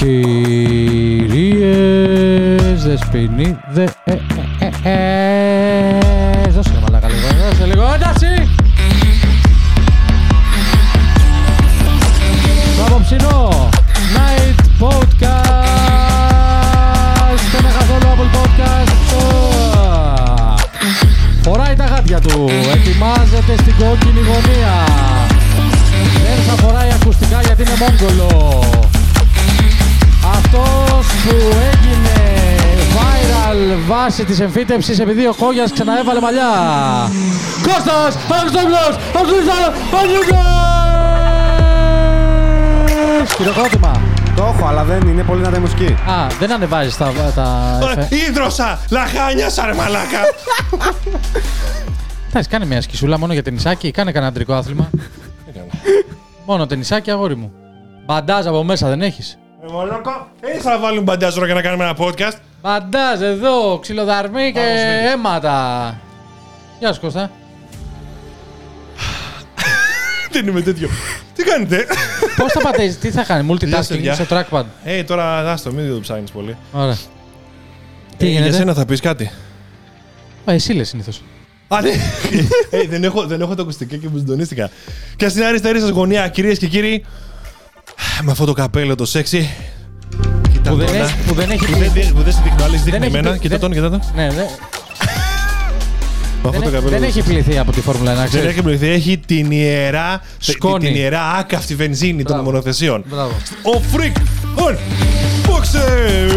[0.00, 1.30] Κυρίες,
[2.84, 4.18] δεσποινίδες, ε, ε,
[4.58, 8.48] ε, ε, δώσε ρε μαλάκα λίγο, δώσε λίγο, ένταση!
[12.76, 13.68] Το απόψινό
[14.14, 15.20] Night Podcast.
[17.52, 18.94] Δεν είναι καθόλου Apple Podcast.
[21.42, 24.74] Φοράει τα γάτια του, ετοιμάζεται στην κόκκινη γωνία.
[26.22, 28.89] Δεν θα φοράει ακουστικά γιατί είναι Μόγκολο
[30.52, 31.36] αυτός που
[31.72, 32.18] έγινε
[32.94, 36.50] viral βάσει της εμφύτευσης επειδή ο Κόγιας ξαναέβαλε μαλλιά.
[37.62, 40.44] Κώστας Παναγιστόπουλος, Παναγιστόπουλος, Παναγιστόπουλος!
[43.36, 44.00] Χειροκρότημα.
[44.36, 45.84] Το έχω, αλλά δεν είναι πολύ δυνατή η μουσική.
[45.86, 47.12] Α, δεν ανεβάζεις τα...
[47.34, 47.78] τα...
[47.96, 48.78] εφέ- Ήδρωσα!
[48.90, 50.20] Λαχάνιασα ρε μαλάκα!
[52.28, 54.90] Εντάξει, κάνε μια σκισούλα μόνο για ταινισάκι, κάνε κανένα αντρικό άθλημα.
[56.46, 57.52] μόνο ταινισάκι, αγόρι μου.
[58.06, 59.38] Μπαντάζ από μέσα δεν έχεις.
[59.70, 62.36] Ε, μαλάκα, έτσι θα βάλουμε μπαντάζ τώρα για να κάνουμε ένα podcast.
[62.62, 65.12] Μπαντάζ εδώ, ξυλοδαρμοί και Πάμε σπίτι.
[65.12, 66.00] αίματα.
[66.78, 67.30] Γεια σου Κώστα.
[70.32, 70.88] Δεν είμαι τέτοιο.
[71.34, 71.86] Τι κάνετε;
[72.36, 74.14] Πώς θα πατήσει, τι θα κάνει, Γεια σας, multitasking παιδιά.
[74.14, 76.56] στο trackpad; Ε, τώρα άστο, μην το ψάχνεις πολύ.
[76.72, 76.96] Ωραία.
[78.16, 79.30] Τι Ε, γίνεται; Για σένα θα πεις κάτι.
[80.44, 81.22] Α, εσύ λες συνήθως.
[81.68, 81.88] Α, ναι.
[82.70, 84.70] ε, δεν, έχω, δεν έχω τα ακουστικά και μου συντονίστηκα.
[85.16, 87.04] Και στην αριστερή σας γωνία, κυρίες και κύριοι,
[88.22, 89.50] με αυτό το καπέλο το σεξι.
[90.52, 90.98] Κοίτα Που δεν τώρα.
[90.98, 93.30] έχει- που δεν έχει Που δεν, δει- που δεν σε δείχνω, άλλες δείχνει έχει εμένα.
[93.32, 94.02] πει- Κοίτα δεν- τον, κοίτα τον.
[94.14, 94.46] Ναι, δεν,
[96.42, 97.30] Με αυτό το δεν, καπέλο δεν το έχει σεξι.
[97.32, 98.48] πληθεί από τη Φόρμουλα 1, Δεν ξέρεις.
[98.50, 100.84] έχει πληθεί, έχει την ιερά, Σκόνη.
[100.86, 102.42] την ιερά άκαυτη βενζίνη των Μπράβο.
[102.50, 103.04] μονοθεσιών.
[103.06, 103.30] Μπράβο.
[103.62, 104.16] Ο Freak
[104.68, 104.74] on
[105.48, 106.30] Boxer!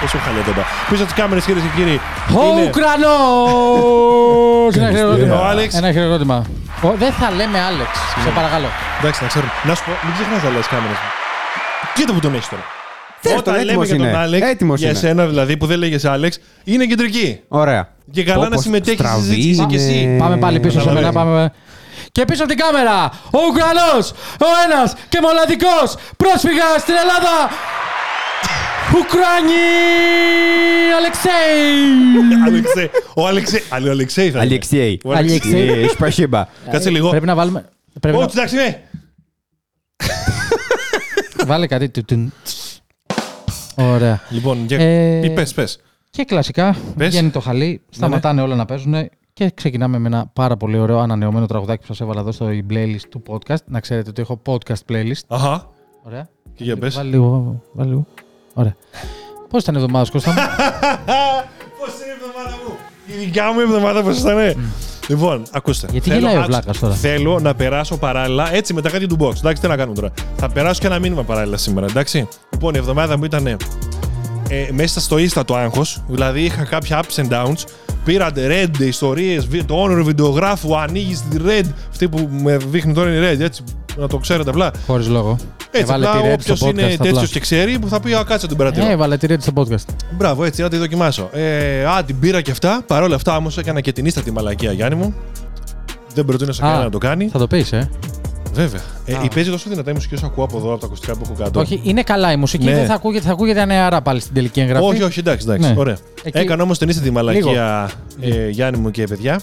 [0.00, 0.62] Πόσο χαλέτομα.
[0.90, 2.00] Πίσω από τις κάμερες, κυρίες και κύριοι.
[2.34, 3.02] Ο είναι- Ουκρανός!
[5.78, 6.44] Ένα χειροκρότημα.
[6.84, 6.90] Ο Άλεξ.
[6.90, 6.92] Ένα χειροκρότημα.
[6.92, 7.90] Ο- Δεν θα λέμε Άλεξ,
[8.24, 8.68] σε παρακαλώ.
[9.00, 9.46] Εντάξει, να ξέρω.
[9.68, 10.96] Να σου πω, μην ξεχνάς να λες κάμερες.
[11.94, 12.62] Κοίτα που τον έχεις τώρα.
[13.24, 14.16] Θες Όταν τον, λέμε έτοιμος για τον είναι.
[14.18, 14.98] Άλεξ, Έτοιμος για είναι.
[14.98, 17.40] σένα δηλαδή που δεν λέγεσαι Άλεξ, είναι κεντρική.
[17.48, 17.88] Ωραία.
[18.12, 19.98] Και καλά να Όπως συμμετέχεις στη στραβή συζήτηση είσαι κι εσύ.
[20.00, 20.18] είναι.
[20.18, 21.00] Πάμε πάλι πίσω σε μένα.
[21.06, 21.34] καταλαβαίνω.
[21.34, 21.52] Πάμε.
[22.12, 22.98] Και πίσω από την κάμερα,
[23.38, 24.04] ο Ουκρανός,
[24.46, 27.34] ο ένας και μοναδικός πρόσφυγας στην Ελλάδα,
[28.96, 29.62] Ουκρανή
[30.98, 32.42] Αλεξέη.
[32.46, 32.90] Αλεξέ.
[33.16, 33.62] Ο Αλεξέ.
[33.68, 34.46] Άλλο Αλεξέη θα είναι.
[34.46, 35.00] Αλεξέη.
[35.04, 35.52] Ο Αλεξέη.
[35.62, 35.82] Αλεξέη.
[35.84, 36.46] Ε, Σπασίμπα.
[36.70, 37.08] Κάτσε λίγο.
[37.10, 37.64] Πρέπει να βάλουμε...
[38.00, 38.26] Πρέπει Ω, να...
[38.30, 38.82] εντάξει, ναι.
[41.46, 41.88] Βάλε κάτι.
[41.88, 42.32] του- του-
[43.76, 44.20] Ωραία.
[44.30, 44.78] Λοιπόν, για...
[44.80, 45.80] Ε, πες, πες.
[46.10, 47.08] Και κλασικά Πες.
[47.08, 48.94] βγαίνει το χαλί, σταματάνε όλα να παίζουν
[49.32, 53.00] και ξεκινάμε με ένα πάρα πολύ ωραίο ανανεωμένο τραγουδάκι που σας έβαλα εδώ στο playlist
[53.10, 53.64] του podcast.
[53.66, 55.22] Να ξέρετε ότι έχω podcast playlist.
[55.28, 55.68] Αχα.
[56.02, 56.28] Ωραία.
[56.54, 56.94] Και για πες.
[56.94, 57.62] Βάλει λίγο.
[57.72, 58.06] Βάλει λίγο.
[58.54, 58.74] Ωραία.
[59.50, 60.36] Πώς ήταν η εβδομάδα σου, Κώστα μου;
[61.78, 62.74] Πώς είναι η εβδομάδα μου;
[63.06, 64.56] Η δικιά μου εβδομάδα πώς ήταν.
[65.08, 65.86] Λοιπόν, ακούστε.
[65.90, 66.60] Γιατί Θέλω- γελάει ο άκουστε.
[66.60, 69.36] Βλάκας τώρα; Θέλω να περάσω παράλληλα έτσι με τα κάτι του box.
[69.38, 70.12] Εντάξει, τι να κάνουμε τώρα.
[70.36, 72.28] Θα περάσω και ένα μήνυμα παράλληλα σήμερα, εντάξει.
[72.52, 73.56] Λοιπόν, η εβδομάδα μου ήταν ε,
[74.72, 76.02] μέσα στο ίστατο άγχος.
[76.08, 77.64] Δηλαδή είχα κάποια ups and downs.
[78.04, 81.64] Πήρα red ιστορίε, το όνειρο βιντεογράφου, ανοίγεις τη red.
[81.90, 83.64] Αυτή που με δείχνει τώρα είναι red, έτσι.
[83.96, 84.70] Να το ξέρετε απλά.
[84.86, 85.36] Χωρίς λόγο.
[85.74, 87.04] Έτσι, Έβαλε απλά τη Red όποιος στο είναι podcast, απλά.
[87.10, 88.86] τέτοιος και ξέρει, που θα πει Α, κάτσε τον περατηρώ.
[88.86, 89.94] Ε, έβαλε τη Red στο podcast.
[90.16, 91.28] Μπράβο, έτσι, να τη δοκιμάσω.
[91.32, 92.82] Ε, α, την πήρα και αυτά.
[92.86, 95.14] Παρ' όλα αυτά όμως έκανα και την ίστατη μαλακία, Γιάννη μου.
[96.14, 97.28] Δεν προτείνω σε Α, κανένα να το κάνει.
[97.32, 97.90] Θα το πεις, ε.
[98.52, 98.80] Βέβαια.
[99.04, 99.20] Ε, Α.
[99.24, 101.34] η παίζει τόσο δυνατά η μουσική όσο ακούω από εδώ, από τα ακουστικά που έχω
[101.38, 101.60] κάτω.
[101.60, 102.64] Όχι, είναι καλά η μουσική.
[102.64, 102.74] Ναι.
[102.74, 104.84] Δεν θα ακούγεται, θα ακούγεται νεαρά πάλι στην τελική εγγραφή.
[104.84, 105.68] όχι, όχι, εντάξει, εντάξει.
[105.72, 105.74] Ναι.
[105.78, 105.96] Ωραία.
[106.22, 107.90] Εκεί- Έκανα όμως την ίστατη μαλακία,
[108.20, 109.40] ε, Γιάννη μου και παιδιά.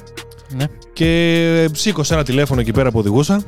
[0.58, 0.66] Ναι.
[0.94, 3.42] Και σήκωσα ένα τηλέφωνο εκεί πέρα που οδηγούσα.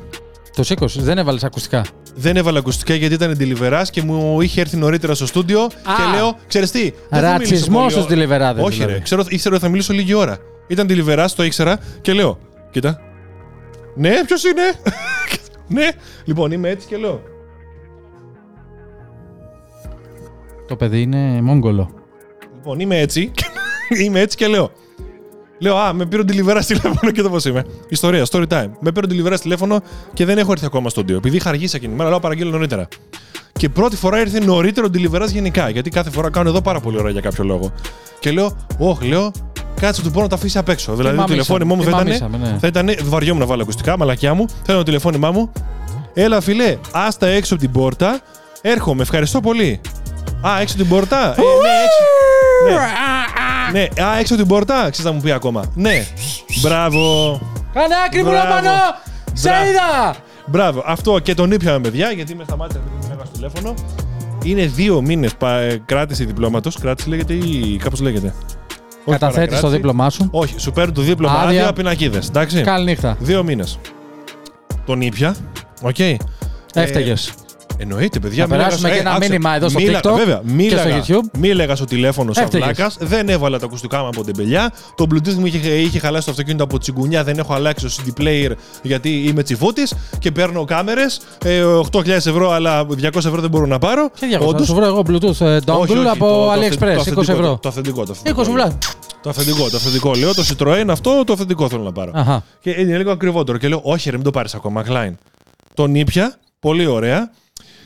[0.56, 1.84] Το σήκωσε, δεν έβαλες ακουστικά.
[2.14, 6.36] Δεν έβαλα ακουστικά γιατί ήταν deliverás και μου είχε έρθει νωρίτερα στο στούντιο και λέω,
[6.48, 6.80] ξέρεις τι.
[6.80, 8.12] δεν θα μιλήσω Ρατσισμός πολύ στους ώρα».
[8.12, 8.62] τηλεβεράδε.
[8.62, 8.98] Όχι, ρε.
[9.00, 10.38] Ξέρω, ήξερα ότι θα μιλήσω λίγη ώρα.
[10.66, 12.38] Ήταν deliverás, το ήξερα και λέω,
[12.70, 13.00] κοίτα.
[13.94, 14.62] Ναι, ποιος είναι;
[15.80, 15.88] ναι.
[16.24, 17.22] Λοιπόν, είμαι έτσι και λέω.
[20.68, 21.90] Το παιδί είναι Μόγγολο.
[22.54, 23.30] Λοιπόν, είμαι έτσι.
[24.02, 24.70] είμαι έτσι και λέω.
[25.62, 27.64] Λέω, Α, με πήρε ο deliverás τηλέφωνο και το πώς είμαι.
[27.88, 28.68] Ιστορία, story time.
[28.80, 29.80] Με πήρε ο deliverás τηλέφωνο
[30.14, 31.16] και δεν έχω έρθει ακόμα στο στούντιο.
[31.16, 32.88] Επειδή είχα αργήσει εκείνη τη μέρα, λέω παραγγείλω νωρίτερα.
[33.52, 35.68] Και πρώτη φορά ήρθε νωρίτερο deliverás γενικά.
[35.68, 37.72] Γιατί κάθε φορά κάνω εδώ πάρα πολύ ώρα για κάποιο λόγο.
[38.20, 39.30] Και λέω, Όχι, λέω,
[39.80, 40.94] κάτσε του πω να το αφήσει απ' έξω.
[40.94, 42.06] Δηλαδή το μαμίσαμε, τηλεφώνημά μου τι θα ήταν.
[42.06, 42.58] μαμίσαμε, ναι.
[42.60, 44.46] Θα ήταν βαριόμουν να βάλω ακουστικά, μαλακιά μου.
[44.62, 45.52] Θέλω το τηλεφώνημά μου.
[46.14, 48.20] Έλα, φιλέ, άστα έξω από την πόρτα.
[48.60, 49.80] Έρχομαι, ευχαριστώ πολύ.
[50.46, 51.18] Α, έξω την πόρτα.
[51.18, 52.80] Ε, ναι, έξω.
[52.80, 52.86] Ναι.
[53.72, 55.64] Ναι, α, έξω την πόρτα, ξέρεις να μου πει ακόμα.
[55.74, 56.06] Ναι,
[56.62, 57.40] μπράβο.
[57.72, 58.48] Κάνε άκρη μου να Μπράβο.
[58.54, 58.70] πάνω!
[59.32, 59.70] Σε Μπράβο.
[59.70, 60.14] είδα!
[60.46, 60.82] Μπράβο.
[60.86, 63.74] Αυτό και τον ήπια με παιδιά, γιατί με σταμάτησε επειδή μου στο τηλέφωνο.
[64.44, 65.32] Είναι δύο μήνες
[65.84, 66.78] κράτηση διπλώματος.
[66.78, 68.34] Κράτηση λέγεται ή κάπως λέγεται.
[69.04, 69.72] Όχι Καταθέτει το παρακράτηση.
[69.76, 70.28] δίπλωμά σου.
[70.30, 71.60] Όχι, σου παίρνουν το δίπλωμα Άδεια.
[71.60, 72.28] άδεια πινακίδες.
[72.28, 72.60] Εντάξει.
[72.62, 73.16] Καληνύχτα.
[73.18, 73.78] Δύο μήνες.
[74.86, 75.36] Τον ήπια.
[75.82, 75.98] Οκ.
[76.74, 77.32] Έφταιγες.
[77.78, 78.46] Εννοείται, παιδιά.
[78.46, 81.14] Να μίλαγα- περάσουμε και ένα άκουσε, μήνυμα εδώ στο μίλα- TikTok βέβαια, και μίλαγα, στο
[81.20, 81.38] YouTube.
[81.38, 82.66] Μίλαγα στο τηλέφωνος σαν Έφταιγες.
[82.76, 82.92] βλάκα.
[82.98, 84.72] Δεν έβαλα τα ακουστικά μου από την πελιά.
[84.94, 87.24] Το Bluetooth μου είχε, είχε χαλάσει το αυτοκίνητο από τσιγκουνιά.
[87.24, 88.50] Δεν έχω αλλάξει το CD player
[88.82, 89.82] γιατί είμαι τσιφούτη
[90.18, 91.20] και παίρνω κάμερες.
[91.82, 94.10] 8.000 ευρώ, αλλά 200 ευρώ δεν μπορώ να πάρω.
[94.18, 94.38] Και 200.
[94.38, 94.66] Θα Όντως.
[94.66, 96.96] σου βρω εγώ Bluetooth ε, dongle Όχι, όχι, από το- το AliExpress.
[96.96, 97.58] αυθεντικό, 20 ευρώ.
[97.62, 98.04] Το αυθεντικό.
[98.04, 98.40] Το 20 αυθεντικό.
[98.40, 98.78] ευρώ.
[99.22, 100.14] Το αυθεντικό, το αυθεντικό.
[100.14, 102.10] Λέω το Citroën αυτό, το αυθεντικό θέλω να πάρω.
[102.14, 102.42] Αχα.
[102.60, 103.58] Και είναι λίγο ακριβότερο.
[103.58, 104.84] Και λέω, Όχι, ρε, μην το πάρεις ακόμα.
[104.88, 105.12] Klein.
[105.74, 107.30] Τον ήπια, πολύ ωραία.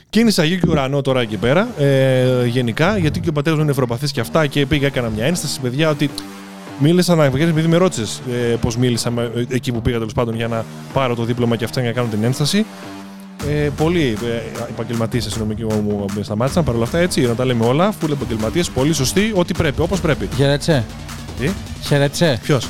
[0.09, 1.67] Κίνησα γη και ουρανό τώρα εκεί πέρα.
[1.79, 4.47] Ε, γενικά, γιατί και ο πατέρας μου είναι νευροπαθή και αυτά.
[4.47, 6.09] Και πήγα, έκανα μια ένσταση, παιδιά, ότι
[6.79, 10.13] μίλησα να βγαίνει επειδή με ρώτησες ε, πώς μίλησα με- ε, εκεί που πήγα τέλος
[10.13, 12.65] πάντων για να πάρω το δίπλωμα και αυτά για να κάνω την ένσταση.
[13.49, 16.63] Ε, πολλοί ε, επαγγελματίες αστυνομικοί μου μου με σταμάτησαν.
[16.63, 17.91] Παρ' όλα αυτά έτσι, να τα λέμε όλα.
[17.91, 20.29] Φουλ επαγγελματίες, πολύ σωστοί, ό,τι πρέπει, όπως πρέπει.
[20.35, 20.85] Χαιρέτησε.
[21.39, 21.49] Τι,
[21.87, 22.39] Χαιρέτησε.
[22.43, 22.67] ποιος;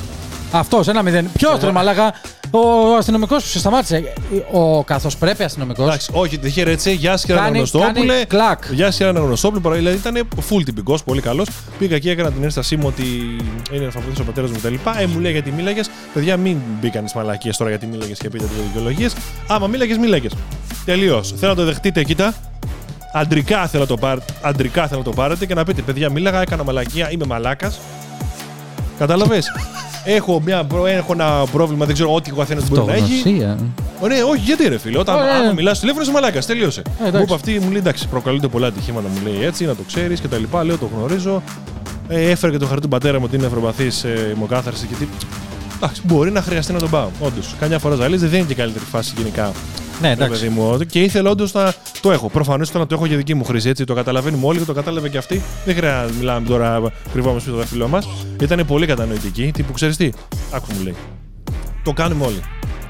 [0.52, 1.30] Αυτός, ένα μηδέν.
[1.38, 2.14] Ποιος τρε μαλάκα;
[2.50, 4.12] Ο αστυνομικός που σε σταμάτησε.
[4.52, 5.86] Ο καθώς πρέπει αστυνομικός.
[5.86, 6.90] Εντάξει, όχι, δεν χαιρέτησε.
[6.90, 8.12] Γεια σας, κύριε Κάνει- Αναγνωστόπουλε.
[8.12, 8.62] κάνει κλακ.
[8.72, 9.60] Γεια σας, κύριε Αναγνωστόπουλε.
[9.60, 11.46] παρά- Δηλαδή ήταν full τυπικός, πολύ καλός.
[11.78, 13.02] Πήγα εκεί, έκανα την ένστασή μου ότι
[13.72, 14.74] είναι νευροπαθή ο πατέρας μου κτλ.
[15.00, 18.44] Ε, μου λέει γιατί μίλαγες; Παιδιά, μην μπήκαν τι μαλακίε τώρα γιατί μίλαγες και πείτε
[18.44, 19.12] τις δικαιολογίες.
[19.48, 20.32] Άμα μίλαγες, μίλαγες.
[20.84, 21.32] Τελείως.
[21.38, 22.34] Θέλω να το δεχτείτε, κοίτα.
[23.12, 26.40] Αντρικά θέλω, να το πάρ- αντρικά θέλω να το πάρετε και να πείτε: Παιδιά, μίλαγα,
[26.40, 27.78] έκανα μαλακία, είμαι μαλάκας.
[28.98, 29.42] Κατάλαβε.
[30.14, 33.02] Έχω, μια, προ- έχω ένα πρόβλημα, δεν ξέρω ό,τι ο καθένας μπορεί να έχει.
[33.14, 33.58] Αυτογνωσία.
[34.00, 34.98] Ω, ναι, όχι, γιατί ρε φίλε.
[34.98, 35.34] Όταν Ωραία.
[35.34, 36.46] άμα μιλάς στο τηλέφωνο, είσαι μαλάκας.
[36.46, 36.80] Τελείωσε.
[36.86, 37.16] Ε, εντάξει.
[37.16, 40.20] μου είπε αυτή, μου λέει εντάξει, προκαλούνται πολλά ατυχήματα, μου λέει έτσι, να το ξέρεις
[40.20, 40.64] και τα λοιπά.
[40.64, 41.42] Λέω το γνωρίζω.
[42.08, 45.06] Ε, έφερε και το χαρτί του πατέρα μου ότι είναι ευρωβαθή ε, ημοκάθαρση και τι.
[45.76, 47.08] Εντάξει, μπορεί να χρειαστεί να τον πάω.
[47.20, 47.54] Όντως.
[47.60, 49.52] Καμιά φορά ζαλίζει, δεν είναι και καλύτερη φάση γενικά.
[50.00, 50.40] Ναι, ρε εντάξει.
[50.40, 50.78] παιδί μου.
[50.78, 52.28] Και ήθελα όντως να το έχω.
[52.28, 53.68] Προφανώς ήθελα να το έχω για δική μου χρήση.
[53.68, 55.42] Έτσι, το καταλαβαίνουμε όλοι και το κατάλαβε και αυτή.
[55.64, 56.80] Δεν χρειάζεται να μιλάμε τώρα,
[57.12, 58.08] κρυβόμαστε πίσω το δάχτυλό μας.
[58.42, 59.50] Ήταν πολύ κατανοητική.
[59.54, 60.10] Τύπου ξέρεις τι,
[60.50, 60.94] άκου μου λέει.
[61.82, 62.40] Το κάνουμε όλοι.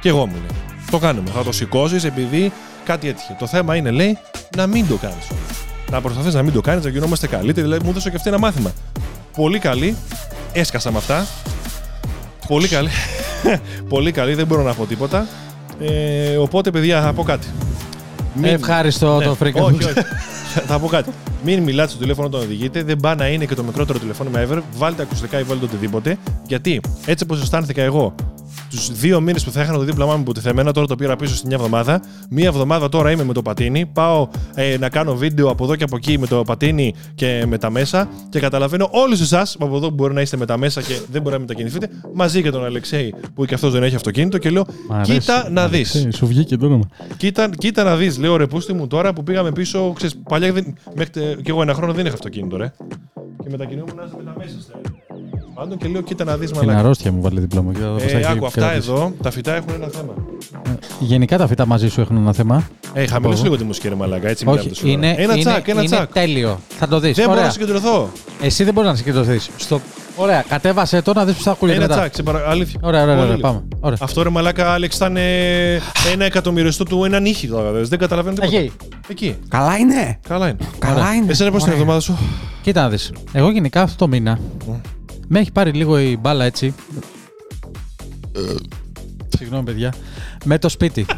[0.00, 0.58] Και εγώ μου λέει.
[0.90, 1.30] Το κάνουμε.
[1.30, 2.52] Θα το σηκώσεις επειδή
[2.84, 3.36] κάτι έτυχε.
[3.38, 4.18] Το θέμα είναι, λέει,
[4.56, 5.40] να μην το κάνεις όμω.
[5.90, 7.66] Να προσπαθείς να μην το κάνεις, να γινόμαστε καλύτεροι.
[7.66, 8.72] Δηλαδή, μου έδωσε και αυτή ένα μάθημα.
[9.36, 9.96] Πολύ καλή.
[10.52, 11.26] Έσκασα με αυτά.
[12.46, 12.88] Πολύ καλή.
[13.94, 15.26] πολύ καλή, δεν μπορώ να πω τίποτα.
[15.80, 17.46] Ε, οπότε, παιδιά, θα πω κάτι.
[18.34, 19.92] Μην- Ευχάριστο Ναι, το freaking Όχι, όχι.
[20.68, 21.10] θα πω κάτι.
[21.44, 22.82] Μην μιλάτε στο τηλέφωνο όταν οδηγείτε.
[22.82, 24.58] Δεν πάει να είναι και το μικρότερο τηλεφώνημα ever.
[24.76, 26.16] Βάλτε ακουστικά ή βάλτε οτιδήποτε.
[26.46, 28.14] Γιατί έτσι όπως αισθάνθηκα εγώ
[28.70, 31.48] τους δύο μήνες που θα είχα το δίπλωμά μου υποτιθεμένα, τώρα το πήρα πίσω στην
[31.48, 32.02] μια εβδομάδα.
[32.30, 33.86] Μία εβδομάδα τώρα είμαι με το πατίνι.
[33.86, 37.58] Πάω ε, να κάνω βίντεο από εδώ και από εκεί με το πατίνι και με
[37.58, 38.08] τα μέσα.
[38.28, 41.22] Και καταλαβαίνω όλους εσάς από εδώ που μπορεί να είστε με τα μέσα και δεν
[41.22, 44.38] μπορεί να μετακινηθείτε, μαζί και τον Αλεξέη που και αυτός δεν έχει αυτοκίνητο.
[44.38, 45.12] Και λέω, Μ' αρέσει.
[45.12, 46.06] κοίτα να δεις.
[46.14, 46.84] Σου βγήκε το όνομα.
[47.16, 49.92] Κοίτα, κοίτα να δεις, λέω ρε πούστη μου τώρα που πήγαμε πίσω.
[49.96, 52.72] Ξέρεις, παλιά δεν, μέχρι τε- και εγώ ένα χρόνο δεν είχα αυτοκίνητο, ρε.
[53.42, 54.56] Και μετακινούμουν με τα μέσα.
[54.60, 54.80] στα-
[55.58, 56.78] Πάντων και λέω, κοίτα να δεις, Την μαλάκα.
[56.78, 57.72] αρρώστια μου βάλε δίπλωμα.
[57.72, 58.88] Κοίτα πώς θα Ε, έχει άκου, αυτά κρατήσεις.
[58.90, 60.14] εδώ, τα φυτά έχουν ένα θέμα.
[61.00, 62.68] Γενικά τα φύτα μαζί σου έχουν ένα θέμα.
[62.92, 63.44] Ε, χαμηλώσει Εγώ.
[63.48, 64.28] λίγο τη μουσική, ρε μαλάκα.
[64.28, 64.92] Έτσι μιλάμε Όχι, τόσο ώρα.
[64.92, 66.12] είναι, Ένα είναι, τσακ, ένα είναι τσακ.
[66.12, 66.60] τέλειο.
[66.78, 67.16] Θα το δεις.
[67.16, 68.08] Δεν μπορώ να συγκεντρωθώ.
[68.42, 69.50] Εσύ δεν μπορείς να συγκεντρωθείς.
[69.56, 69.80] Στο...
[70.16, 72.00] Ωραία, κατέβασε το να δεις που θα ακούγεται Ένα μετά.
[72.00, 72.44] τσακ, σε παρα...
[72.48, 72.80] αλήθεια.
[72.82, 73.48] Ωραία, ωραία, Πολύ ωραία, λίγο.
[73.48, 73.62] πάμε.
[73.80, 73.98] Ωραία.
[74.00, 75.22] Αυτό ρε μαλάκα, Άλεξ, ήταν ε,
[76.12, 77.46] ένα εκατομμυριστό του έναν ήχη.
[77.48, 77.88] κατάλαβες.
[77.88, 78.56] Δεν καταλαβαίνω τίποτα.
[78.56, 78.72] Εκεί.
[79.08, 79.36] Εκεί.
[79.48, 80.18] Καλά είναι.
[80.28, 80.56] Καλά είναι.
[80.78, 81.30] Καλά είναι.
[81.30, 81.80] Εσένα πώς την Ωραία.
[81.82, 82.18] εβδομάδα σου;
[82.62, 83.12] Κοίτα να δεις.
[83.32, 84.38] Εγώ γενικά αυτό το μήνα
[85.28, 86.74] με έχει πάρει λίγο η μπάλα έτσι.
[89.38, 89.94] Συγγνώμη, παιδιά.
[90.44, 91.06] Με το σπίτι.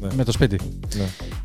[0.00, 0.10] Ναι.
[0.16, 0.58] Με το σπίτι.
[0.96, 1.04] Ναι.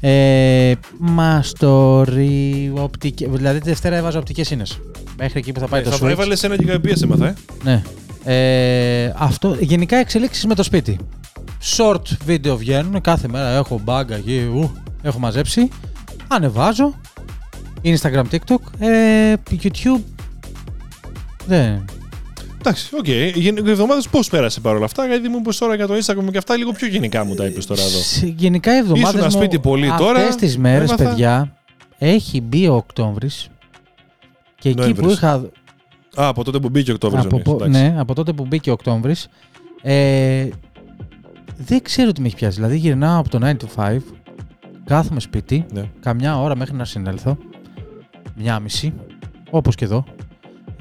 [0.09, 4.79] Ε, μαστορι, οπτική, δηλαδή τη Δευτέρα έβαζα οπτικές ίνες.
[5.17, 6.09] Μέχρι εκεί που θα πάει το Θα Switch.
[6.09, 7.81] έβαλες ένα γιγαμπία έμαθα, ε; Ναι.
[8.23, 10.97] Ε, αυτό, γενικά εξελίξεις με το σπίτι.
[11.77, 15.69] Short βίντεο βγαίνουν, κάθε μέρα έχω μπάγκα εκεί, ου, έχω μαζέψει.
[16.27, 16.93] Ανεβάζω.
[17.83, 20.01] Instagram, TikTok, ε, YouTube.
[21.49, 21.85] Δεν.
[22.59, 23.07] Εντάξει, οκ.
[23.07, 26.31] Η γεν- η εβδομάδα πώς πέρασε παρόλα αυτά, γιατί μου είπες τώρα για το Instagram
[26.31, 27.97] και αυτά λίγο πιο γενικά μου τα είπες τώρα εδώ.
[27.99, 31.03] Σε- Γενικά οι εβδομάδες Ήσουνα μου, σπίτι πολύ τώρα, Αυτές τις μέρες, έμαθα.
[31.09, 31.57] παιδιά,
[31.97, 33.49] έχει μπει ο Οκτώβρης
[34.59, 35.13] και εκεί που Νοέμβρης.
[35.13, 35.33] είχα
[36.15, 37.21] Α, από τότε που μπήκε ο Οκτώβριο.
[37.23, 39.27] από, πο- ναι, από τότε που μπήκε ο Οκτώβρης
[39.81, 40.47] ε,
[41.57, 42.55] δεν ξέρω τι με έχει πιάσει.
[42.55, 43.97] Δηλαδή γυρνάω από το 9 to 5,
[44.85, 45.83] κάθομαι σπίτι, Ναι.
[45.99, 47.37] καμιά ώρα μέχρι να συνέλθω,
[48.35, 48.93] μια μισή,
[49.49, 50.03] όπως και εδώ.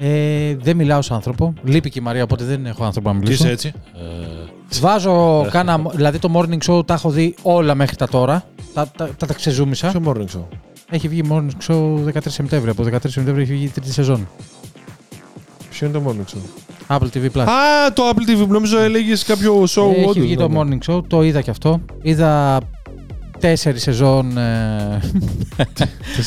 [0.01, 1.53] Ε, δεν μιλάω σε άνθρωπο.
[1.63, 3.43] Λείπει και η Μαρία, οπότε δεν έχω άνθρωπο να Τι μιλήσω.
[3.43, 3.73] είσαι έτσι.
[4.79, 8.43] Βάζω, κάνα, δηλαδή το morning show τα έχω δει όλα μέχρι τα τώρα.
[8.73, 9.87] Τα, τα, τα, τα ξεζούμισα.
[9.91, 10.43] Ποιο morning show;
[10.89, 12.69] Έχει βγει morning show 13 Σεπτέμβρη.
[12.69, 14.27] Από 13 Σεπτέμβρη έχει βγει η τρίτη σεζόν.
[15.69, 17.41] Ποιο είναι το morning show; Apple TV Plus.
[17.41, 18.47] Α, το Apple TV.
[18.47, 19.91] Νομίζω έλεγες κάποιο show.
[19.91, 20.59] Έχει όντως, βγει το ναι.
[20.61, 21.81] morning show, το είδα και αυτό.
[22.01, 22.59] Είδα
[23.39, 24.99] τέσσερις σεζόν ε,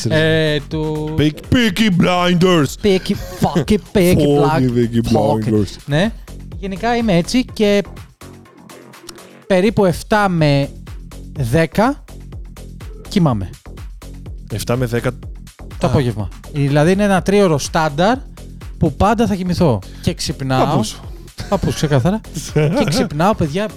[0.09, 2.65] ε, του Peak- Peaky Blinders.
[2.83, 5.49] Peaky Fucky Peaky Fucking Black Peaky Fuck.
[5.49, 5.75] Blinders.
[5.85, 6.11] Ναι,
[6.59, 7.83] γενικά είμαι έτσι και
[9.47, 10.69] περίπου 7 με
[11.53, 11.67] 10
[13.07, 13.49] κοιμάμαι
[14.65, 14.99] 7 με 10.
[15.77, 16.27] το απόγευμα.
[16.53, 18.17] Δηλαδή είναι ένα τρίωρο στάνταρ
[18.77, 19.79] που πάντα θα κοιμηθώ.
[20.01, 20.65] Και ξυπνάω.
[20.65, 20.99] Παππούς.
[21.49, 22.21] Παππούς, ξεκάθαρα.
[22.77, 23.69] και ξυπνάω, παιδιά.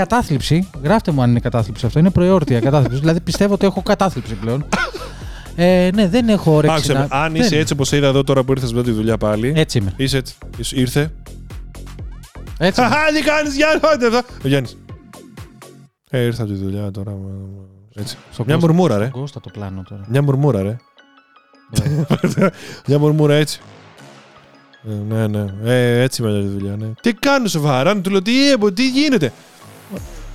[0.00, 0.68] Με κατάθλιψη.
[0.82, 1.98] Γράφτε μου αν είναι κατάθλιψη αυτό.
[1.98, 2.98] Είναι προεόρτια κατάθλιψη.
[3.00, 4.64] δηλαδή πιστεύω ότι έχω κατάθλιψη πλέον.
[5.56, 6.76] Ε, ναι, δεν έχω όρεξη.
[6.76, 6.98] Άκουσε να...
[7.00, 9.52] με, αν δεν- είσαι έτσι όπως είδα εδώ τώρα που ήρθες μετά τη δουλειά πάλι.
[9.56, 9.92] Έτσι είμαι.
[9.96, 10.34] Είσαι έτσι.
[10.56, 11.12] Είσαι- Ήρθε.
[12.58, 12.80] Έτσι.
[12.80, 12.90] είμαι.
[12.90, 14.18] Χαχά, τι κάνεις, Γιάννη, άντε εδώ.
[14.44, 14.78] Ο Γιάννης.
[16.10, 17.12] Ε, ήρθα από τη δουλειά τώρα.
[17.94, 18.16] Έτσι.
[18.32, 19.06] Στον Μια Κώστα- μουρμούρα, ρε.
[19.06, 20.04] στον Κώστα το πλάνο τώρα.
[20.08, 20.76] Μια μουρμούρα, ρε.
[22.86, 23.60] Μια μουρμούρα έτσι.
[24.88, 25.44] Ε, ναι, ναι.
[25.64, 26.86] Ε, έτσι μετά τη δουλειά, ναι.
[27.00, 29.32] Τι κάνω σοβαρά, του λέω τι, έμπο, τι γίνεται;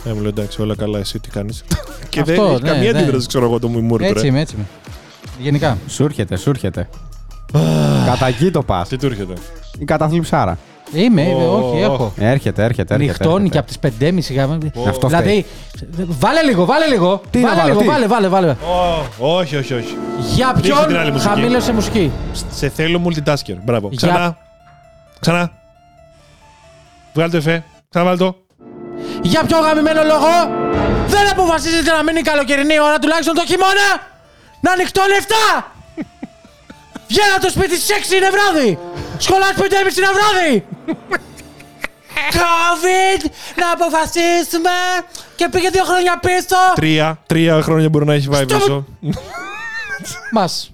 [0.06, 1.64] Ε, μου λέει εντάξει, όλα καλά, εσύ τι κάνεις.
[2.10, 3.00] Και δεν Αυτό, έχει ναι, καμία ναι.
[3.00, 4.06] αντίδραση, ξέρω εγώ, το μουρμούρα.
[4.06, 4.66] Έτσι είμαι, έτσι είμαι.
[5.40, 5.78] Γενικά.
[5.88, 6.90] Σου έρχεται, σου έρχεται.
[8.10, 8.86] Κατά εκεί το πα.
[8.90, 9.34] Τι του έρχεται;
[9.80, 10.58] Η καταθλιψάρα.
[10.94, 12.14] Είμαι, είμαι, Ω, όχι, έχω.
[12.18, 12.94] Έρχεται, έρχεται.
[12.94, 13.88] έρχεται Νυχτώνει και έρχεται.
[13.88, 14.58] από τι 5.30 γάμα.
[14.88, 15.46] Αυτό Δηλαδή,
[16.08, 17.22] βάλε λίγο, βάλε λίγο.
[17.30, 18.50] Τι να βάλε βάλω, λίγο, τι; βάλε, βάλε, βάλε.
[19.20, 19.98] Ω, όχι, όχι, όχι.
[20.36, 21.28] Για Ρίξε την άλλη ποιον μουσική.
[21.30, 22.12] χαμήλωσε μουσική;
[22.52, 23.56] Σε θέλω multitasker.
[23.64, 23.88] Μπράβο.
[23.92, 24.38] Για- Ξανά.
[25.20, 25.52] Ξανά.
[27.14, 27.64] Βγάλε το εφέ.
[27.90, 28.36] Ξαναβάλε το.
[29.22, 30.30] Για ποιο γαμημένο λόγο;
[31.08, 33.88] Δεν αποφασίζετε να μείνει καλοκαιρινή ώρα τουλάχιστον το χειμώνα
[34.62, 35.14] να ανοιχτώνει
[35.58, 35.64] 7!
[37.10, 38.80] Βγαίνω από το σπίτι στις 6 είναι βράδυ!
[39.18, 39.62] Σχολάς 5.30
[39.98, 40.66] είναι βράδυ!
[42.40, 43.26] COVID!
[43.56, 44.70] Να αποφασίσουμε!
[45.36, 46.58] Και πήγε δύο χρόνια πίσω!
[46.76, 47.20] Τρία.
[47.26, 48.86] Τρία χρόνια μπορεί να έχει πάει Στο- πίσω.
[50.32, 50.70] Μας!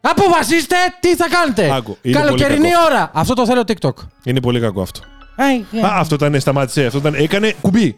[0.00, 1.74] Αποφασίστε τι θα κάνετε!
[1.74, 2.84] Άκου, είναι Καλοκαιρινή πολύ κακό.
[2.84, 3.10] ώρα!
[3.14, 3.92] Αυτό το θέλω TikTok.
[4.24, 5.00] Είναι πολύ κακό αυτό.
[5.36, 6.84] Ε, Α, αυτό ήταν, σταμάτησε.
[6.84, 7.96] Αυτό ήταν, έκανε κουμπί.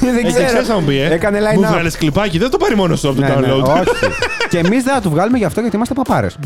[0.00, 1.12] Δεν Έτσι, ξέρεις να μου πει, ε.
[1.12, 1.68] Έκανε line Μου up.
[1.68, 3.62] βγάλες κλιπάκι, δεν το πάρει μόνος στο από το Ναι, ναι, download.
[3.62, 4.12] όχι.
[4.50, 6.36] και εμείς δεν θα του βγάλουμε γι' αυτό γιατί είμαστε παπάρες.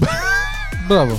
[0.88, 1.18] Μπράβο.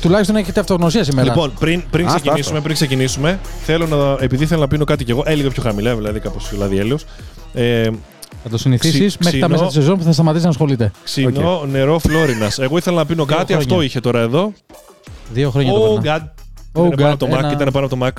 [0.00, 1.28] Τουλάχιστον έχετε αυτογνωσία σήμερα.
[1.28, 2.62] Λοιπόν, πριν, πριν, Άστο, ξεκινήσουμε, άστο.
[2.62, 5.94] πριν ξεκινήσουμε, θέλω να, επειδή θέλω να πίνω κάτι κι εγώ, ε, λίγο πιο χαμηλά,
[5.94, 7.04] δηλαδή κάπως δηλαδή έλεος.
[7.54, 7.90] Ε,
[8.42, 10.90] θα το συνηθίσεις ξυ- μέχρι τα ξινό- μέσα της σεζόν που θα σταματήσει να ασχολείται.
[11.04, 12.58] ξινό νερό Φλόρινας.
[12.58, 13.66] Εγώ ήθελα να πίνω Δύο κάτι, χρόνια.
[13.72, 14.52] αυτό είχε τώρα εδώ.
[15.32, 16.18] Δύο χρόνια το Oh περνάω.
[16.18, 16.28] God.
[16.72, 18.10] Oh Ήταν πάνω God, από το Mac, ένα- ήταν πάνω από το Mac.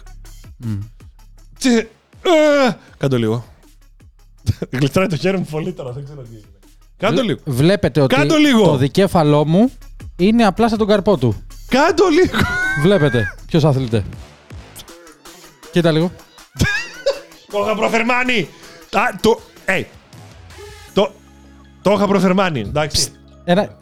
[0.58, 0.79] Μμ.
[1.60, 1.70] Τσι,
[2.22, 3.46] ε, Κάντο λίγο.
[4.72, 6.51] Γλιστράει το χέρι μου πολύ τώρα, δεν ξέρω τι έγινε.
[6.98, 7.39] Κάντο λίγο.
[7.46, 8.63] Βλέπετε ότι Κάντο λίγο.
[8.63, 9.72] το δικέφαλό μου
[10.15, 11.43] είναι απλά σαν τον καρπό του.
[11.67, 12.38] Κάντο λίγο.
[12.81, 14.03] Βλέπετε ποιος αθλείται.
[15.72, 16.12] Κοίτα λίγο.
[17.51, 18.48] Το είχα προφερμάνει.
[18.91, 19.39] Α, το.
[19.65, 19.84] Ε.
[20.93, 21.12] Το.
[21.81, 22.60] Το είχα προφερμάνει.
[22.60, 23.12] Εντάξει.
[23.43, 23.77] Ένα.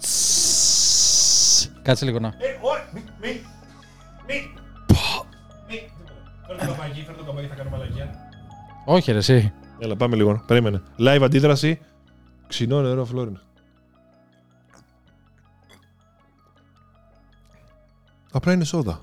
[1.81, 2.27] Κάτσε λίγο να.
[2.27, 3.41] Ε, όχι, μη, μη, μη.
[4.27, 4.53] Μη.
[6.59, 8.15] Φέρ' το καπάκι, φέρ' το καπάκι, θα κάνω μαλακία.
[8.85, 9.53] Όχι, ρε, εσύ.
[9.79, 10.43] Έλα, πάμε λίγο.
[10.47, 10.81] Περίμενε.
[10.99, 11.79] Live αντίδραση.
[12.47, 13.41] Ξινό νερό Φλόρινα.
[18.31, 19.01] Απλά είναι σόδα.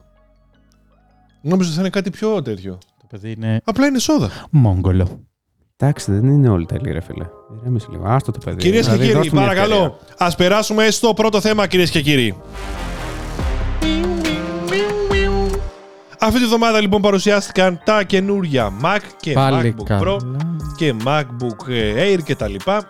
[1.43, 2.79] Νόμιζα ότι θα είναι κάτι πιο τέτοιο.
[2.99, 4.31] Το παιδί είναι Απλά είναι σόδα.
[4.51, 5.21] Μόγγολο.
[5.77, 7.27] Εντάξει, δεν είναι όλοι τέλειοι, ρε φίλε.
[7.61, 8.05] Ηρέμησε λίγο.
[8.07, 8.57] Άστο το παιδί.
[8.57, 12.03] Κυρίες και Δηλαδή, κύριοι, δώσ' του μια παρακαλώ, ας περάσουμε στο πρώτο θέμα, κυρίες και
[12.03, 12.35] κύριοι.
[16.26, 20.02] Αυτή τη βδομάδα λοιπόν παρουσιάστηκαν τα καινούρια Mac και Πάλι MacBook καλά.
[20.04, 20.16] Pro
[20.76, 22.83] και MacBook Air και τα λοιπά.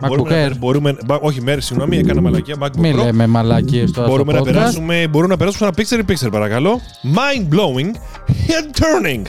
[0.00, 0.50] MacBook μπορούμε, Air.
[0.50, 2.56] Να, μπορούμε, μπα- όχι, μέρη, συγγνώμη, έκανα μαλακία.
[2.60, 3.04] MacBook Μην Pro.
[3.04, 4.52] λέμε μαλακίες τώρα Μπορούμε στο να, podcast.
[4.54, 6.80] περάσουμε, μπορούμε να περάσουμε ένα picture in picture, παρακαλώ.
[7.02, 7.90] Mind blowing,
[8.48, 9.22] head turning.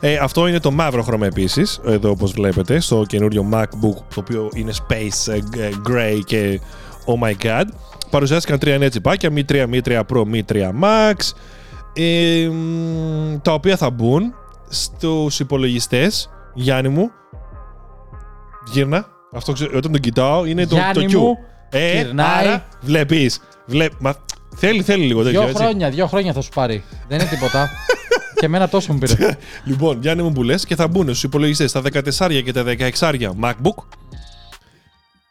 [0.00, 4.48] Ε, αυτό είναι το μαύρο χρώμα επίσης, εδώ όπως βλέπετε, στο καινούριο MacBook, το οποίο
[4.54, 6.60] είναι space ε, ε, gray και
[7.06, 7.64] oh my god.
[8.10, 11.14] Παρουσιάστηκαν τρία νέα τσιπάκια, Mi 3, Mi 3 Pro, Mi 3 Max,
[12.00, 14.34] ε, μ, τα οποία θα μπουν
[14.68, 17.10] στους υπολογιστές, Γιάννη μου,
[18.72, 21.22] γύρνα, αυτό ξε- όταν τον κοιτάω είναι το, Γιάννη το Q.
[21.22, 21.36] μου,
[21.70, 22.46] Ε, γυρνάει.
[22.46, 24.14] άρα βλέπεις, βλέ, μα,
[24.56, 25.62] θέλει, θέλει λίγο τέτοιο, Δύο έτσι.
[25.62, 26.84] χρόνια, δύο χρόνια θα σου πάρει.
[27.08, 27.70] Δεν είναι τίποτα.
[28.34, 29.36] και εμένα τόσο μου πήρε.
[29.64, 33.30] Λοιπόν, Γιάννη μου που λες και θα μπουν στους υπολογιστές τα 14 και τα 16
[33.42, 33.84] MacBook.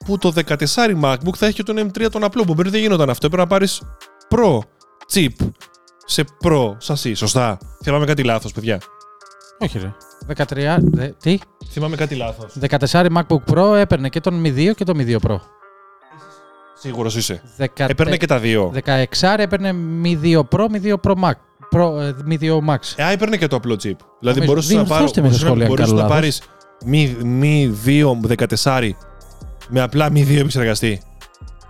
[0.06, 0.56] Που το 14
[1.04, 2.44] MacBook θα έχει και τον M3 τον απλό.
[2.44, 3.26] Που πριν δεν γινόταν αυτό.
[3.26, 3.82] Έπρεπε να πάρεις
[4.36, 4.58] Pro
[5.14, 5.48] chip
[6.10, 7.14] σε Pro σασί.
[7.14, 8.80] Σωστά; Θυμάμαι κάτι λάθος, παιδιά.
[9.60, 9.94] Όχι, ρε.
[10.28, 10.78] 13.
[10.92, 11.38] δε- τι;
[11.72, 12.54] Θυμάμαι κάτι λάθος.
[12.90, 15.40] 14 MacBook Pro έπαιρνε και τον Mi 2 και τον Mi 2 Pro.
[16.80, 17.42] Σίγουρος είσαι.
[17.58, 17.66] 10...
[17.76, 18.74] Έπαιρνε και τα δύο.
[18.86, 19.74] 16 έπαιρνε
[20.04, 21.32] Mi 2 Pro, Mi 2 Pro Max.
[21.76, 22.78] Pro, ε, Mi 2 Max.
[22.96, 23.92] Ε, α, έπαιρνε και το απλό chip.
[24.20, 26.14] Δηλαδή Νομίζω- μπορούσες να, πάρω, διορθώστε με στα μπορούσες να, σχόλια, μπορούσες αν να κάνω
[26.14, 26.42] πάρεις
[26.86, 28.16] Mi, Mi 2
[28.64, 28.90] 14
[29.70, 31.02] με απλά Mi 2 επεξεργαστή.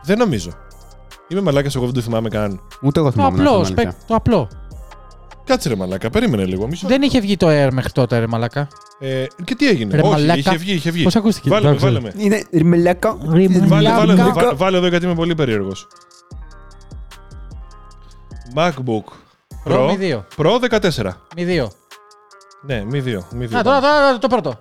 [0.04, 0.52] Δεν νομίζω.
[1.28, 2.60] Είμαι μαλάκας, εγώ δεν το θυμάμαι καν.
[2.82, 3.38] Ούτε εγώ Το θυμάμαι.
[3.38, 4.04] να απλό, πω την σπεκ, αλήθεια.
[4.08, 4.50] το απλό.
[5.46, 6.68] Κάτσε ρε μαλάκα, περίμενε λίγο.
[6.68, 6.88] Μισό.
[6.88, 8.68] Δεν είχε βγει το Air μέχρι τότε, ρε μαλακά.
[9.00, 10.40] Ε, και τι έγινε; Ρε Όχι, μαλάκα.
[10.40, 11.04] είχε βγει, είχε βγει.
[11.04, 11.86] Πώς ακούστηκε, Βάλε με, εντάξει.
[11.86, 12.14] βάλε με.
[12.18, 13.16] Είναι ρημελέκα.
[13.16, 14.34] Βάλε, βάλε, εδώ, Μαλάκα.
[14.34, 15.88] βά- βάλε εδώ γιατί είμαι πολύ περίεργος.
[18.56, 19.04] MacBook
[19.66, 20.24] Pro Pro, Mi 2.
[20.38, 21.12] Pro 14.
[21.36, 21.68] Mi 2.
[22.66, 23.18] Ναι, Mi 2.
[23.40, 23.56] Mi 2.
[23.58, 24.60] Α, τώρα, τώρα, το πρώτο.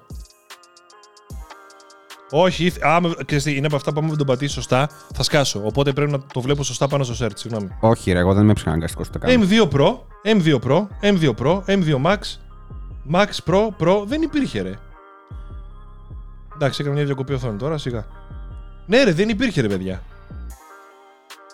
[2.31, 5.23] Όχι, ήθ- άμα, ξέρεις τι, είναι από αυτά που άμα δεν τον πατήσεις σωστά, θα
[5.23, 5.63] σκάσω.
[5.65, 7.31] Οπότε πρέπει να το βλέπω σωστά πάνω στο search.
[7.35, 7.69] Συγγνώμη.
[7.81, 9.45] Όχι, ρε, εγώ δεν είμαι ψυχαναγκαστικός στο κάνω.
[9.51, 12.19] M2 Pro, M2 Pro, M2 Pro, M2 Max,
[13.13, 14.75] Max Pro, Pro, δεν υπήρχε ρε.
[16.55, 18.07] Εντάξει, έκανα μια διακοπή οθόνη τώρα, σιγά.
[18.87, 20.03] Ναι ρε, δεν υπήρχε ρε παιδιά.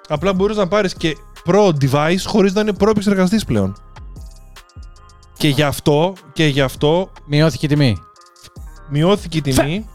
[0.09, 3.77] Απλά μπορείς να πάρεις και Pro device χωρίς να είναι Pro επεξεργαστής πλέον.
[5.37, 7.97] Και γι' αυτό, και γι' αυτό Μειώθηκε η τιμή.
[8.93, 9.87] Μειώθηκε η τιμή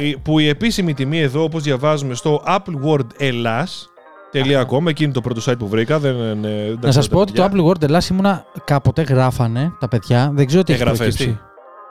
[0.00, 5.58] η- που η επίσημη τιμή εδώ, όπως διαβάζουμε στο appleworldhellas.com, εκείνη είναι το πρώτο site
[5.58, 5.98] που βρήκα.
[5.98, 7.64] Δεν, είναι- δεν Να σας ξέρετε, πω ότι το παιδιά.
[7.64, 10.30] Apple World Ελλάς ήμουνα κάποτε γράφανε τα παιδιά.
[10.34, 11.38] Δεν ξέρω τι έχει Έγραφες, προκύψει.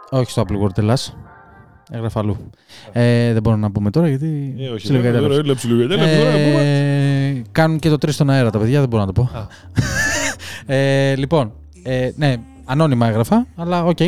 [0.10, 1.16] Όχι στο Apple World Ελλάς.
[1.94, 2.38] Έγραφα αλλού.
[2.92, 4.56] Ε, δεν μπορούμε να πούμε τώρα γιατί.
[4.60, 5.30] Ε, όχι, ψιλοκατάλαβες.
[5.30, 6.62] τώρα, έλα, ψιλοκατάλαβες, τώρα, να πούμε.
[7.38, 9.30] Ε, κάνουν και το 3 στον αέρα τα παιδιά, δεν μπορώ να το πω.
[9.38, 9.48] Α.
[10.76, 11.52] ε, λοιπόν,
[11.84, 12.36] ε, ναι,
[12.72, 14.00] ανώνυμα έγραφα, αλλά οκ.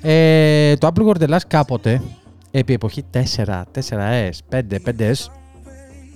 [0.00, 2.02] Ε, το Apple World Ελλάς κάποτε,
[2.50, 3.18] επί εποχή 4,
[3.74, 5.12] 4S, 5, 5S,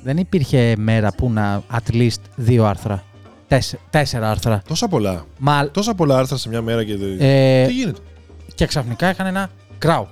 [0.03, 3.03] δεν υπήρχε μέρα που να at least δύο άρθρα.
[3.49, 4.63] Τέσσερα, τέσσερα άρθρα.
[4.69, 5.25] Τόσα πολλά.
[5.39, 6.97] Μα, Τόσα πολλά άρθρα σε μια μέρα και.
[6.97, 8.01] δεν- ε, Τι γίνεται;
[8.55, 10.07] και ξαφνικά είχαν ένα crowd.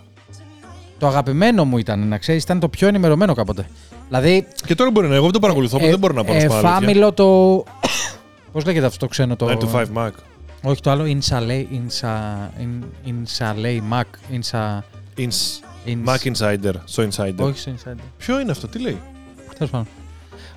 [0.99, 3.66] Το αγαπημένο μου ήταν, να ξέρεις, ήταν το πιο ενημερωμένο κάποτε.
[4.08, 5.14] Δηλαδή, Και τώρα μπορεί να.
[5.14, 6.70] Εγώ δεν το παρακολουθώ, οπότε δεν μπορώ να πω να ε, σου πω αλήθεια.
[6.70, 7.25] φάμιλο το.
[8.52, 9.46] Πώς λέγεται αυτό το ξένο το.
[9.49, 10.11] 9 to 5 Mac.
[10.62, 12.09] Όχι το άλλο, Insalay, Insa,
[12.61, 14.02] in, Insalay Mac,
[14.40, 14.78] Insa,
[15.19, 16.73] Ins- Ins, Mac Insider.
[16.85, 17.35] Στο Insider.
[17.38, 17.97] Όχι στο Insider.
[18.19, 18.99] Ποιο είναι αυτό, τι λέει;
[19.59, 19.87] Τέλος πάντων.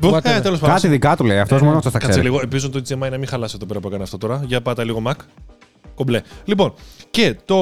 [0.01, 0.41] Ε, Whatever.
[0.41, 0.75] τέλος πάντων.
[0.75, 1.37] Κάτι δικά του λέει.
[1.39, 2.25] Αυτός Ε, μόνος αυτό τα Κάτσε ξέρει.
[2.29, 2.39] λίγο.
[2.41, 4.41] Ελπίζω το HDMI να μην χαλάσει εδώ πέρα που έκανε αυτό τώρα.
[4.45, 5.13] Για πάτα λίγο Mac.
[5.95, 6.21] Κομπλέ.
[6.45, 6.73] Λοιπόν,
[7.11, 7.55] και το.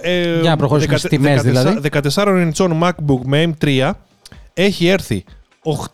[0.00, 1.80] Ε, Για να προχωρήσουμε στις τιμές, δηλαδή.
[1.92, 3.90] 14 inch MacBook με M3
[4.54, 5.24] έχει έρθει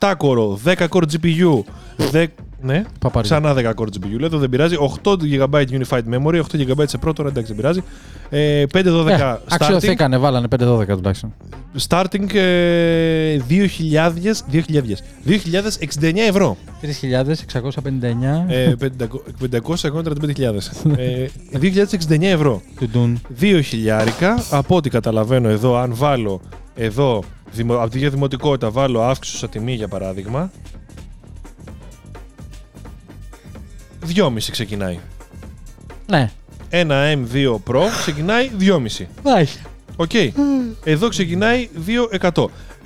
[0.01, 1.61] 8 core, 10 core GPU.
[2.67, 3.27] Δε, ναι, Παπάρι.
[3.27, 4.19] ξανά 10 core GPU.
[4.19, 4.77] Λέω δεν πειράζει.
[5.05, 7.83] 8 GB Unified Memory, 8 GB σε πρώτο, τώρα εντάξει δεν πειράζει.
[8.31, 9.39] Ε, 512 Ε, starting.
[9.49, 11.35] αξιοθήκανε, βάλανε 5-12 τουλάχιστον.
[11.89, 13.53] Starting ε, 2000,
[14.53, 14.57] 2000,
[15.27, 16.57] 2069 ευρώ.
[16.83, 16.89] 3.659
[18.49, 18.75] Ε,
[19.53, 20.87] 535.000.
[20.97, 21.27] Ε,
[22.09, 22.63] 2069 ευρώ.
[22.81, 23.43] του Dune.
[23.43, 24.43] 2 χιλιάρικα.
[24.51, 26.41] Από ό,τι καταλαβαίνω εδώ, αν βάλω
[26.75, 27.23] εδώ
[27.53, 30.51] δημο, από τη για δημοτικότητα βάλω αύξηση στα τιμή για παράδειγμα.
[34.17, 34.99] 2,5 ξεκινάει.
[36.07, 36.31] Ναι.
[36.69, 39.07] Ένα M2 Pro ξεκινάει 2,5.
[39.37, 39.59] Έχει.
[39.97, 40.11] Οκ.
[40.85, 41.69] Εδώ ξεκινάει
[42.21, 42.45] 2%.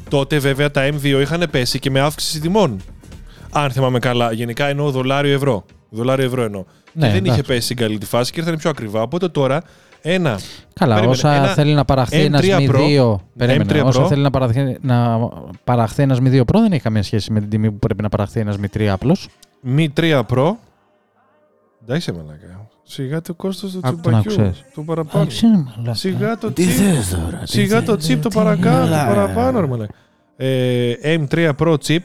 [0.09, 2.81] Τότε βέβαια τα M2 είχαν πέσει και με αύξηση τιμών.
[3.53, 5.65] Αν θυμάμαι καλά, γενικά εννοώ δολάριο ευρώ.
[5.91, 6.65] Δολάριο ευρώ εννοώ.
[6.93, 7.43] Ναι, και δεν είχε εντάξει.
[7.43, 9.03] πέσει στην καλή τη φάση και ήρθαν πιο ακριβά.
[9.03, 9.63] Οπότε τώρα
[10.03, 10.39] ένα.
[10.73, 13.17] Καλά, Περίμενε, όσα ένα θέλει να παραχθεί ένας M3 Mi Pro, 2.
[13.37, 13.83] Περίμενε.
[13.83, 14.09] M3 Όσα Pro.
[14.09, 15.19] θέλει να παραχθεί, να
[15.65, 18.09] παραχθεί ένας Mi 2 Pro δεν έχει καμία σχέση με την τιμή που πρέπει να
[18.09, 19.29] παραχθεί ένας Mi 3 απλώς.
[19.77, 20.53] Mi 3 Pro.
[21.89, 22.69] Εντάξει, μαλάκα.
[22.83, 24.43] Σιγά το κόστος του Άκου τον τσιπακιού.
[24.45, 24.65] άκουσες.
[24.75, 25.27] Το παραπάνω.
[25.93, 26.69] Σιγά το Τι chip.
[26.71, 27.39] θες τώρα.
[27.39, 29.95] τι Σιγά το θες, chip το τι- παρακάτω, το Έλα, παραπάνω, ρε μαλάκα.
[30.37, 31.99] Ε, M3 Pro chip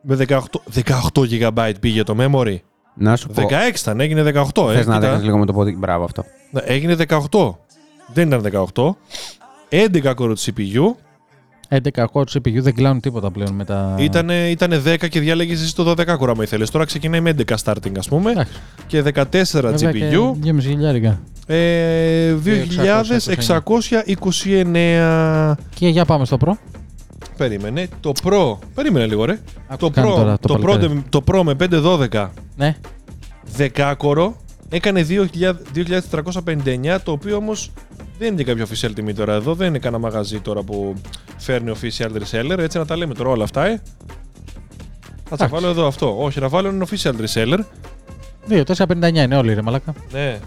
[0.00, 0.38] με 18,
[0.72, 2.56] 18 GB πήγε το memory.
[2.94, 3.42] Να σου πω.
[3.42, 4.70] 16 ήταν, έγινε 18.
[4.70, 5.06] Ε, Θες να κοίτα.
[5.06, 5.76] δείχνεις λίγο με το πόδι.
[5.76, 6.24] Μπράβο αυτό.
[6.50, 7.58] Ναι, έγινε 18.
[8.12, 8.42] Δεν ήταν
[8.74, 8.96] 18.
[9.68, 10.94] 11 core CPU.
[11.68, 11.78] 11
[12.12, 13.96] core CPU δεν κλάνουν τίποτα πλέον με τα.
[13.98, 16.70] Ήταν, ήτανε 10 και διάλεγε εσύ το 12 core άμα ήθελες.
[16.70, 18.30] Τώρα ξεκινάει με 11 starting ας πούμε.
[18.30, 18.52] Εντάξει.
[18.86, 19.24] Και 14
[19.80, 20.32] GPU.
[20.44, 21.20] 2,5 χιλιάρικα.
[21.46, 22.34] Ε,
[24.14, 25.54] 2629.
[25.74, 26.50] Και για πάμε στο Pro.
[27.36, 27.88] Περίμενε.
[28.00, 28.56] Το Pro.
[28.74, 29.38] Περίμενε λίγο, ρε.
[29.78, 31.02] Το κάνει Pro, τώρα το το, Pro, παλικάρι.
[31.08, 31.54] το Pro με
[32.10, 32.76] 512 Ναι.
[33.74, 34.36] 10 κόρο
[34.68, 35.24] έκανε 2.000
[35.74, 37.70] 2.459 το οποίο όμως
[38.18, 39.54] δεν είναι και κάποιο official τιμή τώρα εδώ.
[39.54, 40.94] Δεν είναι κανένα μαγαζί τώρα που
[41.36, 42.58] φέρνει official reseller.
[42.58, 43.82] Έτσι να τα λέμε τώρα όλα αυτά, ε.
[45.28, 45.54] Θα τα Εντάξει.
[45.54, 46.16] βάλω εδώ αυτό.
[46.22, 47.58] Όχι, να βάλω ένα official reseller.
[48.48, 49.94] 2,459 είναι όλοι ρε μαλάκα.
[50.12, 50.38] Ναι.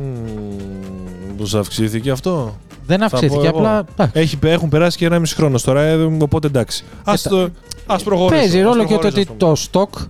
[0.00, 2.56] Μμμ, Πώς αυξήθηκε αυτό;
[2.86, 3.56] Δεν πω αυξήθηκε, εγώ.
[3.58, 3.78] απλά.
[3.92, 4.20] εντάξει.
[4.20, 6.84] Έχει, έχουν περάσει και ένα μισή χρόνο τώρα, ε, οπότε εντάξει.
[7.04, 7.48] Ας, τα- το,
[7.86, 8.40] ας προχωρήσουμε.
[8.40, 9.80] Παίζει ας ρόλο και το προχωρήσουμε, ότι ας πούμε.
[9.88, 10.06] το stock,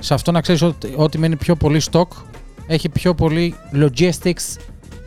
[0.00, 2.06] σε αυτό να ξέρεις ότι ό,τι μένει πιο πολύ stock,
[2.66, 4.56] έχει πιο πολύ logistics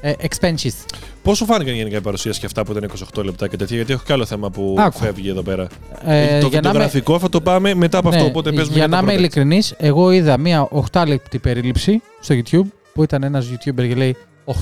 [0.02, 0.86] ε, expenses.
[1.24, 3.94] Πώς σου φάνηκαν γενικά η παρουσίαση και αυτά που ήταν 28 λεπτά και τέτοια, γιατί
[3.94, 4.98] έχω και άλλο θέμα που Άκου.
[4.98, 5.64] φεύγει εδώ πέρα.
[5.64, 8.78] Ε, το για να είμαι- βιντεογραφικό θα το πάμε μετά από αυτό, Ναι, οπότε παίζουμε
[8.78, 9.18] για τα να είμαι project.
[9.18, 14.16] ειλικρινής, εγώ είδα μία 8 λεπτή περίληψη στο YouTube που ήταν ένας YouTuber και λέει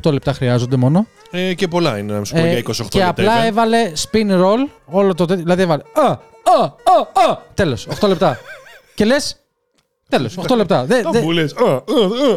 [0.03, 1.05] 8 λεπτά χρειάζονται μόνο.
[1.31, 3.09] Ε, και πολλά είναι να σου πω Ε, για 28 και λεπτά.
[3.09, 3.47] απλά event.
[3.47, 5.43] έβαλε spin roll όλο το τέτοιο.
[5.43, 5.81] Δηλαδή έβαλε.
[5.93, 6.15] Α, α,
[6.63, 7.37] α, α.
[7.53, 7.87] Τέλος.
[8.01, 8.39] 8 λεπτά.
[8.95, 9.37] και λες.
[10.09, 10.37] Τέλος.
[10.37, 10.85] 8 λεπτά.
[10.85, 11.73] Δε- Τα δε- που λες, «Α, α,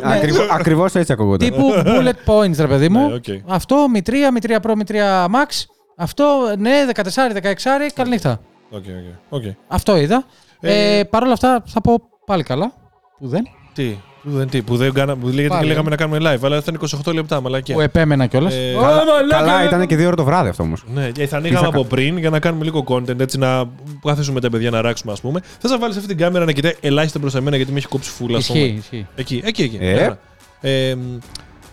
[0.08, 0.12] α».
[0.12, 1.50] Ακριβώς- Ακριβώς έτσι ακούγονταν.
[1.50, 3.08] τύπου bullet points, ρε παιδί μου.
[3.08, 3.24] Ναι, οκ.
[3.46, 5.64] Αυτό, M3, M3 Pro, M3 Max.
[5.96, 8.40] Αυτό, ναι, 14, 16, καληνύχτα.
[8.70, 8.84] OK,
[9.28, 9.42] OK, OK.
[9.68, 10.24] Αυτό είδα.
[10.60, 12.72] Ε, Ε, Παρ' όλα αυτά θα πω πάλι καλά.
[13.18, 13.42] Που δεν.
[13.72, 15.62] Τι, Που δεν, τι, που δεν κάνα, που λέγεται Πάλι.
[15.62, 17.74] και λέγαμε να κάνουμε live, αλλά ήταν 28 λεπτά, μαλακία.
[17.74, 18.54] Που επέμενα κιόλας.
[18.54, 20.84] Ε, Καλά, καλά ήταν και δύο ώρα το βράδυ αυτό όμως.
[20.94, 23.64] Ναι, και θα Τι ανοίγαμε θα από πριν για να κάνουμε λίγο content, έτσι να
[24.04, 25.40] κάθεσουμε τα παιδιά να ράξουμε, ας πούμε.
[25.58, 28.10] Θες να βάλεις αυτή την κάμερα να κοιτάει ελάχιστα προ εμένα γιατί με έχει κόψει
[28.10, 28.38] φούλα.
[28.38, 28.58] ας πούμε.
[28.58, 29.06] Ισχύει, ισχύει.
[29.14, 29.78] Εκεί, εκεί, εκεί.
[29.80, 29.92] Ε.
[29.92, 30.18] Ωραία.
[30.60, 31.18] Ε, μ,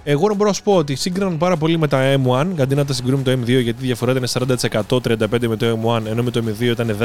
[0.03, 2.93] εγώ μπορώ να σου πω ότι σύγκριναν πάρα πολύ με τα M1, αντί να τα
[2.93, 4.57] συγκρίνουμε με το M2, γιατί η διαφορά ήταν
[4.87, 6.97] 40% 35% με το M1, ενώ με το M2 ήταν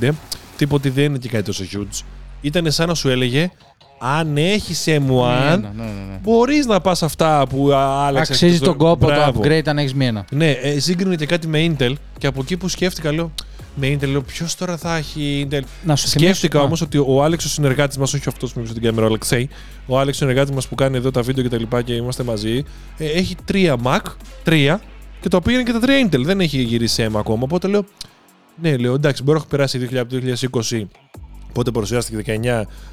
[0.00, 0.08] 10-15%.
[0.56, 2.04] Τίποτε δεν είναι και κάτι τόσο huge.
[2.40, 3.50] Ήταν σαν να σου έλεγε,
[3.98, 6.18] αν έχεις M1, Ναι, ναι, ναι, ναι.
[6.22, 8.34] μπορείς να πας αυτά που α, άλλαξες.
[8.42, 9.40] Αξίζει τον κόπο το Μπράβο.
[9.44, 10.24] upgrade αν έχεις μία.
[10.30, 13.32] Ναι, ε, σύγκρινε και κάτι με Intel και από εκεί που σκέφτηκα, λέω,
[13.74, 15.60] με Intel, λέω, ποιος τώρα θα έχει Intel.
[15.84, 18.68] Να σου Σκέφτηκα θυμίσω- όμως ότι ο Άλεξ, ο συνεργάτης μας, όχι αυτός που είπε
[18.68, 19.48] στην κάμερα, ο Αλεξέη,
[19.86, 22.22] ο Άλεξ, ο συνεργάτης μας που κάνει εδώ τα βίντεο και τα λοιπά και είμαστε
[22.22, 22.62] μαζί,
[22.98, 24.00] ε, έχει τρία Mac,
[24.44, 24.80] τρία,
[25.20, 26.20] και τα οποία είναι και τα τρία Intel.
[26.24, 27.40] Δεν έχει γυρίσει M ακόμα.
[27.42, 27.84] Οπότε λέω,
[28.62, 30.88] ναι, λέω, εντάξει, μπορεί να έχω περάσει 2000 από το 2020,
[31.56, 32.38] πότε παρουσιάστηκε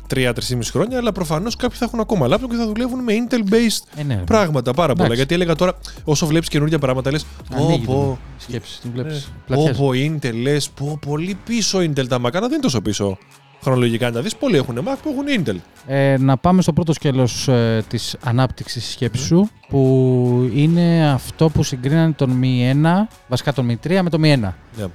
[0.10, 0.32] 19, 3-3,5
[0.72, 4.16] χρόνια, αλλά προφανώς κάποιοι θα έχουν ακόμα λάπτοπ και θα δουλεύουν με Intel-based Ε, ναι,
[4.16, 4.22] ρε.
[4.22, 5.06] πράγματα πάρα πολλά.
[5.06, 5.16] Εντάξει.
[5.16, 5.74] Γιατί έλεγα τώρα,
[6.04, 9.02] όσο βλέπεις καινούργια πράγματα, λες, Ανοίγει πω, το σκέψη, την ναι.
[9.02, 9.24] βλέπεις.
[9.26, 9.80] Πω, Πλατιάζει.
[9.80, 13.18] πω, Intel, λες, πω, πολύ πίσω Intel τα Mac, αλλά δεν είναι τόσο πίσω.
[13.62, 15.56] Χρονολογικά να δεις, πολλοί έχουν Mac που έχουν Intel.
[15.88, 21.64] Ε, να πάμε στο πρώτο σκέλος ε, της ανάπτυξης σκέψης σου, που είναι αυτό που
[21.64, 24.38] συγκρίνανε τον Mi 1, βασικά τον Mi 3 με τον Mi 1.
[24.40, 24.86] Ναι.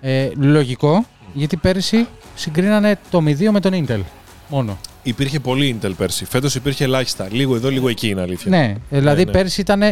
[0.00, 4.00] Ε, λογικό, γιατί πέρυσι συγκρίνανε το Mi 2 με τον Intel.
[4.48, 4.78] Μόνο.
[5.02, 6.24] Υπήρχε πολύ Intel πέρσι.
[6.24, 7.28] Φέτος υπήρχε ελάχιστα.
[7.30, 8.50] Λίγο εδώ, λίγο εκεί είναι αλήθεια.
[8.50, 9.30] Ναι, ε, δηλαδή ναι.
[9.30, 9.82] πέρυσι ήταν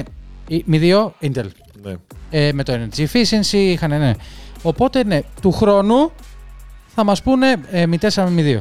[0.50, 1.46] Mi 2 Intel.
[1.82, 1.94] Ναι.
[2.30, 4.12] Ε, με το Energy Efficiency είχαν, ναι.
[4.62, 6.10] Οπότε, ναι, του χρόνου
[6.94, 8.60] θα μας πούνε ε, Mi 4 με Mi 2.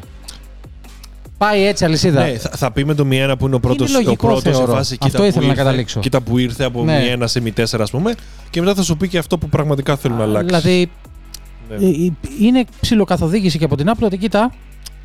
[1.37, 2.23] Πάει έτσι αλυσίδα.
[2.23, 4.41] Ναι, θα, θα πει με το Mi 1 που είναι ο πρώτο Είναι λογικό, πρώτος
[4.43, 4.73] σε θεωρώ.
[4.73, 4.97] φάση.
[5.01, 5.99] Αυτό κοίτα που ήθελα να ήρθε, καταλήξω.
[5.99, 7.15] Κοίτα που ήρθε από Ναι.
[7.17, 8.15] Mi 1 σε Mi 4, ας πούμε.
[8.49, 10.45] Και μετά θα σου πει και αυτό που πραγματικά θέλουν να αλλάξει.
[10.45, 10.91] Δηλαδή,
[11.69, 11.76] Ναι.
[11.76, 14.52] ε, ε, είναι ψηλοκαθοδήγηση και από την Apple ότι κοίτα,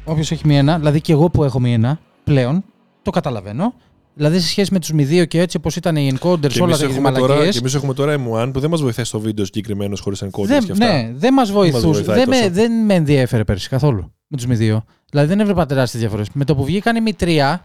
[0.05, 1.93] όποιος έχει Mi 1, δηλαδή και εγώ που έχω Mi 1
[2.25, 2.65] πλέον,
[3.03, 3.75] το καταλαβαίνω.
[4.15, 6.65] Δηλαδή σε σχέση με τους Mi 2 και έτσι όπως ήταν οι encoders, Και όλα
[6.65, 7.51] εμείς τα έχουμε, τώρα, μαλακίε.
[7.53, 10.65] και εμείς έχουμε τώρα M1 που δεν μας βοηθάει στο βίντεο συγκεκριμένος χωρίς encoders Δεν,
[10.65, 10.87] και αυτά.
[10.93, 11.87] ναι, δεν μας βοηθούσε.
[11.87, 12.51] βοηθάει Δεν, με, τόσο.
[12.51, 14.79] δεν με ενδιέφερε πέρσι καθόλου με τους Mi 2.
[15.11, 16.27] Δηλαδή δεν έβλεπα τεράστιες διαφορές.
[16.33, 17.57] Με το που βγήκαν οι Mi 3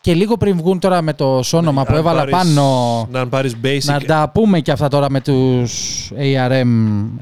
[0.00, 3.08] και λίγο πριν βγουν τώρα με το σώνομα που Αν έβαλα πάρεις- πάνω.
[3.10, 3.84] Να αν πάρεις basic.
[3.84, 5.72] Να τα πούμε και αυτά τώρα με τους
[6.18, 6.66] ARM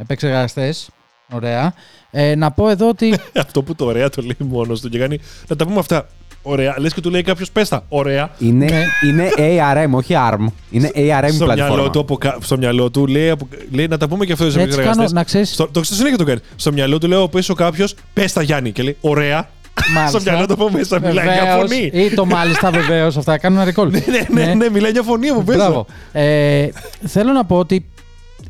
[0.01, 0.88] επεξεργαστές.
[1.32, 1.72] Ωραία.
[2.10, 3.14] Ε, να πω εδώ ότι
[3.44, 5.18] Αυτό που το ωραία το λέει μόνος του και κάνει.
[5.48, 6.06] Να τα πούμε αυτά.
[6.42, 6.74] Ωραία.
[6.78, 7.84] Λες και του λέει κάποιος πέστα.
[7.88, 8.30] Ωραία.
[8.38, 8.84] Είναι, Ναι.
[9.08, 10.46] είναι ARM, όχι ARM.
[10.70, 11.90] Είναι ARM η στο, μυαλό πλατφόρμα.
[11.90, 14.58] του, από κα- στο μυαλό του λέει, από- λέει να τα πούμε και αυτό στου
[14.60, 15.14] έτσι κάνω επεξεργαστέ.
[15.14, 15.44] να ξέρει.
[15.44, 16.40] Στο, το ξέρω συνέχεια το κάνει.
[16.56, 19.48] Στο μυαλό του λέω από πίσω κάποιος πέστα Γιάννη και λέει Ωραία.
[20.08, 21.58] στο μυαλό του από μέσα μιλάει για Βεβαίως.
[21.70, 21.90] φωνή.
[22.04, 23.16] Ή το μάλιστα βεβαίως.
[23.16, 23.90] Αυτά κάνουν ένα recall.
[23.90, 24.00] ναι,
[24.44, 25.56] ναι, ναι, μιλάει για φωνή από πίσω.
[25.58, 25.86] Μπράβο.
[26.12, 26.68] Ε,
[27.06, 27.86] θέλω να πω ότι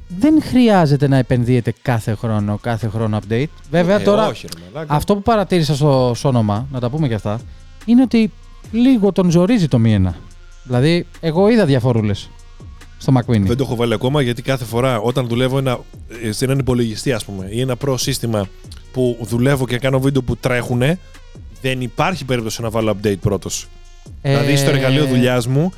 [0.09, 3.47] δεν χρειάζεται να επενδύετε κάθε χρόνο, κάθε χρόνο update.
[3.71, 4.95] Βέβαια Ε, τώρα όχι, ρε μαλάκα.
[4.95, 7.41] αυτό που παρατήρησα στο σώνομα, να τα πούμε και αυτά,
[7.85, 8.33] είναι ότι
[8.73, 10.11] λίγο τον ζορίζει το μη 1.
[10.63, 12.31] Δηλαδή, εγώ είδα διαφορούλες
[12.99, 13.41] στο McQueen.
[13.41, 15.79] Δεν το έχω βάλει ακόμα γιατί κάθε φορά όταν δουλεύω ένα,
[16.23, 18.49] ε, σε έναν υπολογιστή, ας πούμε, ή ένα προ σύστημα
[18.93, 20.83] που δουλεύω και κάνω βίντεο που τρέχουν,
[21.63, 23.67] δεν υπάρχει περίπτωση να βάλω update πρώτος.
[24.23, 25.73] Ε, Δηλαδή στο εργαλείο δουλειάς μου,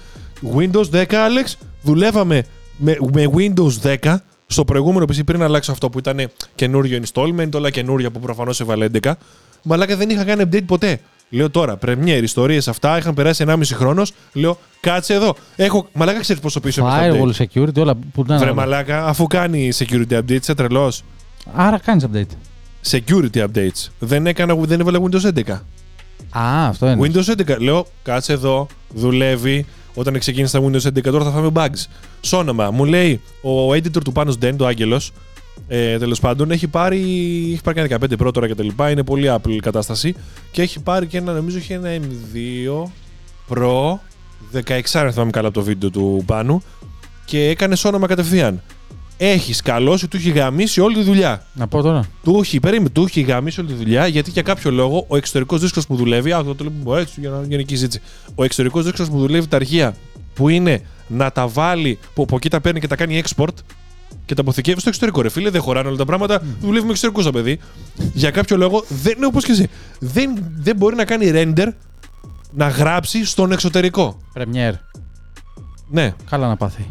[0.57, 2.45] Windows 10, Alex, δουλεύαμε
[2.81, 4.17] με, με Windows 10
[4.47, 8.87] στο προηγούμενο PC πριν αλλάξω αυτό που ήταν καινούριο installment, όλα καινούρια που προφανώς έβαλε
[9.03, 9.13] 11.
[9.63, 11.01] Μαλάκα δεν είχα κάνει update ποτέ.
[11.31, 14.13] Λέω τώρα, Premiere, ιστορίες αυτά, είχαν περάσει 1,5 χρόνος.
[14.33, 15.35] Λέω, κάτσε εδώ.
[15.57, 17.63] Έχω, μαλάκα ξέρεις πόσο πίσω είμαι στο Firewall update.
[17.63, 21.03] security, όλα που να Βρε μαλάκα, αφού κάνει security updates, είσαι τρελός.
[21.55, 22.35] Άρα κάνεις update.
[22.91, 23.89] Security updates.
[23.99, 25.51] Δεν, έκανα, δεν έβαλε Windows 11.
[26.31, 27.11] Α, αυτό είναι.
[27.13, 27.59] Windows 11.
[27.59, 29.67] Λέω, κάτσε εδώ, δουλεύει.
[29.95, 31.87] Όταν ξεκίνησα τα Windows 11, τώρα θα φάμε bugs.
[32.21, 35.13] Σώνομα, μου λέει ο editor του Panos Den, το Άγγελος,
[35.69, 36.99] ε, τέλος πάντων, έχει πάρει,
[37.53, 38.91] έχει πάρει ένα 15 Pro τώρα και τα λοιπά.
[38.91, 40.15] Είναι πολύ Apple η κατάσταση.
[40.51, 42.91] Και έχει πάρει και ένα, νομίζω, έχει ένα M2
[43.49, 43.99] Pro
[44.53, 46.63] 16, αν θυμάμαι καλά από το βίντεο του Πάνου.
[47.25, 48.63] Και έκανε σώνομα κατευθείαν.
[49.23, 51.43] Έχεις σκαλώσει, του έχει γαμίσει όλη τη δουλειά.
[51.53, 52.05] Να πω τώρα.
[52.23, 55.61] Του έχει, περίμενε, του έχει γαμίσει όλη τη δουλειά γιατί για κάποιο λόγο ο εξωτερικός
[55.61, 56.33] δίσκος που δουλεύει.
[56.33, 58.01] Α, το το λέμε έτσι για να γενική ζήτηση.
[58.35, 59.95] Ο εξωτερικός δίσκος που δουλεύει τα αρχεία
[60.35, 63.55] που είναι να τα βάλει, που από εκεί τα παίρνει και τα κάνει export
[64.25, 65.23] και τα αποθηκεύει στο εξωτερικό.
[65.23, 66.43] Ρε φίλε, δεν χωράνε όλα τα πράγματα.
[66.61, 67.59] Δουλεύει με εξωτερικού το παιδί.
[68.13, 69.69] Για κάποιο λόγο δεν είναι όπως και εσύ.
[69.99, 71.69] Δεν, δεν μπορεί να κάνει render
[72.51, 74.21] να γράψει στον εξωτερικό.
[74.35, 74.75] Premiere.
[75.91, 76.87] Ναι, Καλά να πάθει.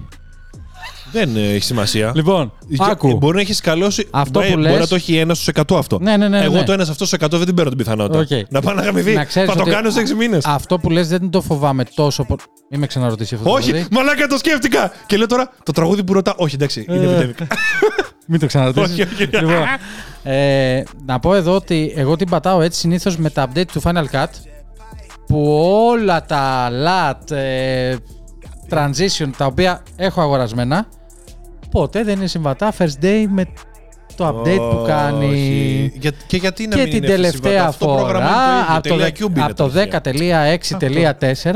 [1.11, 2.11] Δεν ε, έχει σημασία.
[2.15, 3.17] Λοιπόν, Για- άκου.
[3.17, 4.07] Μπορεί να έχεις σκαλώσει.
[4.11, 5.99] Αυτό μπορεί, που μπορεί λες- να το έχει ένα στους 100 αυτό.
[6.01, 6.63] Ναι, ναι, ναι, Εγώ ναι.
[6.63, 8.19] το ένα αυτό στους 100 δεν την παίρνω την πιθανότητα.
[8.37, 8.45] Οκ.
[8.49, 9.13] Να πάω να γαμηθεί.
[9.13, 10.45] Να ξέρεις Θα το ότι κάνω σε 6 μήνες.
[10.45, 12.23] Αυτό που λες δεν το φοβάμαι τόσο.
[12.23, 12.35] πο-
[12.69, 13.49] Μην με ξαναρωτήσεις αυτό.
[13.49, 13.85] το Όχι, παιδί.
[13.91, 14.91] μαλάκα το σκέφτηκα.
[15.05, 16.33] Και λέω τώρα το τραγούδι που ρωτά.
[16.37, 17.45] Όχι, εντάξει, είναι Ε, epidemic.
[18.27, 18.89] Μην το ξαναρωτήσεις.
[18.91, 19.23] Όχι, όχι.
[19.31, 19.63] Λοιπόν,
[20.23, 24.03] ε, να πω εδώ ότι εγώ την πατάω έτσι συνήθως με τα update του Final
[24.11, 24.25] Cut
[25.27, 27.95] που όλα τα LAT, ε,
[28.69, 30.85] transition τα οποία έχω αγορασμένα,
[31.71, 33.45] ποτέ δεν είναι συμβατά first day με
[34.15, 35.25] το update που κάνει.
[35.25, 35.91] Όχι.
[35.99, 37.67] Για- και γιατί να Και μην την είναι τελευταία συμβατό.
[37.67, 41.15] Αυτό το φορά, πρόγραμμα είναι από το, ίδιο, δε- .cube είναι από το το ίδιο.
[41.19, 41.51] 10.6.4,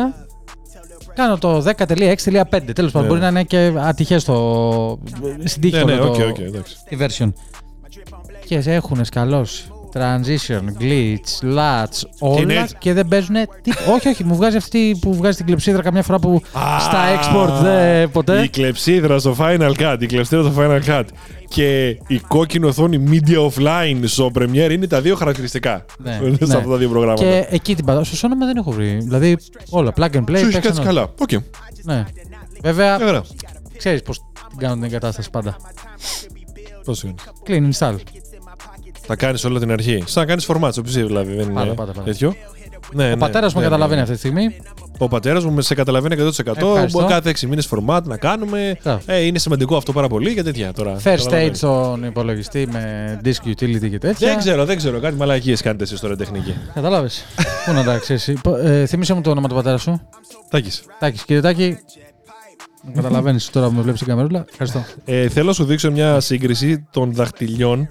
[1.15, 2.73] κάνω το 10.6.5.
[2.73, 3.07] Τέλος πάντων, Ναι.
[3.07, 4.99] μπορεί να είναι και ατυχές το...
[5.43, 6.75] στην τύχη Ναι, ναι, όλο οκ, το- οκ, εντάξει.
[6.89, 7.31] τη version.
[8.45, 9.63] Και σε έχουν σκαλώσει.
[9.93, 13.91] Transition, glitch, latch, όλα έτσι- και δεν παίζουν τίποτα.
[13.93, 16.41] όχι, όχι, μου βγάζει αυτή που βγάζει την κλεψίδρα καμιά φορά που
[16.79, 18.43] στα export δεν ποτέ.
[18.43, 21.03] Η κλεψίδρα στο Final Cut, η κλεψίδρα στο Final Cut
[21.47, 26.55] και η κόκκινη οθόνη Media Offline στο Premiere είναι τα δύο χαρακτηριστικά Ναι, σε ναι.
[26.55, 27.23] αυτά τα δύο προγράμματα.
[27.23, 28.03] Και εκεί την πατάω.
[28.03, 28.97] Στο Sonoma δεν έχω βρει.
[29.01, 29.37] Δηλαδή
[29.69, 30.37] όλα, plug and play.
[30.37, 30.83] Σου έχει παίξαν κάτσει όλα.
[30.83, 31.09] καλά.
[31.19, 31.29] Οκ.
[31.83, 32.05] Ναι.
[32.61, 33.23] Βέβαια, Ε, Ωραία.
[33.77, 35.55] ξέρεις πώς την κάνουν την εγκατάσταση πάντα.
[36.85, 37.13] Πώς είναι;
[37.47, 37.95] Clean install.
[39.05, 40.03] Θα κάνεις όλα την αρχή.
[40.05, 41.35] Σαν να κάνεις format στο PC δηλαδή.
[41.35, 42.05] Δεν Πάντα, είναι πάντα, πάντα.
[42.05, 42.33] τέτοιο;
[42.93, 44.55] Ναι, Ο πατέρας μου καταλαβαίνει αυτή τη στιγμή.
[44.97, 46.27] Ο πατέρας μου με σε καταλαβαίνει 100%.
[46.47, 46.99] Ευχαριστώ.
[46.99, 48.77] Μπορεί κάθε 6 μήνες format να κάνουμε.
[48.83, 48.99] Μπράβο.
[49.05, 50.95] Ε, είναι σημαντικό αυτό πάρα πολύ και τέτοια τώρα.
[50.97, 51.49] First Καταλαβαίνεις.
[51.51, 54.27] Aid στον υπολογιστή με disk utility και τέτοια.
[54.27, 54.99] Δεν ξέρω, δεν ξέρω.
[54.99, 56.53] Κάτι μαλακίες κάνετε εσείς τώρα τεχνική.
[56.73, 57.25] Κατάλαβες.
[57.65, 58.37] Πού να τα ξέρει.
[58.63, 60.01] Ε, Θύμησε μου το όνομα του πατέρα σου.
[60.49, 60.83] Τάκης.
[60.99, 61.77] Τάκης, κύριε Τάκη.
[62.95, 64.45] Καταλαβαίνεις τώρα που με βλέπεις την καμερούλα.
[64.51, 64.83] Ευχαριστώ.
[65.05, 67.89] Ε, θέλω να σου δείξω μια σύγκριση των δαχτυλιών.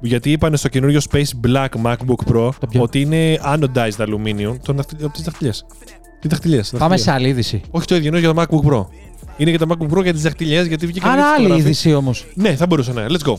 [0.00, 4.76] Γιατί είπαν στο καινούριο Space Black MacBook Pro Το ποιο; ότι είναι anodized aluminium των
[4.76, 5.04] δαχτυλ...
[5.04, 5.66] από τις δαχτυλιές.
[6.20, 6.74] Τι δαχτυλιές.
[6.78, 7.60] Πάμε σε άλλη είδηση.
[7.70, 8.86] Όχι το ίδιο, εννοώ για το MacBook Pro.
[9.36, 11.10] Είναι για το MacBook Pro για τις δαχτυλιές, γιατί βγήκαν.
[11.10, 11.66] Άρα έτσι άλλη φωτογραφίες.
[11.66, 12.26] είδηση όμως.
[12.34, 13.06] Ναι, θα μπορούσε να.
[13.08, 13.34] Let's go.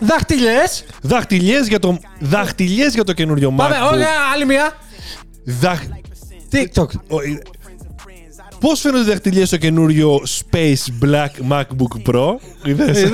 [0.00, 0.54] Δάχτυλε.
[1.02, 3.92] Δαχτυλιές για το, δαχτυλιές για το καινούριο Πάμε, MacBook.
[3.92, 4.72] όχι, άλλη μία.
[5.44, 5.82] Δαχ...
[6.52, 6.86] TikTok.
[8.60, 13.04] Πώς φαίνονται οι δαχτυλιέ στο καινούριο Space Black MacBook Pro; Είδες;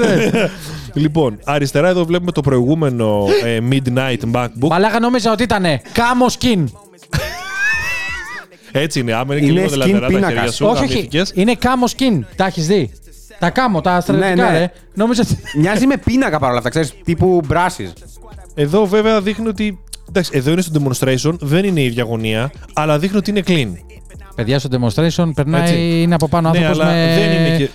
[0.94, 4.68] λοιπόν, αριστερά εδώ βλέπουμε το προηγούμενο ε, Midnight MacBook.
[4.68, 6.64] Μαλάκα νόμιζα ότι ήταν κάμο skin.
[8.72, 10.32] Έτσι είναι, άμα είναι, Είναι και λίγο skin δελατερά τα πίνακας.
[10.32, 10.92] χέρια σου, όχι, όχι.
[10.92, 11.32] γαμήθηκες.
[11.34, 12.20] Είναι κάμο skin.
[12.36, 12.90] Τα έχεις δει.
[13.38, 14.58] Τα κάμω, τα στρατιωτικά, Ναι, ναι.
[14.58, 14.70] ρε.
[14.94, 15.38] Νόμιζα ότι.
[15.58, 17.92] Μοιάζει με πίνακα παρόλα αυτά, ξέρεις, τύπου μπράσει.
[18.54, 19.78] Εδώ βέβαια δείχνει ότι.
[20.08, 23.72] Εντάξει, εδώ είναι στο demonstration, δεν είναι η ίδια γωνία, αλλά δείχνει ότι είναι clean.
[24.34, 26.00] Παιδιά στο demonstration περνάει, Έτσι.
[26.02, 27.14] είναι από πάνω ναι, άνθρωπος αλλά με...
[27.18, 27.68] δεν είναι και.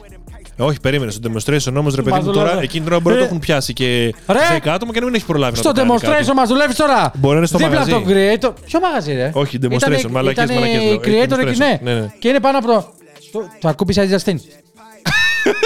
[0.60, 1.12] Ε, Όχι, περίμενε.
[1.12, 2.50] Στο demonstration όμω, ρε παιδί Μας μου, δουλεύει.
[2.50, 3.26] τώρα εκείνη την ώρα μπορεί να το Ρε.
[3.26, 4.40] έχουν πιάσει και Ρε.
[4.64, 6.24] 10 άτομα και να μην έχει προλάβει Στο να το κάνει κάτι.
[6.26, 7.12] demonstration μας δουλεύει τώρα.
[7.16, 7.92] Μπορεί να είναι στο Δίπλα μαγαζί.
[7.92, 8.12] από το
[8.50, 8.54] creator.
[8.66, 9.32] Ποιο μαγαζί, ρε.
[9.34, 10.94] Όχι, demonstration, Ήτανε- μαλακίες, ήτανε μαλακίες λέω.
[10.94, 11.76] Ε, creator εκεί, ναι.
[11.78, 12.12] demonstration, ναι, ναι.
[12.20, 12.94] Και είναι πάνω από το.
[13.32, 14.36] Το, το ακούμπησα η Justin.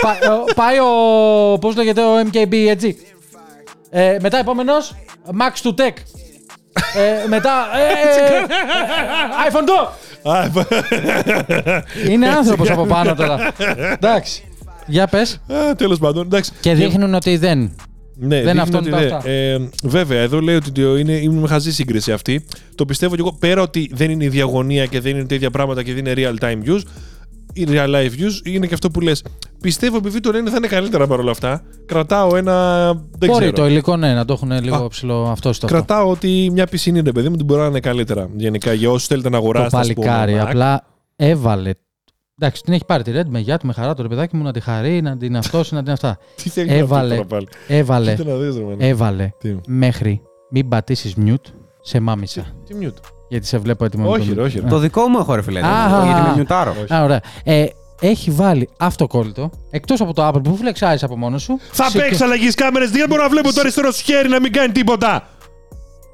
[0.02, 1.58] Πα- ο- Πάει ο.
[1.60, 2.98] Πώ λέγεται ο MKB, έτσι.
[3.90, 4.74] Ε, μετά επόμενο.
[5.40, 5.94] Max to Tech.
[6.96, 7.52] Ε, μετά.
[7.76, 7.92] ε,
[8.34, 8.46] ε,
[9.50, 9.88] iPhone 2.
[10.24, 10.50] Α,
[12.10, 13.54] Είναι άνθρωπος από πάνω τώρα.
[13.94, 14.44] Εντάξει.
[14.88, 15.42] Για πες.
[15.78, 16.52] Τέλος πάντων, εντάξει.
[16.62, 17.60] Και δείχνουν ότι δεν.
[18.24, 19.14] Ναι, Δεν δείχνει αυτό ότι είναι τα δεν.
[19.14, 19.30] αυτά.
[19.30, 22.46] Ε, βέβαια, εδώ λέει ότι το είναι, είναι με χαζή σύγκριση αυτή.
[22.76, 25.50] Το πιστεύω και εγώ πέρα ότι δεν είναι η διαγωνία και δεν είναι τα ίδια
[25.52, 26.80] πράγματα και δεν είναι real time views.
[27.54, 29.24] Η real life views είναι και αυτό που λες.
[29.62, 31.64] Πιστεύω επειδή το λένε θα είναι καλύτερα παρόλα αυτά.
[31.86, 32.88] Κρατάω ένα.
[32.94, 33.52] Δεν Μπορεί ξέρω.
[33.52, 37.00] το υλικό, ναι, να το έχουν λίγο Α, ψηλό αυτό στο Κρατάω ότι μια πισινή
[37.02, 38.30] ρε παιδί μου την μπορεί να είναι καλύτερα.
[38.36, 39.78] Γενικά για όσους θέλετε να Το αγοράσετε.
[39.78, 40.48] ας πούμε, παλικάρι Mac.
[40.48, 40.84] απλά
[41.16, 41.72] έβαλε.
[42.40, 44.44] Εντάξει, την έχει πάρει τη Red με γεια του, με χαρά του, ρε παιδάκι μου,
[44.44, 46.18] να τη χαρεί, να την αυτόσει, να την αυτά.
[46.44, 48.86] Τι θέλει να πει Έβαλε, τώρα πάλι; έβαλε, Κοίτα να δεις, ρε, μάνα.
[48.86, 52.46] έβαλε Τι, μέχρι μην πατήσεις mute σε μάμισα.
[52.68, 53.00] τι mute;
[53.32, 54.04] Γιατί σε βλέπω έτοιμο.
[54.04, 54.46] με Όχι, το ρε, mute.
[54.46, 54.66] όχι, ρε.
[54.66, 54.70] Α.
[54.70, 55.60] Το δικό μου έχω ρε φιλέ.
[55.60, 55.64] Α,
[56.04, 56.34] γιατί α, με α.
[56.36, 56.76] μιουτάρω.
[56.94, 57.20] Α, ωραία.
[57.44, 57.66] Ε,
[58.02, 61.60] έχει βάλει αυτοκόλλητο εκτός από το Apple που φλεξάρεις από μόνος σου.
[61.72, 62.90] Θα σε- παίξει αλλαγή κάμερες.
[62.92, 65.28] Δεν μπορώ να βλέπω το αριστερό σου χέρι να μην κάνει τίποτα.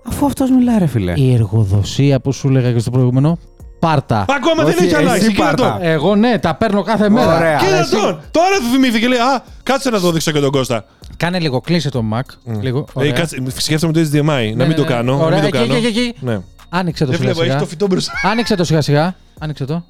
[0.07, 1.13] Αφού αυτός μιλάει, ρε φιλέ.
[1.15, 3.37] Η εργοδοσία που σου έλεγα και στο προηγούμενο.
[3.79, 4.25] Πάρτα.
[4.29, 5.17] Ακόμα δεν Όχι, έχει αλλάξει.
[5.19, 5.71] εσύ Κοίτα πάρτα.
[5.71, 5.87] τον.
[5.87, 7.35] Εγώ ναι, τα παίρνω κάθε μέρα.
[7.37, 7.57] Ωραία.
[7.57, 8.19] Κοίτα αλλά εσύ- τον.
[8.31, 9.07] Τώρα του θυμήθηκε.
[9.07, 10.85] Λέει, Α, κάτσε να το δείξω και τον Κώστα.
[11.17, 12.53] Κάνε λίγο, κλείσε το Mac.
[12.61, 12.79] Λίγο.
[12.79, 13.11] Ε, ωραία.
[13.11, 14.23] κάτσε, σκέφτομαι το HDMI.
[14.23, 14.93] Ναι, Να μην το ναι, ναι.
[14.95, 15.17] κάνω.
[15.17, 15.77] να Ωραία, μην το εκεί, κάνω.
[15.79, 16.13] εκεί, εκεί.
[16.19, 16.39] Ναι.
[16.69, 17.61] Άνοιξε το Δεν σιγά βλέπω, έχει σιγά.
[17.63, 18.11] το φυτό μπροστά.
[18.31, 19.15] Άνοιξε το σιγά σιγά.
[19.39, 19.83] Άνοιξε το.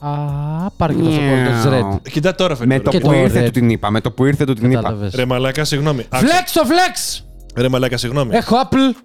[0.00, 0.10] Α,
[0.76, 1.64] πάρε και το αυτοκόλλητο της
[2.04, 2.10] Red.
[2.12, 2.82] Κοιτά τώρα Με φαίνεται.
[2.82, 3.44] το Και που το ήρθε red.
[3.44, 3.90] του την είπα.
[3.90, 4.80] Με το που ήρθε του την είπα.
[4.80, 5.14] Κατάλαβες.
[5.14, 6.04] Ρε μαλάκα, συγγνώμη.
[6.08, 6.32] Άκουσα.
[6.32, 7.22] Flex το flex!
[7.60, 8.36] Ρε μαλάκα, συγγνώμη.
[8.36, 8.96] Έχω Apple.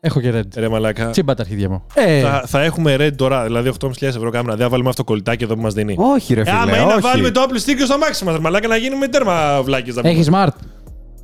[0.00, 0.42] Έχω και Red.
[0.56, 1.10] Ρε μαλάκα.
[1.10, 1.82] Τσίμπα τα αρχίδια μου.
[1.94, 4.56] Ε, Θα, θα έχουμε red τώρα, δηλαδή 8.500 ευρώ κάμερα.
[4.56, 5.94] Δεν θα βάλουμε αυτό το κολλητάκι εδώ που μας δίνει.
[5.98, 6.56] Όχι, ρε Ε, φιλέ.
[6.56, 7.00] άμα είναι να όχι.
[7.00, 9.94] βάλουμε το Apple Sticker στο αμάξι μας, μαλάκα να γίνουμε τέρμα βλάκες.
[9.94, 10.12] να πούμε.
[10.14, 10.48] Έχεις smart.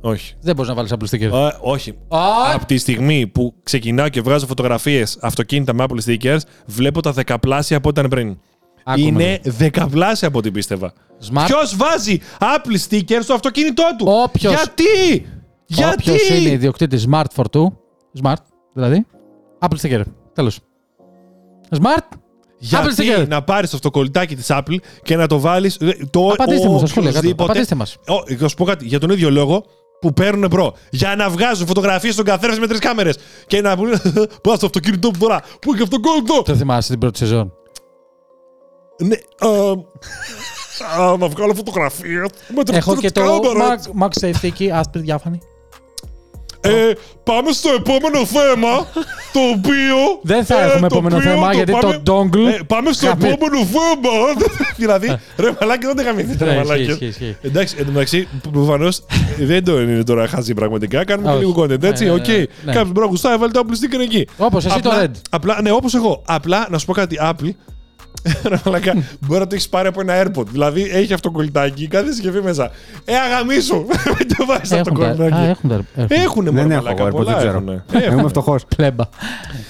[0.01, 0.33] Όχι.
[0.41, 1.31] Δεν μπορείς να βάλεις Apple sticker.
[1.33, 1.89] Ε, όχι.
[2.07, 7.11] Α, Από τη στιγμή που ξεκινάω και βγάζω φωτογραφίες αυτοκίνητα με Apple Stickers, βλέπω τα
[7.11, 8.37] δεκαπλάσια από ό,τι ήταν πριν.
[8.83, 9.55] άκουμε Είναι λίγο.
[9.57, 10.93] δεκαπλάσια από ό,τι πίστευα.
[11.31, 11.43] Smart.
[11.45, 15.25] Ποιος βάζει Apple Stickers στο αυτοκίνητό του, Όποιος- Γιατί!
[15.65, 16.09] Γιατί!
[16.11, 17.63] Όποιος είναι ιδιοκτήτης Smart for 2,
[18.23, 18.33] Smart
[18.73, 19.05] δηλαδή,
[19.59, 20.01] Apple sticker.
[20.33, 20.59] Τέλος.
[21.69, 22.17] Smart, Apple
[22.57, 23.27] Γιατί sticker.
[23.27, 25.77] να πάρεις το αυτοκολλητάκι της Apple και να το βάλεις.
[26.09, 27.19] Το Απαντήστε μου στα σχόλια κάτω.
[27.19, 27.95] οποιοσδήποτε- Απαντήστε μας.
[28.07, 28.85] Ω, Θα σου πω κάτι.
[28.85, 29.65] Για τον ίδιο λόγο,
[30.01, 33.17] που παίρνουν προ για να βγάζουν φωτογραφίες στον καθένα με τρεις κάμερες.
[33.47, 34.01] Και να πούνε.
[34.43, 35.41] Πάω στο αυτοκίνητό μου τώρα.
[35.61, 36.41] Πού και αυτό κόλλο.
[36.43, 37.53] Το θυμάσαι την πρώτη σεζόν.
[38.97, 39.15] Ναι.
[39.39, 39.71] α,
[41.03, 43.79] α, να βγάλω φωτογραφία με την Έχω και το κάμερα.
[43.79, 45.39] Max- Max Safety εκεί, άσπρη διάφανη.
[46.61, 46.91] Ε,
[47.23, 48.69] πάμε στο επόμενο θέμα,
[49.35, 49.95] το οποίο...
[50.21, 53.31] Δεν θα ε, έχουμε το επόμενο οποίο θέμα, γιατί το dongle Ε, πάμε στο χαμέ-
[53.31, 54.17] επόμενο θέμα.
[54.77, 56.91] δηλαδή, ρε μαλάκι, δεν τα γαμηθείτε, ρε Ναι, ισχύει, μαλάκι.
[56.91, 57.35] ισχύει, ισχύει.
[57.41, 59.05] Εντάξει, εν τω μεταξύ, προφανώς
[59.39, 61.05] δεν το είναι τώρα χάσει πραγματικά.
[61.05, 61.45] Κάνουμε και Όχι.
[61.45, 62.03] λίγο content, έτσι.
[62.03, 62.27] Ναι, ναι, Οκ.
[62.27, 62.45] ναι, ναι.
[62.65, 64.27] Κάποιος μπορεί να γουστάει, βάλει το Apple sticker εκεί.
[64.37, 65.11] Όπως εσύ το Απλά- Red.
[65.29, 66.21] Απλά, ναι, όπως εγώ.
[66.25, 67.49] Απλά να σου πω κάτι, Apple.
[68.47, 70.45] Ρε μαλάκα, μπορεί να το έχεις πάρει από ένα AirPod.
[70.45, 72.71] Δηλαδή έχει αυτό το κολλητάκι, κάθε συσκευή μέσα.
[73.05, 73.75] Ε, αγαμίσου!
[74.17, 75.49] Μην το βάζεις αυτό το Έχουν τα- Α, κολλητάκι.
[75.49, 75.75] έχουν τα.
[76.01, 76.23] έχουν.
[76.23, 77.57] Έχουνε Δεν μόνο έχω μαλάκα, εγώ AirPods, πολλά δεν ξέρω.
[77.57, 77.83] έχουνε.
[77.91, 78.19] Εγώ Έχουνε.
[78.21, 78.65] είμαι φτωχός.
[78.75, 79.03] Πλέμπα.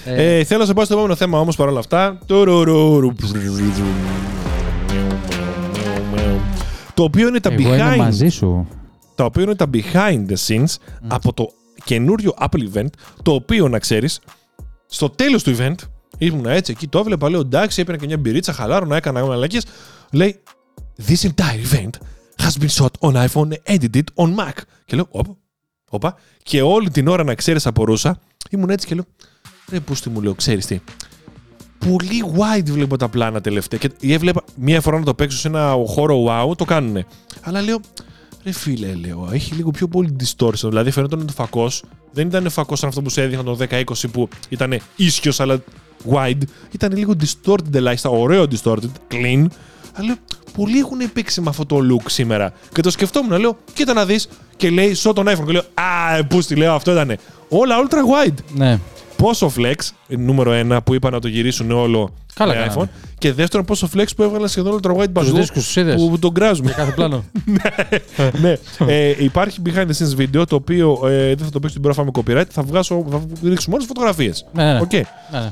[0.04, 2.18] Ε, θέλω να σε πάω στο επόμενο θέμα όμως παρόλα αυτά.
[2.26, 3.12] Τουρουρουρου.
[6.94, 8.66] Το οποίο είναι τα Εγώ είμαι behind, μαζί σου.
[9.14, 10.74] τα οποία είναι τα behind the scenes
[11.08, 11.48] από το
[11.84, 12.86] καινούριο Apple event,
[13.22, 14.20] το οποίο να ξέρεις,
[14.86, 15.74] στο τέλος του event,
[16.20, 19.64] ήμουν έτσι εκεί, το έβλεπα, λέω εντάξει, έπαιρνα και μια μπυρίτσα, χαλάρωνα, έκανα μαλακίες,
[20.10, 20.40] λέει
[21.06, 21.90] This entire event
[22.36, 24.52] has been shot on iPhone and edited on Mac.
[24.84, 25.36] Και λέω, όπα,
[25.90, 26.16] όπα.
[26.42, 29.04] Και όλη την ώρα να ξέρεις απορούσα, ήμουν έτσι και λέω,
[29.70, 30.80] ρε πούστη μου λέω, ξέρεις τι,
[31.78, 33.78] πολύ wide βλέπω τα πλάνα τελευταία.
[33.78, 37.06] Και έβλεπα μία φορά να το παίξω σε ένα χώρο wow, το κάνουνε.
[37.40, 37.80] Αλλά λέω,
[38.44, 40.68] ρε φίλε, λέω, έχει λίγο πιο πολύ distortion.
[40.68, 43.82] Δηλαδή φαίνονταν ότι ο φακός δεν ήταν φακός σαν αυτό που σε έδειχναν το 10-20
[44.12, 45.62] που ήταν ίσιος αλλά
[46.12, 46.42] wide.
[46.70, 49.46] Ήταν λίγο distorted ελάχιστα, ωραίο distorted, clean.
[49.94, 50.14] Αλλά λέω,
[50.56, 52.52] πολλοί έχουν παίξει με αυτό το look σήμερα.
[52.72, 54.28] Και το σκεφτόμουν, λέω, κοίτα να δεις.
[54.56, 55.44] Και λέει, shot on iPhone.
[55.46, 57.16] Και λέω, Α, πού τη λέω, αυτό ήταν.
[57.48, 58.34] Όλα ultra wide.
[58.54, 58.78] Ναι.
[59.16, 59.74] Πόσο flex,
[60.08, 62.80] νούμερο ένα, που είπαν να το γυρίσουν όλο Καλά με κάνανε.
[62.82, 62.88] iPhone.
[63.18, 65.36] Και δεύτερον, πόσο flex που έβγαλαν σχεδόν ultra wide Τους παντού.
[65.36, 66.70] δίσκους τους είδες; Που τον κράζουμε.
[66.70, 67.24] Κάθε πλάνο.
[68.42, 68.56] ναι.
[68.86, 72.00] ε, υπάρχει behind the scenes βίντεο το οποίο ε, δεν θα το παίξω την πρώτη
[72.04, 72.46] με copyright.
[72.50, 74.46] Θα, βγάσω, θα ρίξουμε όλες τις φωτογραφίες.
[74.52, 74.80] Ναι, ναι, ναι.
[74.80, 74.92] Οκ.
[74.92, 75.00] ναι,
[75.32, 75.48] ναι.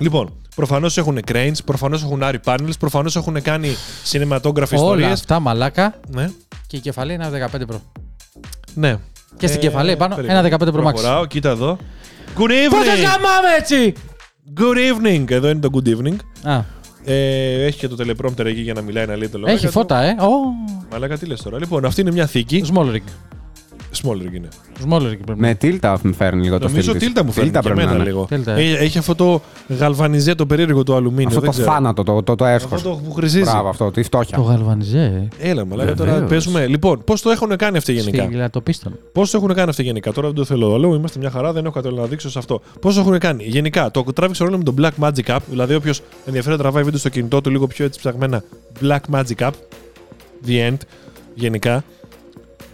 [0.00, 3.68] Λοιπόν, προφανώς έχουν cranes, προφανώς έχουν RE panels, προφανώς έχουν κάνει
[4.12, 5.10] cinematography Όλα ιστορίες.
[5.12, 6.28] αυτά μαλάκα Ναι.
[6.66, 7.80] και η κεφαλή είναι ένα 15 Pro.
[8.74, 8.96] ναι.
[9.36, 10.38] Και στην Ε, κεφαλή πάνω περίμενε.
[10.38, 10.82] ένα 15 Pro Max.
[10.82, 11.78] Προχωράω, κοίτα εδώ.
[12.38, 13.02] Good Πώς σας evening!
[13.02, 13.92] γαμάμε έτσι!
[14.56, 14.76] Good
[15.20, 15.30] evening!
[15.30, 16.16] Εδώ είναι το good evening.
[16.42, 16.60] Α,
[17.04, 19.52] Ε, έχει και το teleprompter εκεί για να μιλάει να λέει το λόγο.
[19.52, 20.10] έχει φώτα, ε.
[20.10, 20.28] Ω,
[20.92, 21.58] Μαλάκα, τι λες τώρα.
[21.58, 22.64] Λοιπόν, αυτή είναι μια θήκη.
[22.74, 23.02] small rig.
[24.02, 24.48] Small ring είναι.
[24.88, 27.02] Small rig πρέπει να Με τίλτα μου φέρνει λίγο το Νομίζω στυλ της.
[27.06, 28.04] τίλτα μου φέρνει και πρέπει να εμένα είναι.
[28.04, 28.26] λίγο.
[28.28, 28.64] Τίλτα, ε.
[28.70, 29.40] Ε, Έχει αυτό το
[29.78, 31.26] γαλβανιζέ, το περίεργο το αλουμίνιο.
[31.28, 31.70] Αυτό δεν το ξέρω.
[31.72, 32.72] θάνατο, το, το, το έσχος.
[32.72, 33.42] Αυτό το που χρυσίζει.
[33.42, 34.36] Μπράβο αυτό, τη φτώχεια.
[34.36, 35.48] Το γαλβανιζέ, ε.
[35.50, 36.30] Έλα, μαλάκα, τώρα Βεβαίως.
[36.30, 36.66] παίζουμε.
[36.66, 38.98] Λοιπόν, πώς το έχουν κάνει αυτοί γενικά; Στη το πίστον.
[39.12, 40.94] Πώς το έχουν κάνει αυτοί γενικά; Τώρα δεν το θέλω όλο.
[40.94, 42.60] Είμαστε μια χαρά, δεν έχω κάτι άλλο να δείξω σε αυτό.
[42.80, 45.38] Πώς το έχουν κάνει; Γενικά, το τράβηξε ρόλο με τον Black Magic App.
[45.50, 48.42] Δηλαδή, όποιος ενδιαφέρεται τραβάει βίντεο στο κινητό του λίγο πιο έτσι ψαγμένα.
[48.82, 49.50] Black Magic App.
[50.46, 50.76] The end.
[51.34, 51.84] Γενικά.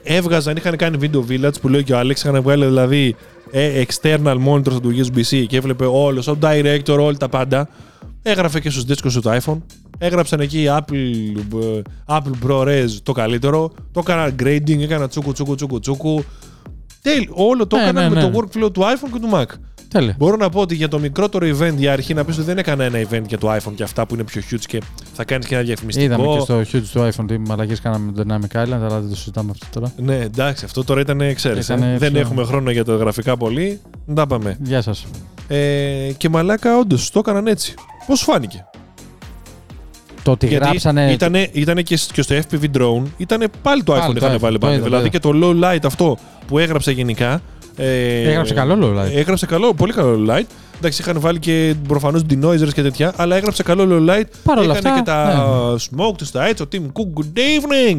[0.09, 2.11] Έβγαζαν, είχαν κάνει video village που λέει και ο Alex.
[2.11, 3.17] Είχαν βγάλει δηλαδή
[3.51, 7.69] ε, external monitor του USB-C και έβλεπε όλο, ο director, όλα τα πάντα.
[8.23, 9.59] Έγραφε και στους δίσκους του το iPhone.
[9.99, 13.73] Έγραψαν εκεί Apple, ε, Apple ProRes το καλύτερο.
[13.93, 16.25] Το έκανα grading, έκανα τσούκου τσούκου τσούκου τσούκου.
[17.03, 17.29] Τέλει.
[17.33, 18.31] Όλο το Ναι, έκαναν ναι, με ναι.
[18.31, 19.45] το workflow του iPhone και του Mac.
[19.89, 20.15] Τέλεια.
[20.19, 22.85] Μπορώ να πω ότι για το μικρότερο event για αρχή να πεις ότι δεν έκανα
[22.85, 24.81] ένα event για το iPhone και αυτά που είναι πιο huge και
[25.15, 26.07] θα κάνεις και ένα διαφημιστικό.
[26.13, 29.09] Είδαμε και στο huge του iPhone τι μαλακίες κάναμε με το Dynamic Island, αλλά δεν
[29.11, 29.93] το συζητάμε αυτό τώρα.
[29.97, 31.73] Ναι, εντάξει, αυτό τώρα ήταν εξαίρεση.
[31.73, 31.99] Ήτανε ε.
[31.99, 33.81] Δεν πιο- έχουμε χρόνο για τα γραφικά πολύ.
[34.07, 34.57] Δεν τα πάμε.
[34.63, 35.07] Γεια σας.
[35.49, 37.75] Ε, και μαλάκα, όντως το έκαναν έτσι.
[38.07, 38.65] Πώς φάνηκε;
[40.23, 41.13] Το ότι γράψανε...
[41.13, 44.37] Ήτανε, ήτανε και, σ- και στο FPV drone, ήταν πάλι το iPhone Πάλι το είχαν
[44.37, 44.73] iPhone, βάλει το πάνω.
[44.73, 45.19] είδα, το Δηλαδή είδα.
[45.19, 47.43] και το low light αυτό που έγραψε γενικά.
[47.77, 49.11] Ε, Έγραψε καλό low light.
[49.15, 50.45] Έγραψε καλό, πολύ καλό low light.
[50.79, 54.25] Εντάξει, είχαν βάλει και προφανώς denoisers και τέτοια, αλλά έγραψε καλό low light.
[54.43, 55.75] Παρ' όλα Έκανε αυτά, και τα ναι.
[55.75, 57.21] smoke του στα έτσι, ο Tim Cook.
[57.21, 57.97] Good evening!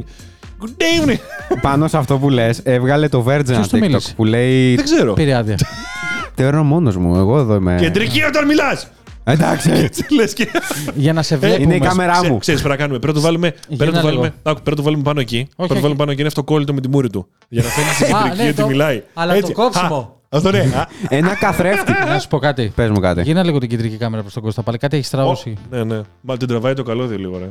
[0.62, 1.20] Good evening!
[1.62, 4.76] Πάνω σε αυτό που λες, έβγαλε το Virgin Ποιος ένα του TikTok μίλησε; που λέει.
[4.76, 5.13] Δεν ξέρω.
[5.13, 5.58] Πήρε άδεια.
[6.36, 7.78] Τέρνω μόνος μου, εγώ εδώ είμαι.
[7.82, 8.88] Κεντρική όταν μιλάς!
[9.30, 9.90] Εντάξει.
[10.12, 10.48] Λες και.
[10.96, 11.63] Για να σε βλέπουμε.
[11.63, 12.38] είναι η κάμερα μου.
[12.38, 13.00] Ξέρεις πρέπει να κάνουμε.
[13.00, 14.34] Πρέπει να το βάλουμε, πρέπει να το ένα βάλουμε, λίγο.
[14.44, 15.36] άκου, πρέπει να το βάλουμε πάνω εκεί.
[15.38, 15.82] πρέπει να το όχι.
[15.82, 16.20] βάλουμε πάνω εκεί.
[16.20, 17.28] Είναι αυτοκόλλητο με τη μούρη του.
[17.49, 19.04] Για να φαίνεται στην Α, κεντρική ναι, ότι το- μιλάει.
[19.14, 19.95] αλλά το κόψιμο.
[20.30, 20.60] Α, Αυτό ναι.
[20.60, 21.91] Α, Ένα καθρέφτη.
[22.08, 22.72] Να σου πω κάτι.
[22.76, 23.22] Πες μου κάτι.
[23.22, 24.62] Γύρνα λίγο την κεντρική κάμερα προς τον Κώστα.
[24.64, 25.54] Πάλι κάτι έχεις στραβώσει.
[25.70, 26.01] Ναι, ναι.
[26.22, 27.47] Μα την τραβάει το καλώδιο λίγο, ρε.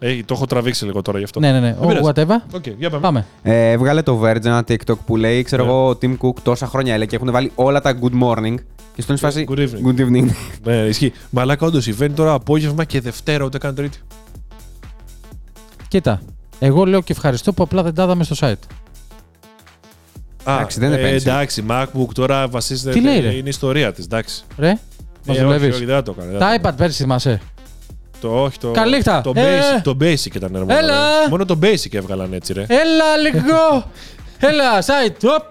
[0.00, 1.40] Ε, το έχω τραβήξει λίγο τώρα γι' αυτό.
[1.40, 1.76] Ναι, ναι, ναι.
[1.80, 2.04] Δεν πειράζει.
[2.06, 2.54] Oh, whatever.
[2.54, 3.02] Οκ, για πάμε.
[3.02, 3.26] Πάμε.
[3.42, 5.70] Ε, έβγαλε το Verge ένα TikTok που λέει, ξέρω Ναι.
[5.70, 8.54] εγώ, ο Tim Cook τόσα χρόνια έλεγε και έχουν βάλει όλα τα good morning.
[8.94, 9.46] Και στον φάση.
[9.50, 9.86] Good evening.
[9.86, 10.26] Good evening.
[10.64, 11.12] Ναι, ισχύει.
[11.30, 13.98] Μαλάκα, όντως event τώρα απόγευμα και Δευτέρα, ούτε καν Τρίτη.
[15.88, 16.20] Κοίτα.
[16.58, 18.62] Εγώ λέω και ευχαριστώ που απλά δεν τα είδαμε στο site.
[20.44, 21.20] Α, Εντάξει, δεν είναι ε, pencil.
[21.20, 22.90] εντάξει, MacBook τώρα βασίζεται.
[22.90, 24.44] Τι λέει, ρε; Είναι ιστορία της, εντάξει.
[24.58, 24.78] Ρε, μας
[25.26, 25.74] Ε, όχι, δουλεύεις.
[25.74, 26.30] όχι, δεν θα το έκανε.
[26.30, 27.40] δεν Τα θα το iPad πέρσι θυμάσαι;
[28.20, 29.20] Το, όχι, το, Καληνύχτα.
[29.20, 29.80] Το, Ε, basic, ε.
[29.80, 30.94] το basic ήταν ρε, μόνο, Έλα.
[31.22, 31.28] ρε.
[31.30, 32.66] Μόνο το basic έβγαλαν έτσι, ρε.
[32.68, 33.84] Έλα λίγο!
[34.50, 35.28] Έλα, site.
[35.36, 35.44] Οπ.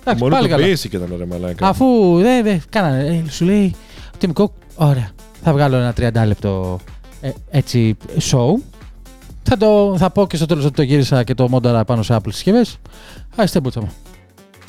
[0.00, 0.66] Εντάξει, Μόνο πάλι το καλά.
[0.66, 1.68] basic ήταν ρε μαλάκα.
[1.68, 3.74] Αφού δεν δε, κάνανε, ε, σου λέει
[4.14, 5.10] ο Tim Cook, ωραία,
[5.42, 6.78] θα βγάλω ένα 30 λεπτό
[7.20, 7.96] ε, έτσι
[8.30, 8.62] show.
[9.42, 12.14] Θα, το, θα πω και στο τέλος ότι το γύρισα και το μόνταρα πάνω σε
[12.16, 12.76] Apple συσκευές.
[13.36, 13.90] Άιστε μπούτσα μου.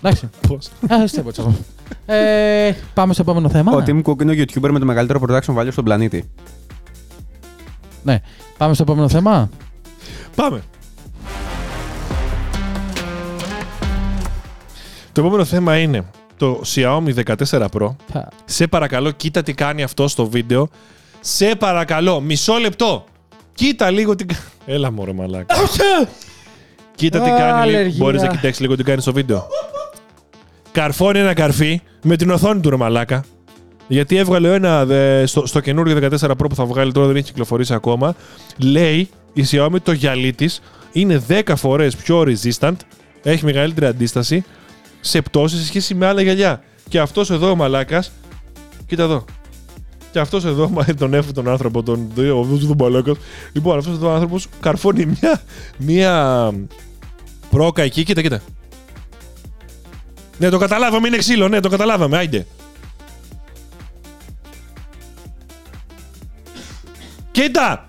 [0.04, 0.30] Εντάξει.
[0.48, 1.66] Πώς; Άιστε μπούτσα μου.
[2.06, 3.72] Ε, πάμε στο επόμενο θέμα.
[3.72, 6.30] Ο Tim Cook είναι ο YouTuber με το μεγαλύτερο production value στον πλανήτη.
[8.08, 8.20] Ναι.
[8.58, 9.50] Πάμε στο επόμενο θέμα.
[10.36, 10.62] Πάμε.
[15.12, 16.06] Το επόμενο θέμα είναι
[16.38, 17.14] το Xiaomi
[17.50, 17.96] 14 Pro.
[18.12, 20.68] Θα- Σε παρακαλώ, κοίτα τι κάνει αυτό στο βίντεο.
[21.20, 23.06] Σε παρακαλώ, μισό λεπτό.
[23.54, 24.26] Κοίτα λίγο τι.
[24.26, 24.36] κα-
[24.66, 25.56] Έλα μωρέ μαλάκα.
[26.96, 27.66] Κοίτα τι Α, κάνει.
[27.66, 27.78] λίγο.
[27.78, 28.04] αλλεργία.
[28.04, 29.48] Μπορείς να κοιτάξεις λίγο τι κάνει στο βίντεο.
[30.72, 33.24] Καρφώνει ένα καρφί με την οθόνη του ρε μαλάκα.
[33.88, 37.26] Γιατί έβγαλε ένα δε, στο, στο καινούριο 14 Pro που θα βγάλει τώρα, δεν έχει
[37.26, 38.16] κυκλοφορήσει ακόμα.
[38.58, 40.62] Λέει η Xiaomi το γυαλί της
[40.92, 42.76] είναι 10 φορές πιο resistant,
[43.24, 44.44] έχει μεγαλύτερη αντίσταση
[45.00, 46.64] σε πτώση σε σχέση με άλλα γυαλιά.
[46.90, 48.12] Και αυτός εδώ ο μαλάκας,
[48.88, 49.26] κοίτα εδώ.
[50.12, 53.18] Και αυτός εδώ, μα, τον έφερε τον άνθρωπο, τον ο αυτός εδώ μαλάκας.
[53.54, 55.42] Λοιπόν, αυτός εδώ ο άνθρωπος καρφώνει μια,
[55.78, 56.54] μια
[57.50, 58.42] πρόκα εκεί, κοίτα, κοίτα.
[60.38, 62.46] Ναι, το καταλάβαμε, είναι ξύλο, ναι, το καταλάβαμε, άιντε.
[67.42, 67.88] Κοίτα!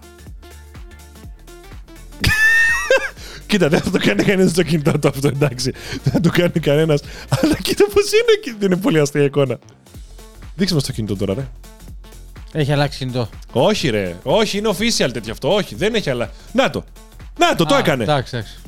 [3.47, 5.73] Κοίτα, δεν θα το κάνει κανένας στο κινητό του αυτό, εντάξει.
[6.03, 7.01] Δεν θα το κάνει κανένας.
[7.43, 9.59] Αλλά κοίτα πώς είναι και δεν είναι πολύ αστεία εικόνα.
[10.55, 11.49] Δείξε μας το κινητό τώρα, ρε.
[12.53, 13.29] Έχει αλλάξει κινητό.
[13.53, 14.17] Όχι, ρε.
[14.23, 15.55] Όχι, είναι official τέτοιο αυτό.
[15.55, 16.31] Όχι, δεν έχει άλλα.
[16.53, 16.85] Να το.
[17.39, 18.03] Να το, το Α, έκανε.
[18.03, 18.59] Εντάξει, εντάξει.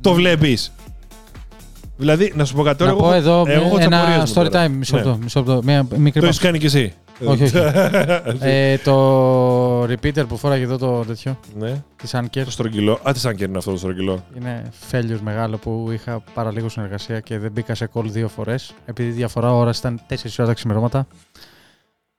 [0.00, 0.72] Το βλέπεις.
[1.96, 2.90] Δηλαδή, να σου πω κάτι τώρα.
[2.90, 4.66] Να εγώ πω έχω- εδώ εγώ έχω τις ένα απορίες μου story τώρα.
[4.66, 4.70] time.
[4.70, 5.02] Μισό Ναι.
[5.02, 5.18] λεπτό.
[5.22, 5.60] Μισό λεπτό.
[5.64, 6.26] Μια μικρή Το παύση.
[6.26, 6.92] έχεις κάνει κι εσύ.
[7.24, 7.56] Όχι, όχι.
[8.40, 11.82] ε, το repeater που φόραγε εδώ το τέτοιο ναι.
[11.96, 13.00] της Anker Το στρογγυλό.
[13.08, 14.24] Α, τι σαν είναι αυτό το στρογγυλό.
[14.36, 18.74] είναι failure μεγάλο που είχα πάρα λίγο συνεργασία και δεν μπήκα σε call δύο φορές.
[18.84, 21.06] Επειδή η διαφορά ώρα ήταν 4 ώρα τα ξημερώματα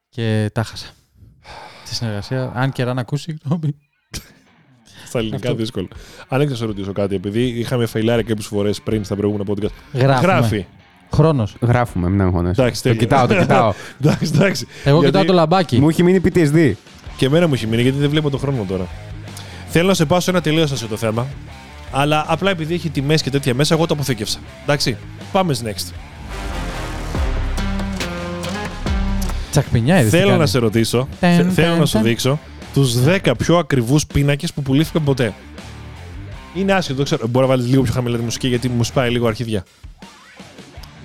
[0.09, 0.87] και τα χάσα.
[1.85, 3.75] Τη συνεργασία, αν και αν ακούσεις, συγγνώμη.
[5.05, 5.59] Στα ελληνικά Αυτό.
[5.59, 5.87] δύσκολο.
[6.27, 9.71] Αν έχει να σε ρωτήσω κάτι, επειδή είχαμε φεϊλάρει κάποιες φορές πριν στα προηγούμενα podcast.
[9.93, 10.33] Γράφουμε.
[10.33, 10.65] Γράφει.
[11.13, 11.55] Χρόνος.
[11.61, 12.61] Γράφουμε, μην αγχώνεσαι.
[12.61, 12.99] Εντάξει, Το τέλεια.
[13.03, 13.73] κοιτάω, το κοιτάω.
[14.01, 14.67] εντάξει, εντάξει.
[14.83, 15.79] Εγώ Γιατί- κοιτάω το λαμπάκι.
[15.79, 16.71] Μου έχει μείνει PTSD.
[17.17, 18.87] Και εμένα μου έχει μείνει γιατί δεν βλέπω τον χρόνο τώρα.
[19.67, 21.27] Θέλω να σε πάω σε ένα τελείω το θέμα.
[21.91, 24.39] Αλλά απλά επειδή έχει τιμές και τέτοια μέσα, εγώ το αποθήκευσα.
[24.63, 24.97] Εντάξει.
[25.31, 25.91] Πάμε next.
[29.51, 30.39] Τσακπινιά, είδες τι Θέλω κάνει.
[30.39, 32.03] να σε ρωτήσω, Ταν, θε- θέλω ταν, να σου ταν.
[32.03, 32.39] δείξω
[32.73, 35.33] τους 10 πιο ακριβούς πίνακες που πουλήθηκαν ποτέ.
[36.55, 37.27] Είναι άσχετο, δεν ξέρω.
[37.27, 39.63] Μπορεί να βάλεις λίγο πιο χαμηλά τη μουσική γιατί μου σπάει λίγο αρχίδια.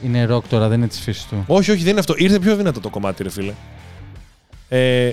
[0.05, 1.44] Είναι ροκ τώρα, δεν είναι της φύσης του.
[1.46, 2.14] Όχι, όχι, δεν είναι αυτό.
[2.16, 3.53] Ήρθε πιο δυνατό το κομμάτι, ρε φίλε.
[4.68, 5.11] Ε,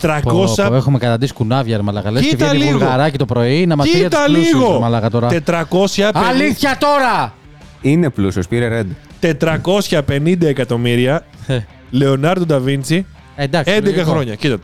[0.00, 0.20] 400.
[0.22, 2.10] Πω, πω, έχουμε καταντήσει κουνάβια, ρε μαλάκα.
[2.10, 2.78] Λες και Κοίτα βγαίνει λίγο.
[2.78, 4.72] βουλγαράκι το πρωί να μας πει για Κοίτα τους πλούσιους, λίγο!
[4.72, 5.28] ρε μαλάκα τώρα.
[5.28, 7.34] 450, Αλήθεια τώρα!
[7.80, 8.84] Είναι πλούσιος, πήρε
[9.20, 9.26] red.
[9.40, 11.24] 450 εκατομμύρια.
[11.46, 11.58] Ε,
[11.90, 13.06] Λεωνάρντο Νταβίντσι,
[13.36, 13.72] Εντάξει.
[13.78, 14.10] 11 λογικό.
[14.10, 14.34] χρόνια.
[14.34, 14.58] Κοίτα,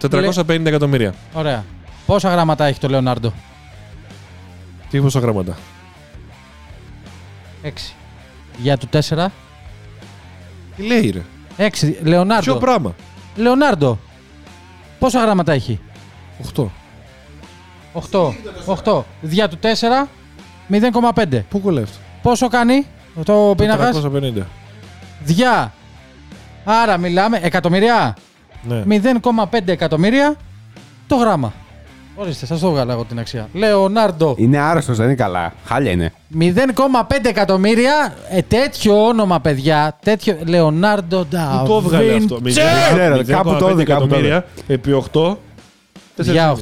[0.46, 1.14] 450 εκατομμύρια.
[1.32, 1.64] Ωραία.
[2.06, 3.32] Πόσα γράμματα έχει το Λεωνάρντο;
[4.90, 5.56] Τι πόσα γράμματα;
[7.62, 7.68] 6.
[8.58, 9.26] Για του 4.
[10.76, 11.22] Τι λέει, ρε;
[11.56, 11.70] 6.
[11.70, 12.54] Ποιο Λεωνάρντο.
[12.56, 12.94] πράγμα;
[13.36, 13.98] Λεωνάρντο.
[14.98, 15.80] Πόσα γράμματα έχει;
[16.56, 16.66] 8.
[18.10, 18.32] 8.
[18.84, 19.02] 8.
[19.20, 20.08] Δια του 4.
[20.70, 21.42] 0,5.
[21.48, 21.84] Πού κολλάει
[22.22, 22.86] Πόσο κάνει
[23.24, 24.10] το πίνακας; αυτό.
[24.10, 24.42] 450.
[25.24, 25.72] Δια.
[26.64, 28.16] Άρα μιλάμε εκατομμυριά.
[28.62, 28.82] Ναι.
[28.86, 30.36] 0,5 εκατομμύρια
[31.06, 31.52] το γράμμα.
[32.20, 33.48] Ορίστε, σας το βγάλα εγώ την αξία.
[33.52, 34.34] Λεωνάρντο.
[34.38, 35.52] Είναι άρρωστος, δεν είναι καλά.
[35.64, 36.12] Χάλια είναι.
[36.38, 38.14] 0,5 εκατομμύρια.
[38.30, 39.96] Ε, τέτοιο όνομα, παιδιά.
[40.02, 40.38] Τέτοιο.
[40.46, 41.64] Λεωνάρντο Νταβίντσι.
[41.64, 42.40] Πού το έβγαλε αυτό.
[42.44, 44.26] Ξέρω, κάπου το είδε, κάπου το είδε.
[44.26, 45.36] εκατομμύρια επί 8.
[46.16, 46.58] Για 8.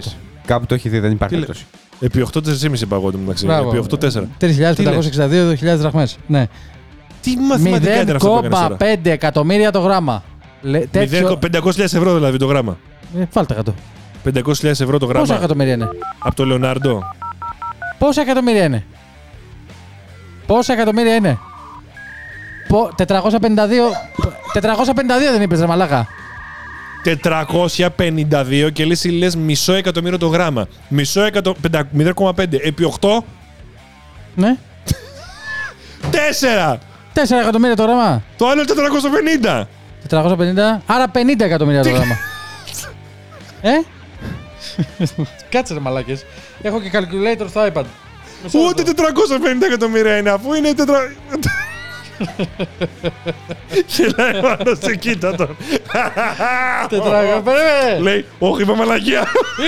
[0.47, 1.67] Κάπου το έχει δει, δεν υπάρχει Τι λέ- περίπτωση.
[2.01, 3.47] Επί 8 4,5 είπα εγώ το μεταξύ.
[3.47, 3.69] Μπράβο.
[3.69, 4.29] Επί 8 4.
[4.41, 6.19] 3.562 δραχμές.
[6.27, 6.47] Ναι.
[7.21, 10.23] Τι μαθηματικά ήταν αυτό που έκανες τώρα; 0,5 εκατομμύρια το γράμμα.
[10.61, 11.39] Λε, τέτοιο...
[11.53, 12.77] 500.000 ευρώ δηλαδή το γράμμα.
[13.19, 13.71] Ε, βάλτε 100.
[14.35, 15.35] 500.000 ευρώ το Πόσα γράμμα.
[15.35, 17.03] εκατομμύρια είναι; Από το Λεωνάρντο.
[17.99, 18.85] Πόσα εκατομμύρια είναι;
[20.47, 21.39] Πόσα εκατομμύρια είναι;
[22.69, 23.93] Πο- 452.
[24.53, 26.07] 452 δεν είπες ρε μαλάκα.
[27.05, 30.67] 452 και λες, λες μισό εκατομμύριο το γράμμα.
[30.89, 31.87] Μισό εκατομμύριο.
[31.93, 33.25] 0,5 επί 8.
[34.35, 34.57] Ναι.
[36.11, 36.79] 4!
[37.15, 38.23] 4 εκατομμύρια το γράμμα.
[38.37, 39.67] Το άλλο είναι 450.
[40.11, 40.83] 450.
[40.87, 42.17] Άρα 50 εκατομμύρια το Τι- γράμμα.
[43.61, 43.71] ε;
[45.51, 46.25] Κάτσε ρε μαλάκες.
[46.63, 47.85] Έχω και calculator στο iPad.
[48.43, 49.05] Μισό Ούτε λεπτό.
[49.05, 50.99] 450 εκατομμύρια είναι, αφού είναι τετρα...
[53.87, 55.57] Γελάει ο άλλος, σε κοίτα τον.
[56.89, 57.43] Τετράγωνο.
[57.43, 57.99] Περίμενε.
[58.01, 59.27] Λέει, όχι είπα μαλακία.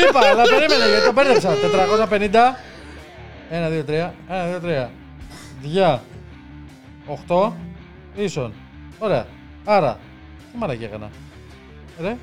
[0.09, 1.55] Είπα, αλλά περίμενε γιατί το μπέρδεψα.
[2.11, 2.57] 450
[3.51, 4.15] Ένα, δύο, τρία.
[4.29, 4.91] Ένα, δύο, τρία.
[5.63, 6.03] Διά.
[7.07, 7.57] Οχτώ.
[8.15, 8.53] Ίσον.
[8.99, 9.27] Ωραία.
[9.65, 9.99] Άρα.
[10.53, 11.11] Τι μαλακή έκανα.
[12.01, 12.17] Ρε.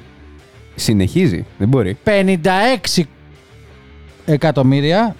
[0.75, 1.45] Συνεχίζει.
[1.57, 1.97] Δεν μπορεί.
[2.03, 3.03] 56
[4.25, 5.15] εκατομμύρια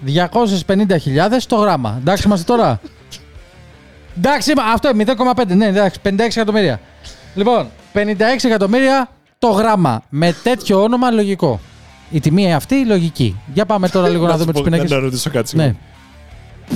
[0.66, 1.96] 250 χιλιάδες το γράμμα.
[2.00, 2.80] Εντάξει είμαστε τώρα.
[4.16, 5.54] εντάξει, μα- αυτό είναι 0,5.
[5.54, 6.80] Ναι, εντάξει, 56 εκατομμύρια.
[7.34, 10.02] Λοιπόν, 56 εκατομμύρια το γράμμα.
[10.08, 11.60] Με τέτοιο όνομα λογικό.
[12.10, 13.36] Η τιμή αυτή λογική.
[13.54, 14.90] Για πάμε τώρα λίγο να σου δούμε πω- τις πινακές.
[14.90, 15.56] Να ρωτήσω κάτι.
[15.56, 15.62] Ναι.
[15.62, 15.78] συγγνώμη.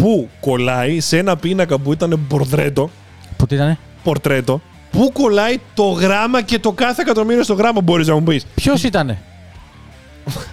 [0.01, 2.91] Πού κολλάει σε ένα πίνακα που ήταν πορτρέτο,
[3.37, 4.61] Πού τι ήτανε; πορτρέτο,
[4.91, 8.83] πού κολλάει το γράμμα και το κάθε εκατομμύριο στο γράμμα, μπορείς να μου πεις; Ποιος
[8.83, 9.19] ήτανε;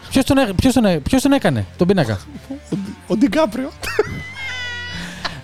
[0.09, 2.19] Ποιος τον, έ- ποιος τον, έ- ποιος τον έκανε τον πίνακα;
[3.07, 3.69] Ο Ντικάπριο.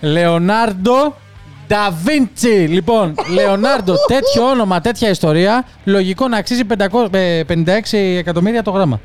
[0.01, 1.15] Λεωνάρντο
[1.67, 2.47] Νταβίντσι.
[2.69, 8.99] Λοιπόν, Λεωνάρντο, τέτοιο όνομα, τέτοια ιστορία, λογικό να αξίζει 500, ε, 56 εκατομμύρια το γράμμα.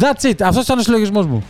[0.00, 0.34] That's it.
[0.42, 1.44] Αυτός ήταν ο συλλογισμός μου.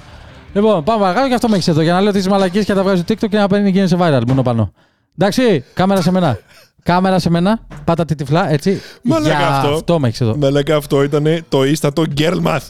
[0.54, 2.78] Λοιπόν, πάμε παρακάτω και αυτό με έχεις εδώ για να λέω τις μαλακίες και να
[2.78, 4.72] τα βγάζεις στο TikTok και να παίρνει και σε viral μόνο πάνω.
[5.18, 6.38] Εντάξει, κάμερα σε μένα.
[6.82, 7.60] Κάμερα σε μένα.
[7.84, 8.80] Πάτα τη τυφλά, έτσι.
[9.02, 9.68] Μαλάκα για αυτό.
[9.68, 10.36] αυτό με έχεις εδώ.
[10.36, 12.66] Μαλάκα αυτό ήταν το ίστατο girl math.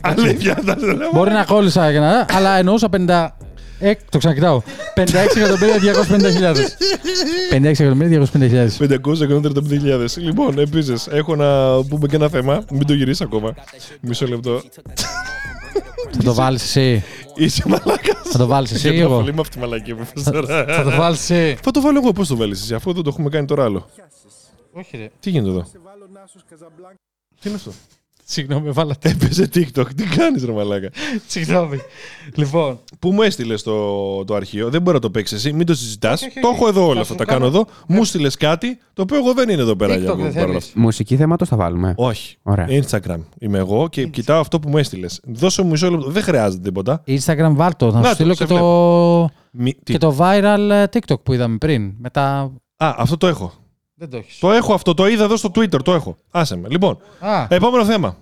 [0.00, 1.10] Αλήθεια, θα σε λέω.
[1.12, 2.26] Μπορεί να κόλλησα για να.
[2.36, 3.28] Αλλά εννοούσα 50.
[3.78, 4.62] Ε, το ξανακοιτάω.
[4.94, 5.02] 56
[5.36, 6.76] εκατομμύρια 250 χιλιάδες.
[7.50, 8.76] 56 εκατομμύρια 250 χιλιάδες.
[8.80, 10.16] 535.000.
[10.16, 11.46] Λοιπόν, επίσης, έχω να
[11.84, 12.64] πούμε και ένα θέμα.
[12.70, 13.54] Μην το γυρίσεις ακόμα.
[14.00, 14.62] Μισό λεπτό.
[16.10, 17.04] Θα το βάλεις εσύ.
[17.36, 18.14] Είσαι μαλάκα.
[18.24, 19.16] Θα το βάλεις εσύ ή Και εγώ.
[19.16, 20.64] πολύ με αυτή τη μαλακή που είπες τώρα.
[20.74, 21.58] Θα το βάλεις εσύ.
[21.62, 23.86] Θα το βάλω εγώ, πώς το βάλεις εσύ, αφού δεν το έχουμε κάνει τώρα άλλο.
[24.72, 25.10] Όχι ρε.
[25.20, 25.66] Τι γίνεται εδώ;
[27.40, 27.72] Τι είναι αυτό;
[28.28, 29.08] Συγγνώμη, βάλατε.
[29.10, 29.86] Έπαιζε TikTok.
[29.96, 30.90] Τι κάνεις, ρε μαλάκα;
[31.26, 31.78] Συγγνώμη.
[32.34, 32.78] Λοιπόν.
[32.98, 36.20] Που μου έστειλες το, το αρχείο; Δεν μπορεί να το παίξεις εσύ, μην το συζητάς.
[36.22, 36.56] Όχι, όχι, Το όχι.
[36.56, 37.12] έχω εδώ όλα Θα αυτά.
[37.12, 37.66] σου Τα κάνω κάνω- εδώ.
[37.96, 40.56] Μου στείλες κάτι το οποίο εγώ δεν είναι εδώ πέρα TikTok για δεν παρόλα θέλεις.
[40.66, 40.80] αυτά.
[40.80, 41.94] Μουσική θέματος θα βάλουμε.
[41.96, 42.36] Όχι.
[42.42, 42.66] Ωραία.
[42.68, 45.20] Instagram είμαι εγώ και κοιτάω αυτό που μου έστειλες.
[45.24, 46.10] Δώσε μου μισό λεπτό.
[46.10, 47.02] Δεν χρειάζεται τίποτα.
[47.06, 47.90] Instagram βάλτο.
[47.90, 51.22] Να Να σου το, στείλω σε και το, Μη- τι- και το viral ε, TikTok
[51.22, 51.92] που είδαμε πριν.
[51.98, 52.38] Μετά.
[52.76, 53.52] Α, αυτό το έχω.
[53.98, 54.38] Δεν το έχεις.
[54.38, 54.94] Το έχω αυτό.
[54.94, 55.82] Το είδα εδώ στο Twitter.
[55.84, 56.16] Το έχω.
[56.30, 56.68] Άσε με.
[56.68, 58.16] Λοιπόν, Α, επόμενο θέμα.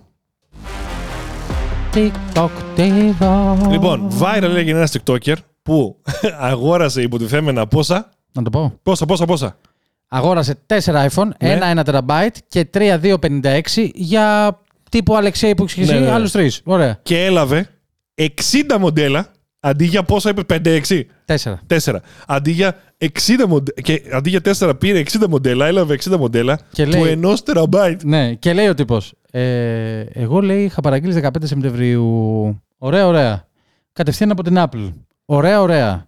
[1.93, 3.67] TikTok, TikTok.
[3.69, 6.01] Λοιπόν, viral έγινε ένας TikToker που
[6.39, 8.79] αγόρασε υποτιθέμενα πόσα; Να το πω.
[8.83, 9.57] Πόσα, πόσα, πόσα;
[10.07, 10.77] Αγόρασε 4
[11.09, 11.51] iPhone, Ναι.
[11.51, 14.59] ένα 1 TB και 3 256 για
[14.89, 16.11] τύπου Αλεξέη που έχεις Ναι, εσύ, ναι.
[16.11, 16.61] άλλους τρεις.
[16.63, 16.99] Ωραία.
[17.03, 17.69] Και έλαβε
[18.15, 18.25] 60
[18.79, 19.27] μοντέλα
[19.59, 21.01] αντί για πόσα είπε 5-6.
[21.25, 21.33] 4.
[21.67, 21.95] 4.
[22.27, 23.07] Αντί για 60
[23.47, 23.81] μοντέλα.
[23.81, 28.03] Και αντί για 4 πήρε 60 μοντέλα, έλαβε 60 μοντέλα Και του λέει- ενός τεραμπάιτ.
[28.03, 29.13] Ναι, και λέει ο τύπος.
[29.31, 32.03] Ε, εγώ λέει είχα παραγγείλει 15 Σεπτεμβρίου.
[32.77, 33.47] Ωραία, ωραία.
[33.93, 34.93] Κατευθείαν από την Apple.
[35.25, 36.07] Ωραία, ωραία.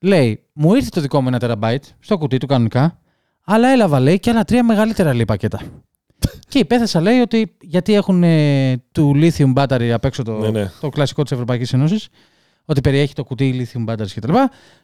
[0.00, 2.98] Λέει, μου ήρθε το δικό μου ένα τεραμπάιτ στο κουτί του κανονικά,
[3.44, 5.60] αλλά έλαβα λέει και άλλα τρία μεγαλύτερα λέει πακέτα.
[6.48, 10.70] και υπέθεσα λέει ότι γιατί έχουν ε, του lithium battery απ' έξω το, Ναι, ναι.
[10.80, 12.08] το κλασικό της Ευρωπαϊκής Ένωσης,
[12.70, 14.32] ότι περιέχει το κουτί lithium battery κτλ.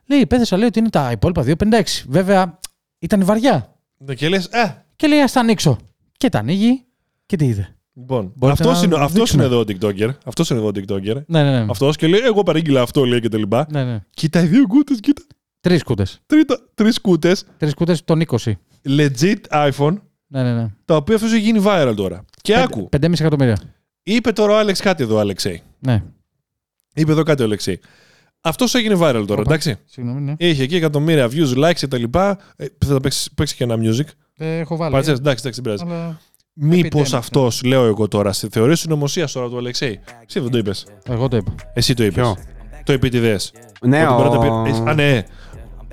[0.07, 1.83] Λέει, υπέθεσα λέει ότι είναι τα υπόλοιπα 256.
[2.09, 2.59] Βέβαια,
[2.99, 3.75] ήταν βαριά.
[4.17, 5.77] Και λες, ε, Και λέει, ας τα ανοίξω.
[6.17, 6.85] Και τα ανοίγει
[7.27, 7.77] και τι είδε.
[7.97, 9.45] Λοιπόν, Μπορείτε αυτός να είναι, αυτός δείξουμε.
[9.45, 10.11] είναι εδώ ο TikToker.
[10.25, 11.23] Αυτός είναι εδώ ο TikToker.
[11.27, 11.67] Ναι, ναι, ναι.
[11.71, 13.67] Αυτός και λέει, εγώ παρήγγειλα αυτό, λέει και τα λοιπά.
[13.71, 14.01] ναι, ναι.
[14.11, 15.23] Κοίτα οι δύο κούτες, κοίτα.
[15.61, 16.21] Τρεις κούτες.
[16.27, 18.53] Τρίτα, τρεις κούτες, Τρεις κούτες των 20.
[18.89, 20.69] legit iPhone, Ναι, ναι, ναι.
[20.85, 22.25] τα οποία αυτός έχει γίνει viral τώρα.
[22.43, 23.59] Και άκου, 5,5 εκατομμύρια.
[24.03, 25.63] είπε τώρα ο Άλεξ κάτι εδώ, Αλεξέη.
[25.79, 26.03] Ναι.
[26.95, 27.81] Είπε εδώ κάτι ο Αλεξέη.
[28.41, 29.41] Αυτός έγινε viral τώρα, Οπα.
[29.41, 29.77] εντάξει.
[29.85, 30.35] Συγγνώμη, ναι.
[30.37, 32.39] Είχε εκεί εκατομμύρια views, likes και τα λοιπά.
[32.57, 34.05] Ε, θα παίξει, παίξεις και ένα music.
[34.37, 34.91] Ε, έχω βάλει.
[34.91, 35.95] Παρατσές, εντάξει, εντάξει, δεν πειράζει.
[35.97, 36.21] Αλλά
[36.57, 40.59] Μήπως Epidemic, αυτός, λέω εγώ τώρα, στη θεωρία συνωμοσία τώρα του Αλεξέη; Εσύ δεν το
[40.59, 40.87] είπες.
[41.09, 41.55] εγώ το είπα.
[41.73, 42.15] Εσύ το είπες.
[42.15, 42.37] Ποιο;
[42.85, 43.53] Το επίτηδες.
[43.81, 44.63] Ναι, Ότι μπορεί να τα ο...
[44.63, 45.23] πήρε- Α, ναι.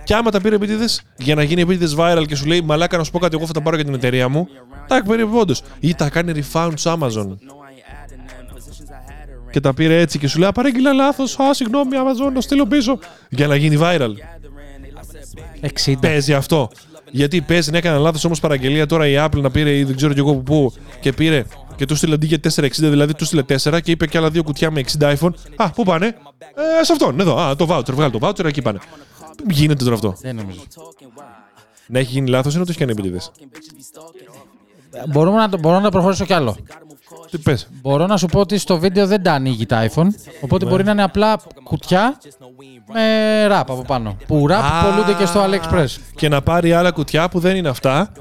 [0.04, 3.04] Και άμα τα πήρε επίτηδες για να γίνει επίτηδες viral και σου λέει Μαλάκα να
[3.04, 4.48] σου πω κάτι, εγώ θα τα πάρω για την εταιρεία μου.
[4.88, 5.62] Τα περίπου όντως.
[5.80, 7.28] Ή τα κάνει refund στο Amazon.
[9.52, 11.40] Και τα πήρε έτσι και σου λέει Α, παρήγγειλα λάθος.
[11.40, 13.00] Α, συγγνώμη, Amazon, να στείλω πίσω.
[13.30, 14.10] Για να γίνει viral.
[15.86, 15.94] 60.
[16.00, 16.70] Παίζει αυτό.
[17.12, 20.14] Γιατί παίζει να έκανε λάθος όμως παραγγελία τώρα η Apple να πήρε ή δεν ξέρω
[20.14, 21.44] κι εγώ που πού και πήρε
[21.76, 24.44] και του στείλε αντί για 460, δηλαδή του στείλε 4 και είπε και άλλα δύο
[24.44, 25.32] κουτιά με 60 iPhone.
[25.56, 26.06] Α, πού πάνε;
[26.80, 27.38] Ε, σε αυτόν, εδώ.
[27.40, 28.80] Α, το voucher, βγάλει το voucher, εκεί πάνε.
[29.50, 30.16] Γίνεται τώρα αυτό.
[30.22, 30.60] Δεν νομίζω.
[31.88, 33.32] Να έχει γίνει λάθος ή να το έχει κάνει επίτηδες.
[35.10, 36.58] Μπορούμε να, το- μπορώ να προχωρήσω κι άλλο.
[37.32, 37.68] Τι πες.
[37.82, 40.08] Μπορώ να σου πω ότι στο βίντεο δεν τα ανοίγει τα iPhone.
[40.42, 42.18] Οπότε μπορεί να είναι απλά κουτιά
[42.94, 44.18] με wrap από πάνω.
[44.28, 44.84] Που wrap Α.
[44.90, 46.02] πουλιούνται και στο AliExpress.
[46.16, 48.12] Και να πάρει άλλα κουτιά που δεν είναι αυτά.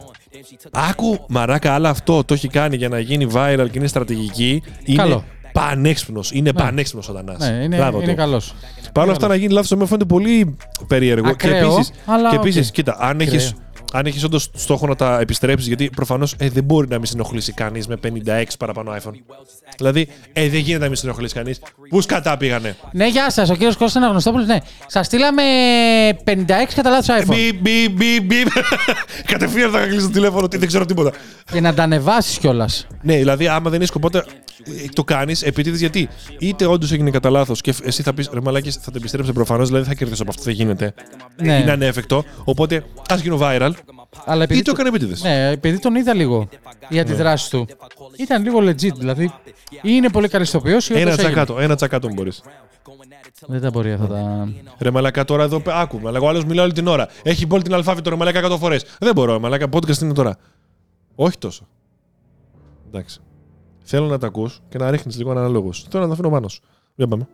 [0.71, 4.63] Άκου, μαλάκα, άλλα αυτό το έχει κάνει για να γίνει viral και είναι στρατηγική.
[4.85, 5.25] Είναι Καλό.
[5.53, 6.31] πανέξυπνος.
[6.33, 7.37] Είναι πανέξυπνος ο Δανά.
[7.39, 8.55] Ναι, είναι, είναι καλός.
[8.93, 10.57] Παρ' όλα αυτά να γίνει λάθος με φαίνεται πολύ
[10.87, 11.29] περίεργο.
[11.29, 12.75] Ακραίο, και επίσης, αλλά και επίσης, οκ.
[12.75, 13.35] κοίτα, αν Ακραίο.
[13.35, 13.53] έχει
[13.93, 17.14] αν έχεις όντως στόχο να τα επιστρέψεις, γιατί προφανώς ε, δεν μπορεί να μην σε
[17.14, 19.15] ενοχλήσει κανείς με 56 παραπάνω iPhone.
[19.77, 21.61] Δηλαδή, ε, δεν γίνεται να μην συνοχλήσει κανείς.
[21.89, 22.77] Πούς σκατά πήγανε.
[22.93, 24.47] Ναι, γεια σας, ο κύριος Κώστας Αναγνωστόπουλος.
[24.47, 25.43] Ναι, σας στείλαμε
[26.25, 27.27] 56 κατά λάθος iPhone.
[27.27, 28.43] Μπι, μπι, μπι, μπι.
[29.33, 31.13] Κατευθείαν θα κλείσει το τηλέφωνο, τι δεν ξέρω τίποτα.
[31.53, 32.87] Και να τα ανεβάσεις κιόλας.
[33.03, 34.23] Ναι, δηλαδή, άμα δεν έχει σκοπό, ε,
[34.93, 36.09] το κάνεις επίτηδες γιατί.
[36.39, 39.69] Είτε όντως έγινε κατά λάθος και εσύ θα πεις ρε μαλάκι, θα το επιστρέψει προφανώς,
[39.69, 40.95] δηλαδή θα κερδίσω από αυτό, δεν γίνεται.
[41.43, 41.59] Ναι.
[41.59, 42.25] Είναι ανέφεκτο.
[42.45, 43.71] Οπότε ας γίνω viral.
[44.25, 45.29] Αλλά Ή το έκανε επίτηδε.
[45.29, 46.49] Ναι, επειδή τον είδα λίγο
[46.89, 47.67] οι αντιδράσει του.
[48.19, 49.33] Ήταν λίγο legit, δηλαδή.
[49.83, 51.15] Είναι πολύ καλή ηθοποιό ή Ένα όντως έγινε.
[51.15, 52.43] τσακάτο, ένα τσακάτο μπορείς.
[53.47, 54.49] Δεν τα μπορεί αυτά τα.
[54.79, 56.01] Ρε μαλακά τώρα εδώ άκου.
[56.09, 57.09] Αλλά ο άλλος μιλάει όλη την ώρα.
[57.23, 58.85] Έχει πόλει την αλφάβητο ρε μαλακά 100 φορές.
[58.99, 59.67] Δεν μπορώ, ρε μαλακά.
[59.73, 60.37] Podcast είναι τώρα.
[61.15, 61.67] Όχι τόσο.
[62.87, 63.21] Εντάξει.
[63.85, 65.75] Θέλω να τα ακούς και να ρίχνεις λίγο αναλόγου.
[65.75, 66.63] Θέλω να τα αφήνω πάνω σου.
[66.95, 67.29] Για πάμε.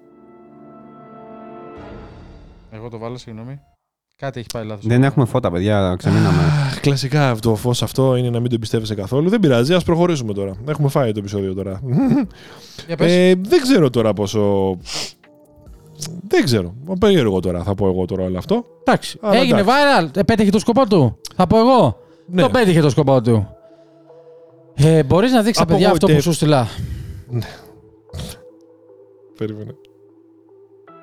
[2.71, 3.61] Εγώ το βάλω, συγγνώμη.
[4.19, 4.87] Κάτι έχει πάει λάθος.
[4.87, 6.43] Δεν έχουμε φώτα, παιδιά, ξεμείναμε.
[6.43, 9.29] Αχ, κλασικά αυτό το φως αυτό είναι να μην το εμπιστεύεσαι καθόλου.
[9.29, 10.53] Δεν πειράζει, ας προχωρήσουμε τώρα.
[10.69, 11.81] Έχουμε φάει το επεισόδιο τώρα.
[12.87, 13.13] Για πες.
[13.13, 14.77] ε, δεν ξέρω τώρα πόσο.
[16.29, 16.75] Δεν ξέρω.
[17.01, 18.65] Περίεργο τώρα θα πω εγώ τώρα όλο αυτό.
[18.85, 19.19] Εντάξει.
[19.23, 19.81] Αλλά Έγινε εντάξει.
[20.11, 20.17] viral.
[20.17, 21.19] Ε, πέτυχε το σκοπό του.
[21.37, 21.99] Θα πω εγώ.
[22.27, 22.43] Ναι.
[22.43, 23.49] Το πέτυχε το σκοπό του.
[24.75, 26.23] Ε, Μπορείς να δείξεις στα παιδιά αυτό που Απογοητεύει.
[26.23, 26.67] σου στείλα.
[29.39, 29.75] Περίμενε.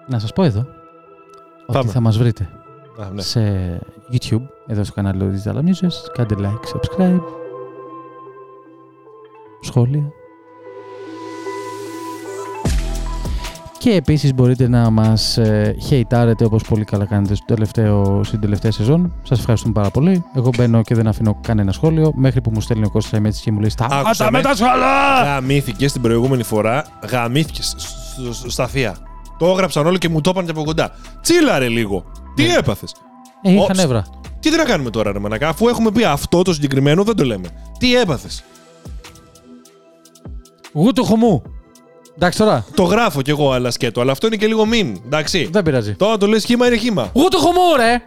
[0.07, 0.65] Να σας πω εδώ.
[1.65, 1.79] Πάμε.
[1.79, 2.49] Ότι θα μας βρείτε
[3.01, 3.21] Α, ναι.
[3.21, 3.79] σε
[4.13, 6.11] YouTube, εδώ στο κανάλι Digital Amuses.
[6.13, 7.21] Κάντε like, subscribe.
[9.61, 10.11] Σχόλια.
[13.77, 18.71] Και επίσης μπορείτε να μας ε, χεϊτάρετε όπως πολύ καλά κάνετε στο τελευταίο, στην τελευταία
[18.71, 19.13] σεζόν.
[19.23, 20.23] Σας ευχαριστούμε πάρα πολύ.
[20.35, 23.51] Εγώ μπαίνω και δεν αφήνω κανένα σχόλιο μέχρι που μου στέλνει ο Κώστας Αιμέτης και
[23.51, 24.37] μου λέει Άκουσα «Σταμάτα με.
[24.37, 26.85] με τα σχόλια!» Γαμήθηκε την προηγούμενη φορά.
[27.09, 27.61] Γαμήθηκε
[28.47, 28.97] στα θεία.
[29.37, 30.91] Το έγραψαν όλοι και μου το είπαν και από κοντά.
[31.21, 32.03] Τσίλαρε λίγο.
[32.35, 32.53] Τι Ναι.
[32.53, 32.93] έπαθες;
[33.41, 33.77] Ε, είχα Όψ.
[33.77, 34.05] νεύρα.
[34.39, 37.23] Τι δεν να κάνουμε τώρα, ρε Μανακά, αφού έχουμε πει αυτό το συγκεκριμένο, δεν το
[37.25, 37.47] λέμε.
[37.79, 38.43] Τι έπαθες;
[40.73, 41.41] Γούτου χωμού.
[42.15, 42.65] Εντάξει τώρα.
[42.75, 44.97] Το γράφω κι εγώ, αλλά σκέτο, αλλά αυτό είναι και λίγο μήν.
[45.05, 45.49] Εντάξει.
[45.51, 45.93] Δεν πειράζει.
[45.95, 47.09] Τώρα το λες χήμα είναι χήμα.
[47.13, 48.03] Γούτου χωμού ρε!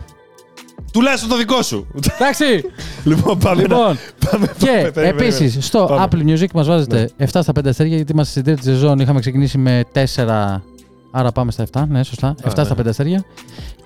[0.93, 1.87] Τουλάχιστον το δικό σου.
[2.19, 2.45] Εντάξει.
[3.05, 3.63] λοιπόν, πάμε.
[3.63, 3.97] λοιπόν, να...
[4.31, 5.61] πάμε και πάμε, περίμενε, επίσης περίμενε.
[5.63, 6.09] στο Πάμε.
[6.11, 8.99] Apple Music μας βάζετε 7 στα 5 αστέρια γιατί είμαστε στην τρίτη σεζόν.
[8.99, 10.01] Είχαμε ξεκινήσει με 4.
[11.13, 11.83] Άρα πάμε στα 7.
[11.89, 12.35] Ναι, σωστά.
[12.43, 12.65] 7 ναι.
[12.65, 13.25] στα 5 αστέρια.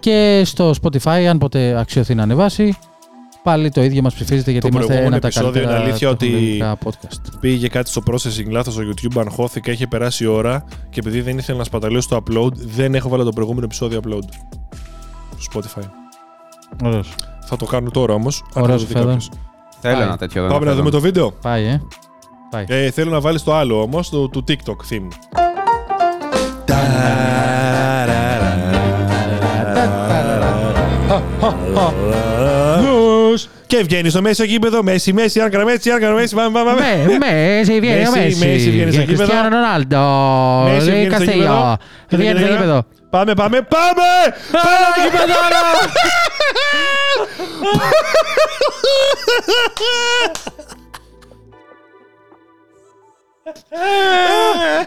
[0.01, 2.75] Και στο Spotify, αν ποτέ αξιωθεί να ανεβάσει,
[3.43, 5.91] πάλι το ίδιο μας ψηφίζετε γιατί Το είμαστε προηγούμενο ένα από τα επεισόδιο είναι καλύτερα
[5.91, 7.39] αλήθεια ότι- τεχνολογικά podcast.
[7.41, 11.39] Πήγε κάτι στο processing λάθος στο YouTube, αγχώθηκα, είχε περάσει η ώρα και επειδή δεν
[11.39, 14.23] ήθελα να σπαταλήσω το upload, δεν έχω βάλει το προηγούμενο επεισόδιο upload.
[15.39, 15.83] Στο Spotify.
[16.85, 17.15] Ωραίος.
[17.47, 18.45] Θα το κάνω τώρα όμως.
[18.55, 19.21] Ωραίος φέδων.
[19.81, 20.05] Θέλω Πάει.
[20.07, 20.43] ένα τέτοιο.
[20.43, 20.77] δεν Πάμε να θέλω.
[20.83, 21.31] δούμε το βίντεο.
[21.33, 21.81] Πάει, ε.
[22.51, 22.65] Πάει.
[22.69, 25.09] Ε, θέλω να βάλεις το άλλο όμως, το του TikTok theme.
[33.67, 37.05] Και βγαίνει στο μέσο γήπεδο, Μέση, Μέση, Άργαρα, Μέση, Άργαρα, Μέση, πάμε, πάμε, πάμε.
[37.19, 38.47] Με, Μέση, βγαίνει ο Μέση, Μέση.
[38.47, 39.33] Μέση βγαίνει στο Και γήπεδο.
[39.33, 39.99] Cristiano Ronaldo.
[40.73, 41.43] Μέση Λέει βγαίνει στο Καστέλιο.
[41.43, 41.77] γήπεδο.
[42.11, 42.85] Βγαίνει στο γήπεδο.
[43.11, 44.09] Πάμε, πάμε, πάμε!
[44.53, 44.73] Πάμε
[45.05, 45.35] γήπεδο,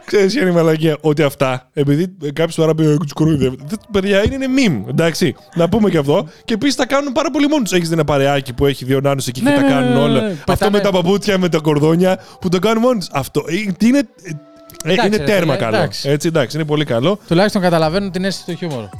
[0.05, 3.57] Ξέρεις ποια είναι η μαλακία, ότι αυτά, επειδή κάποιος τώρα πει του κοροϊδεύει.
[3.65, 5.35] δεν- Παιδιά είναι ένα meme, εντάξει.
[5.55, 6.27] Να πούμε και αυτό.
[6.45, 7.71] Και επίσης τα κάνουν πάρα πολύ μόνοι τους.
[7.71, 10.03] Έχεις ένα παρεάκι που έχει δύο νάνους εκεί Ναι, και τα ναι, κάνουν ναι, ναι,
[10.03, 10.21] όλα.
[10.21, 10.27] ναι.
[10.29, 13.07] Αυτό Πετάνε- με τα παπούτσια, με τα κορδόνια που το κάνουν μόνοι τους.
[13.11, 13.97] Αυτό ε, τι είναι.
[14.23, 14.31] ε,
[14.91, 15.75] Εντάξει, είναι ρε τέρμα φίλε, καλό.
[15.77, 16.09] εντάξει.
[16.09, 17.19] Έτσι, εντάξει, είναι πολύ καλό.
[17.27, 18.83] Τουλάχιστον καταλαβαίνουν την αίσθηση του χιούμορ.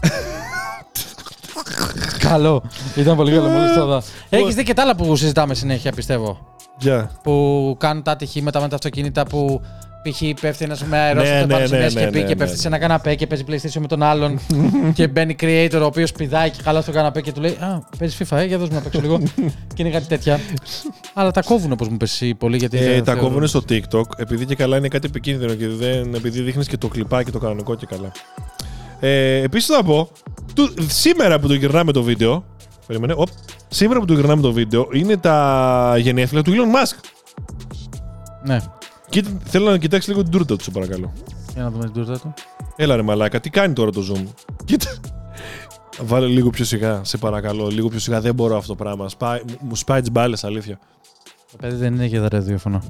[2.29, 2.63] καλό.
[2.95, 3.47] Ήταν πολύ καλό.
[3.47, 4.01] Μόλις το δω.
[4.29, 6.52] Έχεις δει και τα άλλα που συζητάμε συνέχεια, πιστεύω.
[6.79, 7.11] Γεια.
[7.23, 9.61] Που κάνουν τα ατυχήματα με τα αυτοκίνητα που
[10.09, 10.21] π.χ.
[10.41, 12.27] πέφτει ένας με αερόσιτο Ναι, πάνω ναι, στη ναι, μέση ναι, και πει ναι, και
[12.27, 12.61] ναι, πέφτει ναι.
[12.61, 14.39] σε ένα καναπέ και παίζει PlayStation με τον άλλον
[14.95, 18.21] και μπαίνει creator ο οποίος πηδάει και καλά στο καναπέ και του λέει Α, παίζεις
[18.29, 19.19] FIFA, ε, για δώσ' μου να παίξω λίγο.
[19.75, 20.39] και είναι κάτι τέτοια.
[21.13, 22.77] Αλλά τα κόβουν όπως μου πες εσύ πολύ γιατί.
[22.77, 26.13] Ε, δεν τα θεωρούν- κόβουν στο TikTok επειδή και καλά είναι κάτι επικίνδυνο και δεν,
[26.13, 28.11] επειδή δείχνεις και το κλιπάκι το κανονικό και καλά.
[28.99, 30.09] Ε, Επίσης θα πω,
[30.53, 32.43] του, σήμερα που το γυρνάμε το βίντεο.
[32.87, 33.27] Περίμενε, οπ,
[33.67, 36.95] σήμερα που το γυρνάμε το βίντεο είναι τα γενέθλια του Elon Musk.
[38.45, 38.59] Ναι,
[39.09, 41.13] Κοίτα, θέλω να κοιτάξεις λίγο την τούρτα του, σε παρακαλώ.
[41.53, 42.33] για να δούμε την τούρτα του.
[42.75, 44.23] Έλα ρε μαλάκα, τι κάνει τώρα το zoom;
[44.65, 44.87] Κοίτα.
[46.01, 47.67] Βάλε λίγο πιο σιγά, σε παρακαλώ.
[47.67, 49.09] Λίγο πιο σιγά, δεν μπορώ αυτό το πράγμα.
[49.09, 50.79] Σπάει, μου σπάει τις μπάλες, αλήθεια.
[51.51, 52.81] Το παιδί δεν είναι για ραδιόφωνο.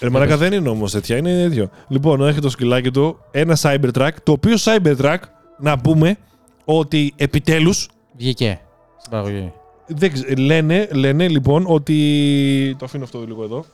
[0.00, 1.70] Ρε μαλάκα δεν είναι όμως τέτοια, είναι ίδιο.
[1.88, 5.16] Λοιπόν, έχει το σκυλάκι του ένα Cybertruck, το οποίο Cybertruck,
[5.58, 6.16] να πούμε
[6.64, 7.88] ότι επιτέλους.
[8.16, 8.60] Βγήκε
[8.98, 9.52] στην παραγωγή.
[9.86, 12.76] Δεν ξε- λένε, λένε λοιπόν ότι.
[12.78, 13.64] Το αφήνω αυτό λίγο εδώ.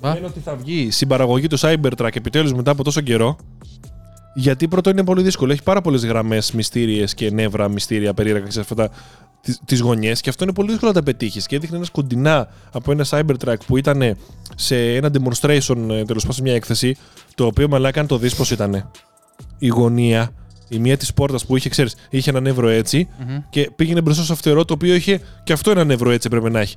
[0.00, 0.14] Μπα.
[0.14, 3.36] Λένε ότι θα βγει στην παραγωγή του Cybertruck επιτέλους μετά από τόσο καιρό.
[4.34, 5.52] Γιατί πρώτο είναι πολύ δύσκολο.
[5.52, 8.46] Έχει πάρα πολλές γραμμές μυστήριες και νεύρα μυστήρια περίεργα.
[8.46, 8.94] Ξέρεις, αυτά τα,
[9.64, 11.46] τις γωνιές και αυτό είναι πολύ δύσκολο να τα πετύχεις.
[11.46, 14.16] Και έδειχνε ένας κοντινά από ένα Cybertruck που ήταν
[14.56, 16.96] σε ένα demonstration, ε, τέλος πάντων, μια έκθεση,
[17.34, 18.90] το οποίο μαλάκα αν το δεις πώς ήταν.
[19.58, 20.30] Η γωνία,
[20.68, 23.36] η μία της πόρτας που είχε, ξέρεις, είχε έναν ευρώ έτσι Μμμ.
[23.50, 26.60] και πήγαινε μπροστά στο φτερό το οποίο είχε και αυτό έναν ευρώ έτσι έπρεπε να
[26.60, 26.76] έχει.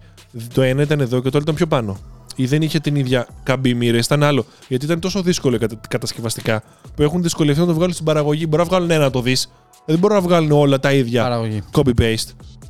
[0.53, 1.97] Το ένα ήταν εδώ και το άλλο ήταν πιο πάνω.
[2.35, 4.45] Ή δεν είχε την ίδια καμπή μοίρε, ήταν άλλο.
[4.67, 6.63] Γιατί ήταν τόσο δύσκολο κατα- κατασκευαστικά
[6.95, 8.45] που έχουν δυσκολευτεί να το βγάλουν στην παραγωγή.
[8.49, 9.51] Μπορεί να βγάλουν ένα να το δεις.
[9.85, 11.61] Δεν μπορούν να βγάλουν όλα τα ίδια Παραγωγή.
[11.71, 12.29] copy-paste.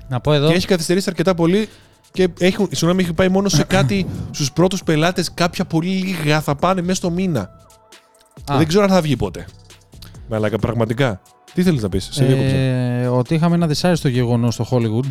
[0.10, 0.48] Να πω εδώ.
[0.48, 1.70] Και έχει καθυστερήσει αρκετά πολύ
[2.12, 5.34] και έχουν, η Tsunami έχει πάει μόνο σε κάτι στους πρώτους πελάτες.
[5.34, 7.40] Κάποια πολύ λίγα θα πάνε μέσα στο μήνα.
[8.52, 9.46] Α, Δεν ξέρω αν θα βγει ποτέ.
[10.30, 11.22] Μαλάκα, πραγματικά.
[11.54, 12.56] Τι θέλεις να πεις, σε διέκοψα.
[12.56, 15.06] ε, ότι είχαμε ένα δυσάρεστο γεγονός στο Hollywood.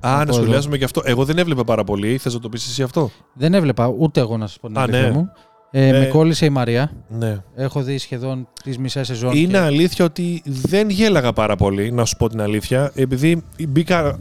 [0.00, 1.02] Α, να πω σχολιάζουμε και αυτό.
[1.04, 2.18] Εγώ δεν έβλεπα πάρα πολύ.
[2.18, 4.82] Θες να το πεις εσύ αυτό; Δεν έβλεπα ούτε εγώ να σας πω την Α,
[4.82, 5.10] αλήθεια ναι.
[5.10, 5.28] μου.
[5.70, 6.90] Ε, Ε, με κόλλησε η Μαρία.
[7.08, 7.38] Ναι.
[7.54, 9.36] Έχω δει σχεδόν τις μισές σεζόν.
[9.36, 14.18] Είναι και- αλήθεια ότι δεν γέλαγα πάρα πολύ, να σου πω την αλήθεια, επειδή μπήκα.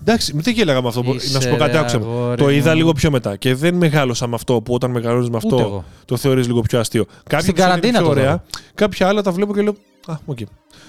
[0.00, 1.02] Εντάξει, δεν γέλαγα με αυτό.
[1.02, 1.98] που- Είσαι, να σου πω κάτι, ρε, άκουσα.
[1.98, 2.04] με.
[2.04, 2.50] αγόρι Το μου.
[2.50, 5.68] είδα λίγο πιο μετά και δεν μεγάλωσα με αυτό που όταν μεγαλώνεις με Ούτε αυτό
[5.68, 5.84] εγώ.
[6.04, 7.04] το θεωρείς λίγο πιο αστείο.
[7.04, 8.42] Κάποια Στην που σου είναι καραντίνα πιο το ωραία, δω.
[8.74, 9.74] κάποια άλλα τα βλέπω και λέω.
[10.06, 10.38] Α, οκ.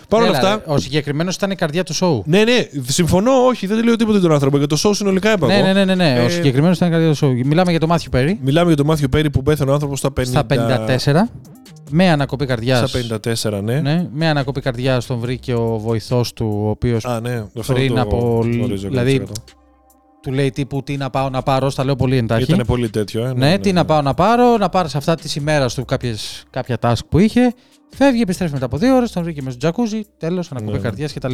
[0.09, 0.61] Παρ' όλα Έλα, αυτά.
[0.67, 2.23] ρε, Ο συγκεκριμένος ήταν η καρδιά του σόου.
[2.25, 4.57] Ναι, ναι, συμφωνώ, όχι, δεν λέω τίποτα για τον άνθρωπο.
[4.57, 5.65] Για το show συνολικά είπα Ναι, εγώ.
[5.65, 6.15] ναι, ναι, ναι, ναι.
[6.19, 7.31] Ε, Ο συγκεκριμένος ήταν η καρδιά του σόου.
[7.45, 10.11] Μιλάμε για τον Μάθιο Πέρι Μιλάμε για τον Μάθιο Πέρι που πέθανε ο άνθρωπος στα
[10.11, 10.25] 50.
[10.25, 11.29] στα 54.
[11.89, 12.89] Με ανακοπή καρδιάς.
[12.89, 13.19] Στα
[13.59, 13.79] 54, ναι.
[13.79, 17.95] Ναι, με ανακοπή καρδιάς τον βρήκε ο βοηθός του, ο οποίος Α, ναι, αυτό Πριν
[17.95, 19.31] το από- γνωρίζω δηλαδή, 100%.
[20.21, 21.69] του λέει τύπου τι να πάω να πάρω.
[21.69, 22.43] Στα λέω πολύ εντάχει.
[22.53, 23.33] Ήταν πολύ τέτοιο, ε.
[23.33, 26.93] Ναι, τι να πάω να πάρω, να πάρεις αυτά της ημέρας του κάποιες, κάποια task
[27.09, 27.53] που είχε.
[27.95, 30.79] Φεύγει, επιστρέφει μετά από δύο ώρες, τον βρήκε μέσα στο τζακούζι, τέλος, ανακοπή Ναι.
[30.83, 31.33] καρδιάς κτλ.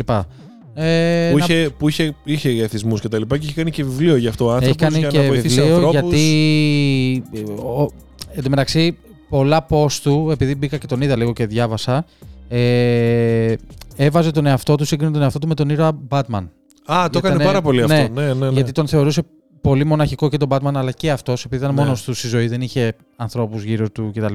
[0.78, 3.84] Ε, Που να- είχε, που είχε, είχε εθισμού και τα λοιπά και είχε κάνει και
[3.84, 6.12] βιβλίο γι' αυτό ο Έχει άνθρωπος κάνει για και να βοηθήσει βιβλίο ανθρώπους.
[6.12, 7.24] γιατί.
[7.34, 7.89] ε, ο-
[8.38, 8.97] Εν τω μεταξύ,
[9.36, 12.05] πολλά post του, επειδή μπήκα και τον είδα λίγο και διάβασα,
[12.47, 13.53] ε,
[13.95, 16.47] έβαζε τον εαυτό του, σύγκρινε τον εαυτό του με τον ήρωα Batman.
[16.86, 18.13] Α, το έκανε Ήτανε- πάρα πολύ ναι, αυτό.
[18.13, 18.49] Ναι, ναι, ναι.
[18.49, 19.21] Γιατί τον θεωρούσε
[19.61, 21.81] πολύ μοναχικό και τον Batman, αλλά και αυτός, επειδή ήταν Ναι.
[21.81, 24.33] μόνος του στη ζωή, δεν είχε ανθρώπους γύρω του κτλ.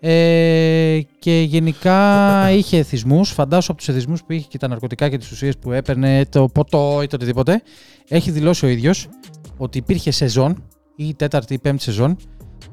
[0.00, 1.96] Ε, και γενικά
[2.58, 3.30] είχε εθισμούς.
[3.30, 6.48] Φαντάσου από τους εθισμούς που είχε και τα ναρκωτικά και τις ουσίες που έπαιρνε, το
[6.54, 7.62] ποτό ή το οτιδήποτε.
[8.08, 9.08] Έχει δηλώσει ο ίδιος
[9.56, 10.62] ότι υπήρχε σεζόν,
[10.96, 12.16] ή η τέταρτη ή πέμπτη σεζόν,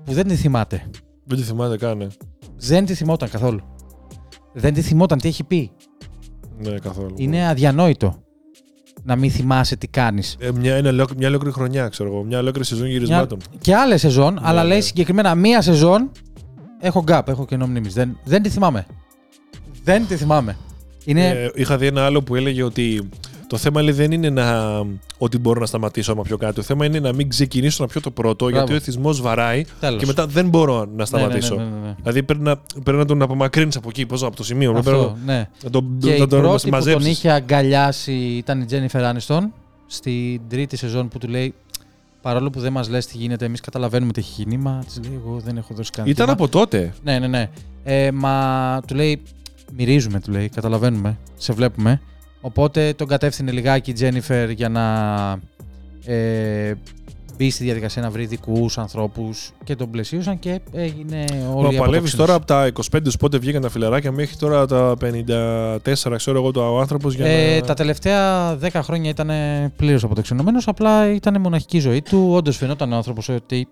[0.06, 0.90] που δεν τη θυμάται.
[1.26, 1.98] Δεν τη θυμάται καν.
[1.98, 2.08] ναι.
[2.58, 3.60] Δεν τη θυμόταν καθόλου.
[4.54, 5.72] Δεν τη θυμόταν τι έχει πει.
[6.58, 7.14] Ναι, καθόλου.
[7.18, 8.24] Είναι αδιανόητο
[9.04, 10.36] να μην θυμάσαι τι κάνεις.
[10.40, 12.24] Ε, μια, ένα, ολόκλη- μια ολόκληρη χρονιά, ξέρω εγώ.
[12.24, 13.40] Μια ολόκληρη σεζόν γυρισμάτων.
[13.60, 14.68] Και άλλες σεζόν, αλλά ναι.
[14.70, 16.12] λέει συγκεκριμένα μία σεζόν.
[16.80, 17.94] Έχω gap, έχω κενό μνήμης.
[17.94, 18.86] Δεν, δεν τη θυμάμαι.
[19.84, 20.58] Δεν τη θυμάμαι.
[21.06, 21.28] Είναι.
[21.30, 23.10] Ε, είχα δει ένα άλλο που έλεγε ότι
[23.48, 24.72] το θέμα λέει, δεν είναι να,
[25.18, 26.56] ότι μπορώ να σταματήσω άμα πιω κάτι.
[26.56, 30.00] Το θέμα είναι να μην ξεκινήσω να πιω το πρώτο, γιατί ο εθισμός βαράει τέλος.
[30.00, 31.56] και μετά δεν μπορώ να Ναι, ναι, σταματήσω.
[31.56, 31.96] ναι, ναι, ναι.
[31.98, 34.72] Δηλαδή πρέπει να, πρέπει να τον απομακρύνεις από εκεί, πώς, από το σημείο.
[34.72, 35.50] Πρέπει να, Αυτό, ναι.
[35.64, 37.12] να τον, Και να η τον πρώτη που τον μαζέψεις.
[37.12, 39.54] είχε αγκαλιάσει ήταν η Τζένιφερ Άνιστον
[39.88, 41.54] στην τρίτη σεζόν που του λέει
[42.22, 44.58] Παρόλο που δεν μας λες τι γίνεται, εμείς καταλαβαίνουμε τι έχει γίνει.
[44.58, 46.14] Μα της λέει: Εγώ δεν έχω δώσει κανένα.
[46.14, 46.38] Ήταν θύμα».
[46.44, 46.94] από τότε.
[47.04, 47.50] Ναι, ναι, ναι.
[47.84, 49.22] Ε, μα του λέει:
[49.76, 50.50] Μυρίζουμε, του λέει.
[50.50, 51.18] Καταλαβαίνουμε.
[51.38, 52.02] Σε βλέπουμε.
[52.48, 54.84] Οπότε τον κατεύθυνε λιγάκι η Τζένιφερ για να
[56.14, 56.74] ε,
[57.38, 61.78] μπει στη διαδικασία να βρει δικούς ανθρώπους και τον πλαισίωσαν και έγινε όλη Μα η
[61.78, 62.16] παλεύεις αποτόξυνση.
[62.18, 66.52] τώρα από τα 25 σου πότε βγήκαν τα φιλαράκια μέχρι τώρα τα 54, ξέρω εγώ,
[66.52, 67.66] το άνθρωπος για Ε, να.
[67.66, 69.30] Τα τελευταία 10 χρόνια ήταν
[69.76, 70.60] πλήρως αποτοξινωμένο.
[70.66, 72.30] Απλά ήταν μοναχική ζωή του.
[72.32, 73.68] Όντως φαινόταν ο άνθρωπος ότι.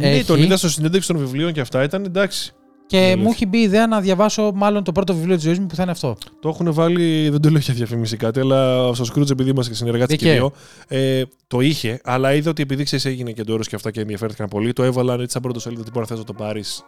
[0.00, 0.24] Ναι, έχει.
[0.24, 2.52] τον είδα στο συνέντευξη των βιβλίων και αυτά ήταν εντάξει.
[2.86, 3.32] Και Ναι, μου λες.
[3.32, 5.82] έχει μπει η ιδέα να διαβάσω μάλλον το πρώτο βιβλίο της ζωής μου που θα
[5.82, 6.16] είναι αυτό.
[6.40, 9.76] Το έχουν βάλει, δεν το λέω για διαφήμιση κάτι, αλλά στο Scrooge επειδή είμαστε και
[9.76, 10.52] συνεργάτες και Δικαίω.
[10.88, 13.90] δύο, ε, το είχε, αλλά είδα ότι επειδή ξέρεις έγινε και το όρο και αυτά
[13.90, 15.82] και ενδιαφέρθηκαν πολύ, το έβαλαν έτσι σαν πρώτο σελίδα.
[15.82, 16.84] Τι μπορεί να θες να το πάρεις.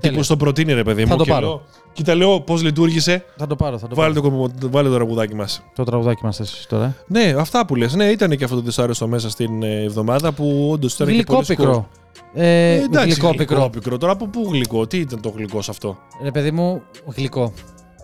[0.00, 1.08] Τύπου στο προτείνει ρε παιδί μου.
[1.08, 1.46] Θα το και πάρω.
[1.46, 1.62] λέω,
[1.92, 3.24] Κοίτα, λέω πώς λειτουργήσε.
[3.36, 4.20] Θα το πάρω, θα το Βάλε πάρω.
[4.22, 5.62] το, κομμω- βάλε το ραγουδάκι μας.
[5.74, 6.94] Το τραγουδάκι μας θες τώρα.
[7.06, 7.94] Ναι, αυτά που λες.
[7.94, 11.34] Ναι, ήταν και αυτό το δυσάρεστο μέσα στην ε, εβδομάδα που όντως ήταν και Γλυκό
[11.34, 11.88] πολύ πικρό.
[12.34, 13.68] Ε, Ε, εντάξει, γλυκό γλυκό πικρό.
[13.70, 13.98] πικρό.
[13.98, 16.82] Τώρα από πού γλυκό, τι ήταν το γλυκό σε αυτό; Ρε παιδί μου,
[17.16, 17.52] γλυκό.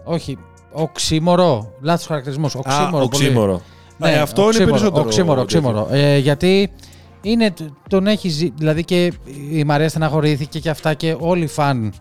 [0.04, 0.38] Όχι.
[0.72, 1.72] Οξύμορο.
[1.80, 2.54] Λάθος χαρακτηρισμός.
[2.54, 2.86] Οξύμορο.
[2.86, 3.04] Α, πολύ.
[3.04, 3.60] οξύμορο.
[3.96, 5.04] Ναι, ε, αυτό είναι οξύμορο, περισσότερο.
[5.04, 5.88] Οξύμορο, οξύμορο.
[5.90, 6.70] Ε, γιατί
[7.22, 7.52] είναι,
[7.88, 9.12] τον έχει ζει, δηλαδή και
[9.50, 11.92] η Μαρία στεναχωρήθηκε και αυτά και όλοι οι φαν,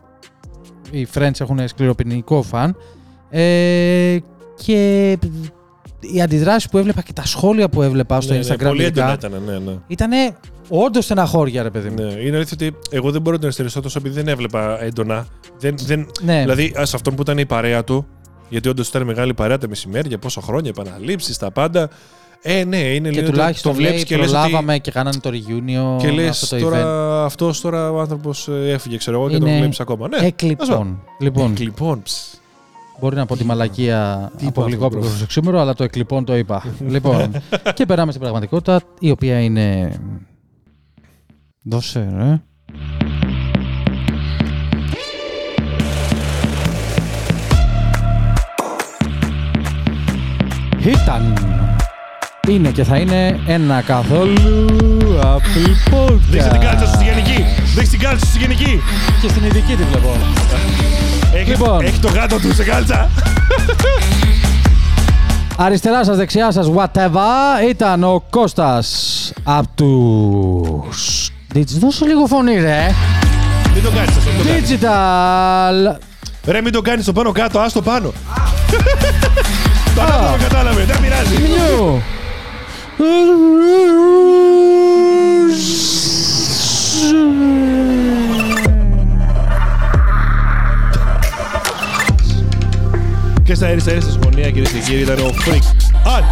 [0.92, 2.76] οι Friends έχουν σκληροπυρηνικό φαν.
[3.30, 4.18] Ε,
[4.64, 5.18] και
[6.14, 9.12] οι αντιδράσεις που έβλεπα και τα σχόλια που έβλεπα στο Ναι, ναι, Instagram πολύ έντονα
[9.12, 9.78] ειδικά, ήταν, ναι, ναι.
[9.88, 10.12] ήταν
[10.70, 11.96] όντως στεναχώρια, ρε παιδί μου.
[12.04, 15.28] Ναι, είναι αλήθεια ότι εγώ δεν μπορώ να τον αισθανιστώ τόσο επειδή δεν έβλεπα έντονα.
[15.60, 16.40] Δεν, δεν, Ναι.
[16.40, 18.06] Δηλαδή, ας, σε αυτόν που ήταν η παρέα του,
[18.50, 21.90] γιατί όντως ήταν μεγάλη παρέα τα μεσημέρια, πόσο χρόνια, επαναλήψεις, τα πάντα.
[22.42, 23.32] Ε, ναι, είναι και λίγο.
[23.32, 24.32] τουλάχιστον το βλέπεις λέει, και λες.
[24.32, 26.02] προλάβαμε και κάνανε το reunion.
[26.02, 27.26] Και λες αυτό το τώρα, event.
[27.26, 30.08] αυτός τώρα ο άνθρωπος έφυγε, ξέρω εγώ, και Είναι τον βλέπεις ακόμα.
[30.08, 31.02] Ναι, Εκλειπών.
[31.20, 32.04] Λοιπόν, λοιπόν.
[32.96, 33.02] Ψ.
[33.02, 36.26] Μπορεί να πω τη μαλακία Τι από είπα γλυκό αυτό, στο ξύμερο, αλλά το εκλειπών
[36.26, 36.64] το είπα.
[36.94, 37.32] λοιπόν,
[37.74, 39.96] και περάμε στην πραγματικότητα, η οποία είναι.
[41.64, 42.42] Δώσε, ρε.
[50.86, 51.34] Ήταν.
[52.48, 54.36] Είναι και θα είναι ένα καθόλου
[55.22, 56.20] Apple Podcast.
[56.30, 57.44] Δείξε την κάλτσα σου στη γενική.
[57.76, 58.80] Δείξε την κάλτσα σου στη γενική.
[59.22, 60.10] Και στην ειδική τη βλέπω.
[61.36, 61.82] Έχει, Λοιπόν.
[61.82, 63.10] έχει το γάτο του σε κάλτσα.
[65.58, 71.30] Αριστερά σας, δεξιά σας, whatever, ήταν ο Κώστας από τους...
[71.54, 72.92] Digits, δώσε λίγο φωνή ρε.
[73.74, 74.30] Μην το κάνεις αυτό.
[74.32, 74.70] μην το κάνεις.
[74.70, 75.98] Digital...
[76.46, 78.14] Ρε μην το κάνεις το πάνω κάτω, ας το πάνω.
[79.96, 81.36] Το ανάποδο κατάλαβε, δεν πειράζει.
[81.36, 82.02] New.
[93.56, 95.62] και στα αριστερά στη γωνία, κυρίε και κύριοι, ήταν ο Freak.
[96.16, 96.24] Αν,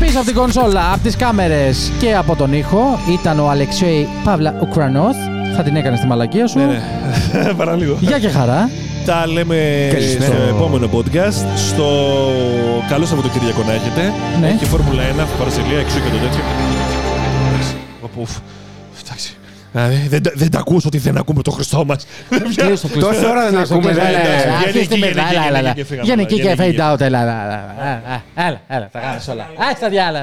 [0.00, 4.54] Πίσω από την κονσόλα, από τι κάμερε και από τον ήχο ήταν ο Αλεξέη Παύλα
[4.62, 5.16] Ουκρανόθ.
[5.56, 6.58] Θα την έκανε στη μαλακία σου.
[6.58, 6.80] Ναι, ναι.
[7.56, 7.96] Παραλίγο.
[8.00, 8.70] Γεια και χαρά.
[9.04, 10.24] Τα λέμε Καλησπέρα.
[10.24, 11.56] στο επόμενο podcast.
[11.56, 11.86] Στο
[12.88, 14.12] καλό Σαββατοκύριακο να έχετε.
[14.40, 14.48] Ναι.
[14.48, 16.42] Έχει Φόρμουλα 1, Παρσελία, εξού και το τέτοιο.
[17.48, 17.74] Εντάξει.
[19.04, 19.36] Εντάξει.
[19.72, 22.06] Δηλαδή, δεν, δεν τα ακούσω ότι δεν ακούμε το Χριστό μας.
[23.00, 23.92] Τόση ώρα δεν ακούμε.
[23.92, 24.86] Βγαίνει
[26.02, 27.00] Γενική και fade out.
[27.00, 27.20] Έλα,
[28.68, 29.42] έλα, Θα κάνω όλα.
[29.42, 30.20] Α, τα διάλα.